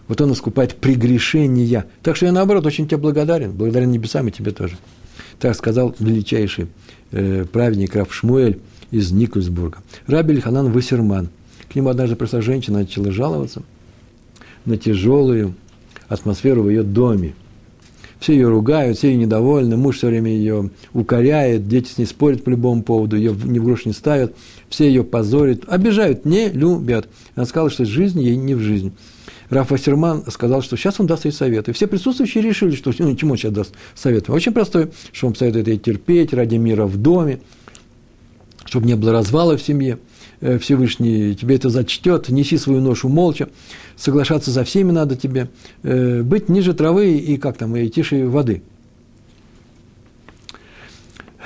Вот 0.07 0.21
он 0.21 0.31
искупает 0.31 0.75
прегрешения. 0.75 1.85
Так 2.01 2.15
что 2.15 2.27
я, 2.27 2.31
наоборот, 2.31 2.65
очень 2.65 2.87
тебе 2.87 2.97
благодарен. 2.97 3.51
Благодарен 3.51 3.91
небесам 3.91 4.27
и 4.27 4.31
тебе 4.31 4.51
тоже. 4.51 4.77
Так 5.39 5.55
сказал 5.55 5.93
величайший 5.99 6.67
э, 7.11 7.45
праведник 7.51 7.95
Раф 7.95 8.13
Шмуэль 8.13 8.59
из 8.89 9.11
Никольсбурга. 9.11 9.79
Рабель 10.05 10.41
Ханан 10.41 10.71
Вассерман– 10.71 11.29
к 11.69 11.75
нему 11.75 11.89
однажды 11.89 12.15
пришла 12.15 12.41
женщина, 12.41 12.79
начала 12.79 13.11
жаловаться 13.11 13.63
на 14.65 14.77
тяжелую 14.77 15.55
атмосферу 16.07 16.63
в 16.63 16.69
ее 16.69 16.83
доме. 16.83 17.33
Все 18.19 18.33
ее 18.33 18.47
ругают, 18.47 18.97
все 18.97 19.11
ее 19.11 19.17
недовольны, 19.17 19.77
муж 19.77 19.97
все 19.97 20.07
время 20.07 20.31
ее 20.31 20.71
укоряет, 20.93 21.67
дети 21.67 21.89
с 21.89 21.97
ней 21.99 22.05
спорят 22.05 22.43
по 22.43 22.49
любому 22.49 22.81
поводу, 22.81 23.15
ее 23.15 23.35
ни 23.43 23.59
в 23.59 23.63
грош 23.63 23.85
не 23.85 23.93
ставят, 23.93 24.35
все 24.69 24.87
ее 24.87 25.03
позорят, 25.03 25.61
обижают, 25.67 26.25
не 26.25 26.49
любят. 26.49 27.07
Она 27.35 27.45
сказала, 27.45 27.69
что 27.69 27.85
жизнь 27.85 28.19
ей 28.19 28.35
не 28.35 28.55
в 28.55 28.59
жизнь. 28.59 28.91
Раф 29.49 29.71
Вассерман 29.71 30.23
сказал, 30.29 30.61
что 30.61 30.75
сейчас 30.75 30.99
он 30.99 31.07
даст 31.07 31.25
ей 31.25 31.31
советы. 31.31 31.71
Все 31.73 31.87
присутствующие 31.87 32.43
решили, 32.43 32.75
что 32.75 32.91
ну, 32.99 33.15
чему 33.15 33.31
он 33.33 33.37
сейчас 33.37 33.53
даст 33.53 33.73
советы. 33.95 34.31
Очень 34.31 34.51
простой, 34.51 34.89
что 35.13 35.27
он 35.27 35.35
советует 35.35 35.67
ей 35.67 35.77
терпеть 35.77 36.33
ради 36.33 36.55
мира 36.55 36.85
в 36.85 36.97
доме, 36.97 37.39
чтобы 38.65 38.87
не 38.87 38.95
было 38.95 39.11
развала 39.11 39.57
в 39.57 39.61
семье. 39.61 39.99
Э, 40.39 40.59
Всевышний 40.59 41.35
тебе 41.35 41.55
это 41.55 41.69
зачтет, 41.69 42.29
неси 42.29 42.57
свою 42.57 42.81
ношу 42.81 43.09
молча, 43.09 43.49
соглашаться 43.95 44.51
за 44.51 44.63
всеми 44.63 44.91
надо 44.91 45.15
тебе, 45.15 45.49
э, 45.83 46.21
быть 46.21 46.47
ниже 46.47 46.73
травы 46.73 47.17
и 47.17 47.37
как 47.37 47.57
там, 47.57 47.75
и 47.75 47.89
тише 47.89 48.27
воды. 48.27 48.61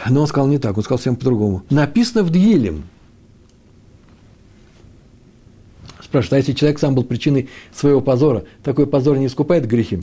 Но 0.10 0.22
он 0.22 0.28
сказал 0.28 0.48
не 0.48 0.58
так, 0.58 0.76
он 0.78 0.84
сказал 0.84 0.98
всем 0.98 1.16
по-другому. 1.16 1.64
Написано 1.70 2.24
в 2.24 2.32
Дгилем. 2.32 2.84
Спрашивает, 6.04 6.34
а 6.34 6.38
если 6.38 6.54
человек 6.54 6.80
сам 6.80 6.96
был 6.96 7.04
причиной 7.04 7.50
своего 7.74 8.02
позора, 8.02 8.44
такой 8.64 8.88
позор 8.88 9.18
не 9.18 9.28
искупает 9.28 9.68
грехи? 9.68 10.00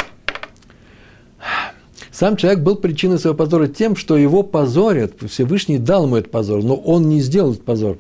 Сам 2.11 2.37
человек 2.37 2.61
был 2.61 2.77
причиной 2.77 3.19
своего 3.19 3.37
позора 3.37 3.69
тем, 3.69 3.95
что 3.95 4.17
его 4.17 4.43
позорят. 4.43 5.13
Всевышний 5.29 5.79
дал 5.79 6.07
ему 6.07 6.17
этот 6.17 6.33
позор, 6.33 6.65
но 6.65 6.75
он 6.75 7.09
не 7.09 7.21
сделал 7.21 7.53
этот 7.53 7.65
позор. 7.65 7.99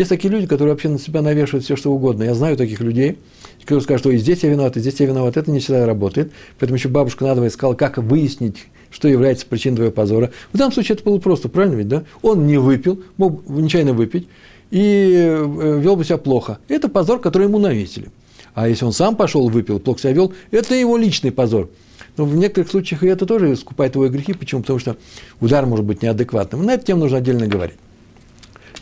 Есть 0.00 0.08
такие 0.08 0.32
люди, 0.32 0.46
которые 0.46 0.72
вообще 0.72 0.88
на 0.88 0.98
себя 0.98 1.20
навешивают 1.20 1.62
все, 1.62 1.76
что 1.76 1.92
угодно. 1.92 2.22
Я 2.22 2.32
знаю 2.32 2.56
таких 2.56 2.80
людей, 2.80 3.18
которые 3.60 3.82
скажут, 3.82 4.00
что 4.00 4.10
и 4.10 4.16
здесь 4.16 4.42
я 4.42 4.48
виноват, 4.48 4.78
и 4.78 4.80
здесь 4.80 4.98
я 4.98 5.04
виноват. 5.04 5.36
Это 5.36 5.50
не 5.50 5.60
всегда 5.60 5.84
работает. 5.84 6.32
Поэтому 6.58 6.78
еще 6.78 6.88
бабушка 6.88 7.26
надо 7.26 7.46
искала, 7.46 7.74
как 7.74 7.98
выяснить, 7.98 8.64
что 8.90 9.08
является 9.08 9.44
причиной 9.44 9.76
твоего 9.76 9.92
позора. 9.92 10.30
В 10.54 10.56
данном 10.56 10.72
случае 10.72 10.94
это 10.94 11.04
было 11.04 11.18
просто, 11.18 11.50
правильно 11.50 11.74
ведь, 11.74 11.88
да? 11.88 12.04
Он 12.22 12.46
не 12.46 12.56
выпил, 12.56 13.02
мог 13.18 13.46
нечаянно 13.46 13.92
выпить, 13.92 14.26
и 14.70 15.12
э, 15.18 15.78
вел 15.82 15.96
бы 15.96 16.04
себя 16.06 16.16
плохо. 16.16 16.60
Это 16.68 16.88
позор, 16.88 17.20
который 17.20 17.48
ему 17.48 17.58
навесили. 17.58 18.08
А 18.54 18.70
если 18.70 18.86
он 18.86 18.94
сам 18.94 19.16
пошел, 19.16 19.50
выпил, 19.50 19.80
плохо 19.80 20.00
себя 20.00 20.12
вел, 20.12 20.32
это 20.50 20.74
его 20.74 20.96
личный 20.96 21.30
позор. 21.30 21.68
Но 22.16 22.24
в 22.24 22.34
некоторых 22.36 22.70
случаях 22.70 23.02
и 23.02 23.06
это 23.08 23.26
тоже 23.26 23.52
искупает 23.52 23.96
его 23.96 24.08
грехи. 24.08 24.32
Почему? 24.32 24.62
Потому 24.62 24.78
что 24.78 24.96
удар 25.42 25.66
может 25.66 25.84
быть 25.84 26.00
неадекватным. 26.00 26.64
На 26.64 26.72
эту 26.72 26.86
тему 26.86 27.00
нужно 27.00 27.18
отдельно 27.18 27.46
говорить. 27.46 27.76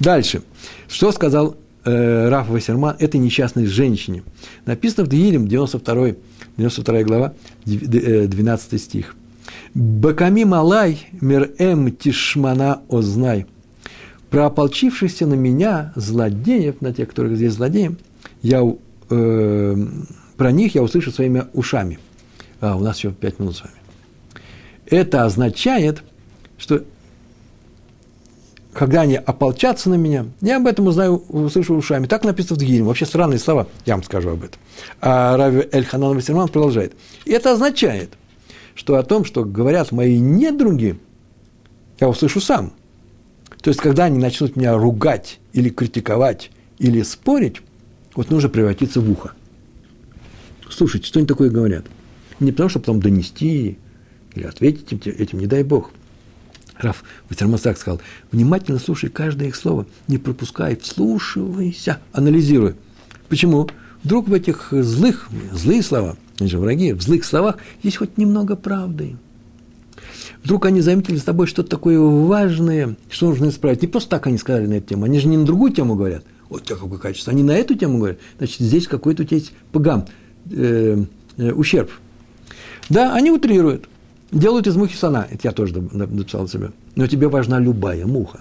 Дальше. 0.01 0.43
Что 0.89 1.13
сказал 1.13 1.57
э, 1.85 2.29
Раф 2.29 2.49
Вассерман 2.49 2.97
этой 2.99 3.19
несчастной 3.19 3.67
женщине? 3.67 4.23
Написано 4.67 5.05
в 5.05 5.09
Деилем, 5.09 5.49
92, 5.49 6.15
92 6.57 7.03
глава, 7.03 7.35
12 7.65 8.73
э, 8.73 8.79
стих. 8.79 9.15
«Баками 9.75 10.45
малай 10.45 11.07
мир 11.21 11.51
эм 11.59 11.95
тишмана 11.95 12.83
ознай». 12.89 13.47
Про 14.31 14.47
ополчившихся 14.47 15.27
на 15.27 15.35
меня 15.35 15.93
злодеев, 15.97 16.81
на 16.83 16.93
тех, 16.93 17.09
которых 17.09 17.37
здесь 17.37 17.55
злодеем, 17.55 17.97
я, 18.43 18.63
э, 19.11 19.87
про 20.37 20.53
них 20.53 20.75
я 20.75 20.83
услышу 20.83 21.11
своими 21.11 21.45
ушами. 21.55 21.99
А, 22.61 22.77
у 22.77 22.81
нас 22.81 22.99
еще 22.99 23.13
пять 23.13 23.39
минут 23.39 23.57
с 23.57 23.63
вами. 23.63 23.75
Это 24.87 25.25
означает, 25.25 26.03
что 26.59 26.85
когда 28.79 29.01
они 29.01 29.17
ополчатся 29.17 29.91
на 29.91 29.97
меня, 29.97 30.27
я 30.41 30.59
об 30.59 30.69
этом 30.69 30.87
узнаю, 30.87 31.25
услышу 31.31 31.75
ушами. 31.75 32.07
Так 32.07 32.23
написано 32.23 32.55
в 32.55 32.59
Дгилем. 32.61 32.85
Вообще 32.85 33.07
странные 33.07 33.41
слова, 33.41 33.67
я 33.87 33.95
вам 33.95 34.05
скажу 34.05 34.31
об 34.31 34.45
этом. 34.45 34.61
А 35.01 35.37
Рави 35.37 35.69
Эль 35.73 35.85
Ханан 35.85 36.15
Вассерман 36.15 36.47
продолжает. 36.47 36.93
И 37.25 37.33
это 37.33 37.51
означает, 37.51 38.11
что 38.77 38.95
о 38.95 39.03
том, 39.03 39.25
что 39.25 39.45
говорят 39.45 39.91
мои 39.91 40.21
недруги, 40.21 40.97
я 41.99 42.09
услышу 42.09 42.41
сам. 42.41 42.73
То 43.61 43.71
есть, 43.71 43.81
когда 43.81 44.05
они 44.05 44.19
начнут 44.21 44.55
меня 44.55 44.77
ругать 44.77 45.41
или 45.53 45.71
критиковать, 45.71 46.53
или 46.79 47.03
спорить, 47.03 47.57
вот 48.15 48.31
нужно 48.31 48.49
превратиться 48.49 49.01
в 49.01 49.11
ухо. 49.11 49.33
Слушайте, 50.71 51.09
что 51.09 51.19
они 51.19 51.27
такое 51.27 51.51
говорят? 51.51 51.85
Не 52.39 52.53
потому, 52.53 52.69
что 52.69 52.79
потом 52.79 53.01
донести 53.01 53.77
или 54.37 54.45
ответить 54.45 55.05
этим 55.09 55.41
не 55.41 55.49
дай 55.49 55.65
Бог. 55.65 55.91
Раф 56.79 57.03
Ватермасак 57.29 57.77
сказал, 57.79 58.01
внимательно 58.31 58.79
слушай 58.79 59.11
каждое 59.11 59.49
их 59.49 59.57
слово, 59.57 59.87
не 60.07 60.19
пропускай, 60.19 60.77
вслушивайся, 60.77 61.99
анализируй. 62.13 62.75
Почему? 63.29 63.69
Вдруг 64.05 64.29
в 64.29 64.33
этих 64.33 64.69
злых, 64.71 65.29
злые 65.53 65.83
слова, 65.83 66.17
они 66.39 66.49
же 66.49 66.59
враги, 66.59 66.93
в 66.93 67.03
злых 67.03 67.25
словах 67.25 67.57
есть 67.83 67.97
хоть 67.97 68.17
немного 68.17 68.55
правды. 68.55 69.17
Вдруг 70.45 70.67
они 70.67 70.81
заметили 70.81 71.17
с 71.17 71.25
тобой 71.25 71.49
что-то 71.49 71.69
такое 71.69 71.99
важное, 71.99 72.97
что 73.11 73.29
нужно 73.29 73.49
исправить. 73.49 73.83
Не 73.83 73.89
просто 73.89 74.11
так 74.11 74.29
они 74.29 74.39
сказали 74.39 74.67
на 74.67 74.75
эту 74.75 74.89
тему, 74.91 75.05
они 75.05 75.19
же 75.19 75.27
не 75.27 75.37
на 75.37 75.45
другую 75.45 75.73
тему 75.73 75.97
говорят. 75.97 76.25
Вот 76.49 76.67
какое 76.67 76.99
качество. 76.99 77.33
Они 77.33 77.43
на 77.43 77.53
эту 77.53 77.75
тему 77.75 77.99
говорят. 77.99 78.19
Значит, 78.39 78.61
здесь 78.61 78.87
какой-то 78.87 79.25
у 79.25 79.27
тебя 79.27 79.39
есть 79.39 79.53
погам, 79.73 80.07
э, 80.51 81.05
э, 81.37 81.53
ущерб. 81.53 81.91
Да, 82.89 83.15
они 83.15 83.31
утрируют. 83.31 83.89
Делают 84.31 84.67
из 84.67 84.77
мухи 84.77 84.97
сана. 84.97 85.27
Это 85.31 85.49
я 85.49 85.53
тоже 85.53 85.81
написал 85.81 86.49
себе. 86.49 86.73
Но 86.97 87.07
тебе 87.07 87.29
важна 87.29 87.59
любая 87.59 88.07
муха. 88.07 88.41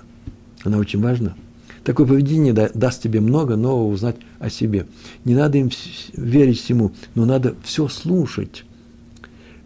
Она 0.63 0.77
очень 0.77 1.01
важна. 1.01 1.35
Такое 1.83 2.05
поведение 2.05 2.53
даст 2.53 3.01
тебе 3.01 3.21
много 3.21 3.55
нового 3.55 3.87
узнать 3.87 4.17
о 4.39 4.49
себе. 4.49 4.87
Не 5.23 5.35
надо 5.35 5.57
им 5.57 5.69
верить 6.13 6.61
всему, 6.61 6.91
но 7.15 7.23
надо 7.23 7.55
все 7.63 7.87
слушать. 7.87 8.65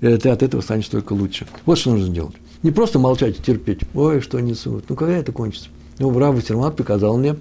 И 0.02 0.18
ты 0.18 0.30
от 0.30 0.44
этого 0.44 0.62
станешь 0.62 0.88
только 0.88 1.14
лучше. 1.14 1.48
Вот 1.66 1.80
что 1.80 1.92
нужно 1.92 2.14
делать. 2.14 2.36
Не 2.62 2.70
просто 2.70 3.00
молчать 3.00 3.40
и 3.40 3.42
терпеть. 3.42 3.80
Ой, 3.96 4.22
что 4.22 4.40
несут. 4.40 4.86
Ну, 4.90 4.96
когда 4.96 5.14
это 5.18 5.32
кончится? 5.32 5.70
Ну, 5.98 6.16
Рав 6.18 6.36
Вассермат 6.36 6.76
приказал 6.76 7.18
мне 7.18 7.36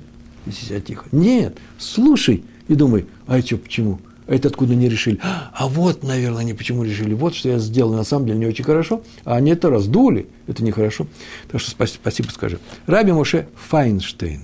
вести 0.46 0.80
тихо. 0.80 1.04
Нет, 1.12 1.58
слушай 1.78 2.42
и 2.68 2.74
думай, 2.74 3.06
а 3.26 3.40
что, 3.42 3.58
почему? 3.58 3.98
Это 4.30 4.46
откуда 4.46 4.76
не 4.76 4.88
решили? 4.88 5.18
А 5.22 5.66
вот, 5.66 6.04
наверное, 6.04 6.42
они 6.42 6.54
почему 6.54 6.84
решили. 6.84 7.14
Вот 7.14 7.34
что 7.34 7.48
я 7.48 7.58
сделал, 7.58 7.92
на 7.92 8.04
самом 8.04 8.26
деле 8.26 8.38
не 8.38 8.46
очень 8.46 8.62
хорошо, 8.62 9.02
а 9.24 9.34
они 9.34 9.50
это 9.50 9.68
раздули. 9.70 10.28
Это 10.46 10.62
нехорошо. 10.62 11.08
Так 11.50 11.60
что 11.60 11.72
спасибо, 11.72 11.98
спасибо 12.00 12.28
скажи. 12.28 12.60
Раби 12.86 13.10
Моше 13.10 13.48
Файнштейн. 13.56 14.42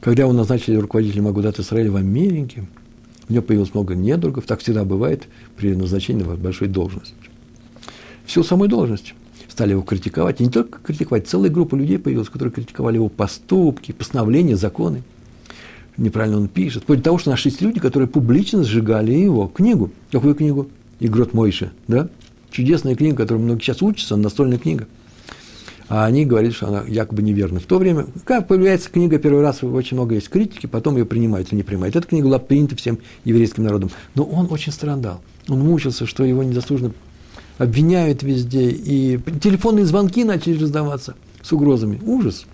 Когда 0.00 0.22
его 0.22 0.32
назначили 0.32 0.76
руководителем 0.76 1.26
Агудат 1.26 1.58
Израиля 1.58 1.90
в 1.90 1.96
Америке, 1.96 2.68
у 3.28 3.32
него 3.32 3.42
появилось 3.42 3.74
много 3.74 3.96
недругов, 3.96 4.44
так 4.46 4.60
всегда 4.60 4.84
бывает 4.84 5.24
при 5.56 5.74
назначении 5.74 6.22
в 6.22 6.38
большой 6.38 6.68
должности. 6.68 7.14
В 8.26 8.30
силу 8.30 8.44
самой 8.44 8.68
должности 8.68 9.14
стали 9.48 9.72
его 9.72 9.82
критиковать, 9.82 10.40
и 10.40 10.44
не 10.44 10.50
только 10.50 10.78
критиковать, 10.78 11.26
целая 11.26 11.50
группа 11.50 11.74
людей 11.74 11.98
появилась, 11.98 12.28
которые 12.28 12.52
критиковали 12.52 12.94
его 12.94 13.08
поступки, 13.08 13.90
постановления, 13.90 14.56
законы 14.56 15.02
неправильно 16.00 16.38
он 16.38 16.48
пишет. 16.48 16.82
Вплоть 16.82 16.98
до 16.98 17.04
того, 17.04 17.18
что 17.18 17.30
нашлись 17.30 17.60
люди, 17.60 17.78
которые 17.78 18.08
публично 18.08 18.64
сжигали 18.64 19.12
его 19.12 19.46
книгу. 19.46 19.90
Какую 20.10 20.34
книгу? 20.34 20.68
Игрот 20.98 21.32
Мойши, 21.32 21.70
да? 21.88 22.08
Чудесная 22.50 22.96
книга, 22.96 23.16
которую 23.16 23.44
многие 23.44 23.62
сейчас 23.62 23.80
учатся, 23.82 24.16
настольная 24.16 24.58
книга. 24.58 24.86
А 25.88 26.04
они 26.04 26.24
говорят, 26.24 26.54
что 26.54 26.68
она 26.68 26.84
якобы 26.86 27.22
неверна. 27.22 27.58
В 27.58 27.64
то 27.64 27.78
время, 27.78 28.06
как 28.24 28.46
появляется 28.46 28.90
книга 28.90 29.18
первый 29.18 29.42
раз, 29.42 29.62
очень 29.62 29.96
много 29.96 30.14
есть 30.14 30.28
критики, 30.28 30.66
потом 30.66 30.96
ее 30.96 31.04
принимают 31.04 31.48
или 31.48 31.56
не 31.56 31.62
принимают. 31.64 31.96
Эта 31.96 32.06
книга 32.06 32.26
была 32.26 32.38
принята 32.38 32.76
всем 32.76 32.98
еврейским 33.24 33.64
народом. 33.64 33.90
Но 34.14 34.24
он 34.24 34.46
очень 34.50 34.72
страдал. 34.72 35.20
Он 35.48 35.60
мучился, 35.60 36.06
что 36.06 36.24
его 36.24 36.44
незаслуженно 36.44 36.92
обвиняют 37.58 38.22
везде. 38.22 38.70
И 38.70 39.18
телефонные 39.42 39.84
звонки 39.84 40.22
начали 40.22 40.58
раздаваться 40.58 41.16
с 41.42 41.52
угрозами. 41.52 42.00
Ужас. 42.04 42.46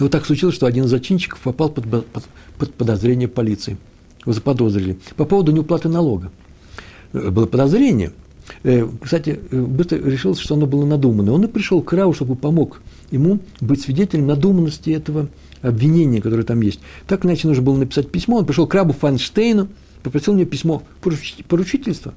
И 0.00 0.02
вот 0.02 0.10
так 0.12 0.24
случилось, 0.24 0.54
что 0.54 0.66
один 0.66 0.84
из 0.84 0.90
зачинщиков 0.90 1.38
попал 1.40 1.68
под, 1.68 1.84
под, 1.90 2.24
под 2.58 2.74
подозрение 2.74 3.28
полиции. 3.28 3.76
Его 4.22 4.32
заподозрили. 4.32 4.98
По 5.16 5.26
поводу 5.26 5.52
неуплаты 5.52 5.90
налога. 5.90 6.30
Э, 7.12 7.28
было 7.30 7.44
подозрение. 7.44 8.12
Э, 8.62 8.88
кстати, 9.02 9.38
э, 9.50 9.60
быстро 9.60 9.96
решилось, 9.98 10.38
что 10.38 10.54
оно 10.54 10.64
было 10.64 10.86
надуманное. 10.86 11.34
Он 11.34 11.44
и 11.44 11.48
пришел 11.48 11.82
к 11.82 11.92
Рау, 11.92 12.14
чтобы 12.14 12.34
помог 12.34 12.80
ему 13.10 13.40
быть 13.60 13.82
свидетелем 13.82 14.26
надуманности 14.26 14.88
этого 14.88 15.28
обвинения, 15.60 16.22
которое 16.22 16.44
там 16.44 16.62
есть. 16.62 16.80
Так 17.06 17.26
иначе 17.26 17.46
нужно 17.46 17.62
было 17.62 17.76
написать 17.76 18.10
письмо. 18.10 18.38
Он 18.38 18.46
пришел 18.46 18.66
к 18.66 18.74
Рабу 18.74 18.94
Файнштейну, 18.94 19.68
попросил 20.02 20.32
мне 20.32 20.46
письмо 20.46 20.82
поручительства 21.02 22.14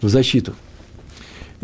в 0.00 0.08
защиту. 0.08 0.54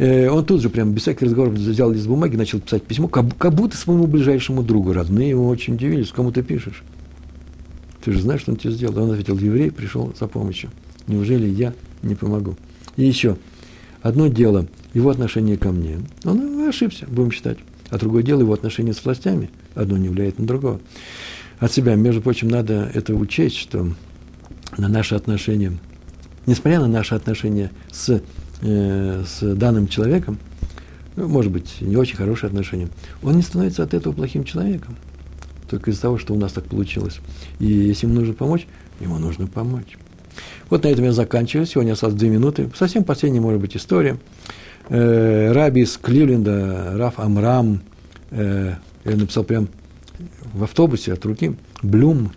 Э, 0.00 0.30
он 0.30 0.46
тут 0.46 0.62
же, 0.62 0.70
прям 0.70 0.92
без 0.92 1.02
всяких 1.02 1.20
разговоров, 1.20 1.52
взял 1.58 1.92
лист 1.92 2.06
бумаги, 2.06 2.34
начал 2.34 2.58
писать 2.58 2.82
письмо, 2.84 3.06
как, 3.06 3.52
будто 3.52 3.76
своему 3.76 4.06
ближайшему 4.06 4.62
другу. 4.62 4.94
Родные 4.94 5.28
его 5.28 5.46
очень 5.46 5.74
удивились, 5.74 6.08
кому 6.08 6.32
ты 6.32 6.42
пишешь? 6.42 6.82
Ты 8.02 8.12
же 8.12 8.22
знаешь, 8.22 8.40
что 8.40 8.52
он 8.52 8.56
тебе 8.56 8.72
сделал. 8.72 8.96
Он 8.98 9.10
ответил, 9.10 9.36
еврей 9.36 9.70
пришел 9.70 10.10
за 10.18 10.26
помощью. 10.26 10.70
Неужели 11.06 11.46
я 11.46 11.74
не 12.02 12.14
помогу? 12.14 12.56
И 12.96 13.04
еще, 13.04 13.36
одно 14.00 14.28
дело, 14.28 14.66
его 14.94 15.10
отношение 15.10 15.58
ко 15.58 15.70
мне. 15.70 15.98
Он 16.24 16.66
ошибся, 16.66 17.06
будем 17.06 17.30
считать. 17.30 17.58
А 17.90 17.98
другое 17.98 18.22
дело, 18.22 18.40
его 18.40 18.54
отношение 18.54 18.94
с 18.94 19.04
властями. 19.04 19.50
Одно 19.74 19.98
не 19.98 20.08
влияет 20.08 20.38
на 20.38 20.46
другое. 20.46 20.78
От 21.58 21.72
себя, 21.72 21.94
между 21.94 22.22
прочим, 22.22 22.48
надо 22.48 22.90
это 22.94 23.14
учесть, 23.14 23.56
что 23.56 23.92
на 24.78 24.88
наши 24.88 25.14
отношения, 25.14 25.74
несмотря 26.46 26.80
на 26.80 26.86
наши 26.86 27.14
отношения 27.14 27.70
с 27.92 28.22
э, 28.62 29.24
с 29.26 29.54
данным 29.54 29.88
человеком, 29.88 30.38
ну, 31.16 31.28
может 31.28 31.52
быть, 31.52 31.80
не 31.80 31.96
очень 31.96 32.16
хорошие 32.16 32.48
отношения, 32.48 32.88
он 33.22 33.36
не 33.36 33.42
становится 33.42 33.82
от 33.82 33.94
этого 33.94 34.12
плохим 34.12 34.44
человеком. 34.44 34.96
Только 35.68 35.90
из-за 35.90 36.02
того, 36.02 36.18
что 36.18 36.34
у 36.34 36.38
нас 36.38 36.52
так 36.52 36.64
получилось. 36.64 37.20
И 37.58 37.66
если 37.66 38.06
ему 38.06 38.18
нужно 38.18 38.34
помочь, 38.34 38.66
ему 39.00 39.18
нужно 39.18 39.46
помочь. 39.46 39.96
Вот 40.68 40.84
на 40.84 40.88
этом 40.88 41.04
я 41.04 41.12
заканчиваю. 41.12 41.66
Сегодня 41.66 41.92
осталось 41.92 42.16
две 42.16 42.28
минуты. 42.28 42.70
Совсем 42.76 43.04
последняя, 43.04 43.40
может 43.40 43.60
быть, 43.60 43.76
история. 43.76 44.18
Э, 44.88 45.52
Раби 45.52 45.82
из 45.82 45.96
Кливленда, 45.96 46.92
Раф 46.96 47.18
Амрам, 47.18 47.80
э, 48.30 48.74
я 49.04 49.16
написал 49.16 49.44
прям 49.44 49.68
в 50.52 50.64
автобусе 50.64 51.12
от 51.12 51.24
руки, 51.24 51.56
Блюм, 51.82 52.32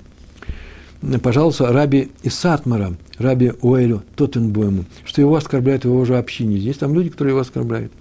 пожалуйста, 1.22 1.72
раби 1.72 2.12
Исатмара, 2.24 2.96
раби 3.18 3.52
Уэлю 3.62 4.04
Тоттенбойму, 4.16 4.86
что 5.06 5.22
его 5.22 5.36
оскорбляют 5.36 5.84
в 5.84 5.88
его 5.88 6.06
же 6.06 6.18
общине. 6.18 6.58
Есть 6.58 6.80
там 6.80 6.94
люди, 6.94 7.10
которые 7.10 7.34
его 7.34 7.42
оскорбляют. 7.42 7.92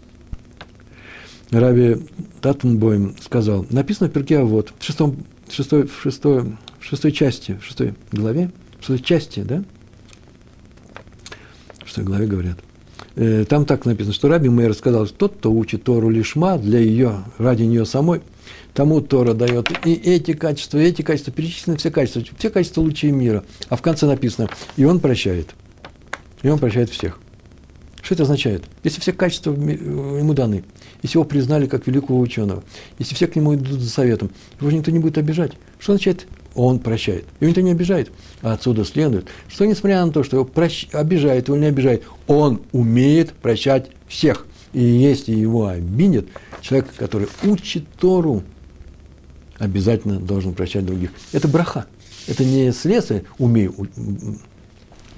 Раби 1.50 1.96
Тоттенбойм 2.40 3.16
сказал, 3.20 3.66
написано 3.70 4.09
в 4.09 4.12
перке, 4.12 4.42
вот, 4.42 4.72
в, 4.78 4.84
шестом, 4.84 5.16
в, 5.48 5.53
шестой, 5.53 5.86
в, 5.86 6.00
шестой, 6.00 6.57
в 6.78 6.84
шестой 6.84 7.12
части, 7.12 7.59
в 7.61 7.64
шестой 7.64 7.94
главе, 8.11 8.50
в 8.78 8.86
шестой 8.86 9.00
части, 9.00 9.40
да? 9.40 9.62
В 11.82 11.86
шестой 11.86 12.05
главе 12.05 12.26
говорят. 12.26 12.59
Э, 13.16 13.44
там 13.46 13.66
так 13.66 13.84
написано, 13.84 14.14
что 14.14 14.28
Раби 14.28 14.48
Мейер 14.48 14.74
сказал, 14.74 15.07
что 15.07 15.16
тот, 15.16 15.36
кто 15.36 15.53
учит 15.53 15.84
Тору 15.84 16.09
лишма 16.09 16.57
для 16.57 16.78
ее, 16.78 17.24
ради 17.36 17.64
нее 17.64 17.84
самой, 17.84 18.22
тому 18.75 19.01
Тора 19.01 19.35
дает 19.35 19.70
и 19.87 19.93
эти 19.93 20.33
качества, 20.33 20.79
и 20.79 20.85
эти 20.85 21.03
качества, 21.03 21.33
перечислены 21.33 21.77
все 21.77 21.91
качества, 21.91 22.23
все 22.39 22.51
качества 22.51 22.81
лучей 22.81 23.11
мира. 23.11 23.45
А 23.68 23.77
в 23.77 23.83
конце 23.83 24.07
написано, 24.07 24.49
и 24.77 24.85
он 24.85 25.01
прощает. 25.01 25.55
И 26.43 26.49
он 26.49 26.59
прощает 26.59 26.91
всех. 26.91 27.20
Что 28.03 28.14
это 28.14 28.25
означает? 28.25 28.64
Если 28.83 29.01
все 29.01 29.12
качества 29.12 29.53
ему 29.53 30.35
даны, 30.35 30.64
если 31.03 31.18
его 31.18 31.25
признали 31.25 31.66
как 31.66 31.87
великого 31.87 32.18
ученого, 32.18 32.64
если 32.99 33.14
все 33.14 33.29
к 33.29 33.37
нему 33.37 33.55
идут 33.55 33.81
за 33.81 33.89
советом, 33.89 34.31
его 34.61 34.70
же 34.70 34.77
никто 34.77 34.91
не 34.91 34.99
будет 34.99 35.18
обижать. 35.18 35.53
Что 35.79 35.93
означает 35.93 36.27
он 36.55 36.81
прощает? 36.81 37.25
Его 37.41 37.49
никто 37.49 37.61
не 37.61 37.70
обижает. 37.70 38.11
А 38.41 38.55
отсюда 38.55 38.85
следует, 38.85 39.29
что 39.49 39.64
несмотря 39.64 40.05
на 40.05 40.12
то, 40.12 40.25
что 40.25 40.37
его 40.37 40.45
прощ... 40.45 40.89
обижает, 40.93 41.47
его 41.47 41.57
не 41.57 41.66
обижает, 41.66 42.03
он 42.27 42.62
умеет 42.73 43.33
прощать 43.35 43.91
всех. 44.09 44.47
И 44.73 44.83
если 44.83 45.33
его 45.33 45.66
обидят, 45.66 46.27
человек, 46.61 46.89
который 46.97 47.29
учит 47.45 47.85
Тору, 47.99 48.43
обязательно 49.62 50.18
должен 50.18 50.54
прощать 50.54 50.84
других. 50.84 51.10
Это 51.32 51.46
браха. 51.46 51.86
Это 52.26 52.44
не 52.44 52.72
следствие 52.72 53.24
умей 53.38 53.70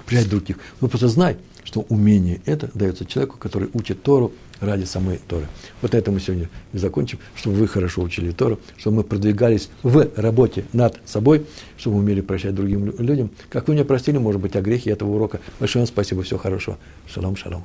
прощать 0.05 0.29
других. 0.29 0.57
Но 0.81 0.87
просто 0.87 1.07
знай, 1.07 1.37
что 1.63 1.81
умение 1.89 2.41
это 2.45 2.69
дается 2.75 3.05
человеку, 3.05 3.37
который 3.37 3.69
учит 3.73 4.03
Тору 4.03 4.33
ради 4.59 4.83
самой 4.83 5.19
Торы. 5.27 5.47
Вот 5.81 5.95
это 5.95 6.11
мы 6.11 6.19
сегодня 6.19 6.49
и 6.73 6.77
закончим, 6.77 7.17
чтобы 7.35 7.55
вы 7.55 7.67
хорошо 7.67 8.03
учили 8.03 8.31
Тору, 8.31 8.59
чтобы 8.77 8.97
мы 8.97 9.03
продвигались 9.03 9.69
в 9.81 10.11
работе 10.15 10.65
над 10.73 10.99
собой, 11.05 11.47
чтобы 11.75 11.97
мы 11.97 12.03
умели 12.03 12.21
прощать 12.21 12.53
другим 12.53 12.93
людям. 12.99 13.31
Как 13.49 13.67
вы 13.67 13.73
мне 13.73 13.83
простили, 13.83 14.19
может 14.19 14.39
быть, 14.39 14.55
о 14.55 14.61
грехе 14.61 14.91
этого 14.91 15.09
урока. 15.09 15.41
Большое 15.59 15.81
вам 15.81 15.87
спасибо, 15.87 16.21
всего 16.21 16.37
хорошего. 16.37 16.77
Шалом, 17.07 17.35
шалом. 17.35 17.63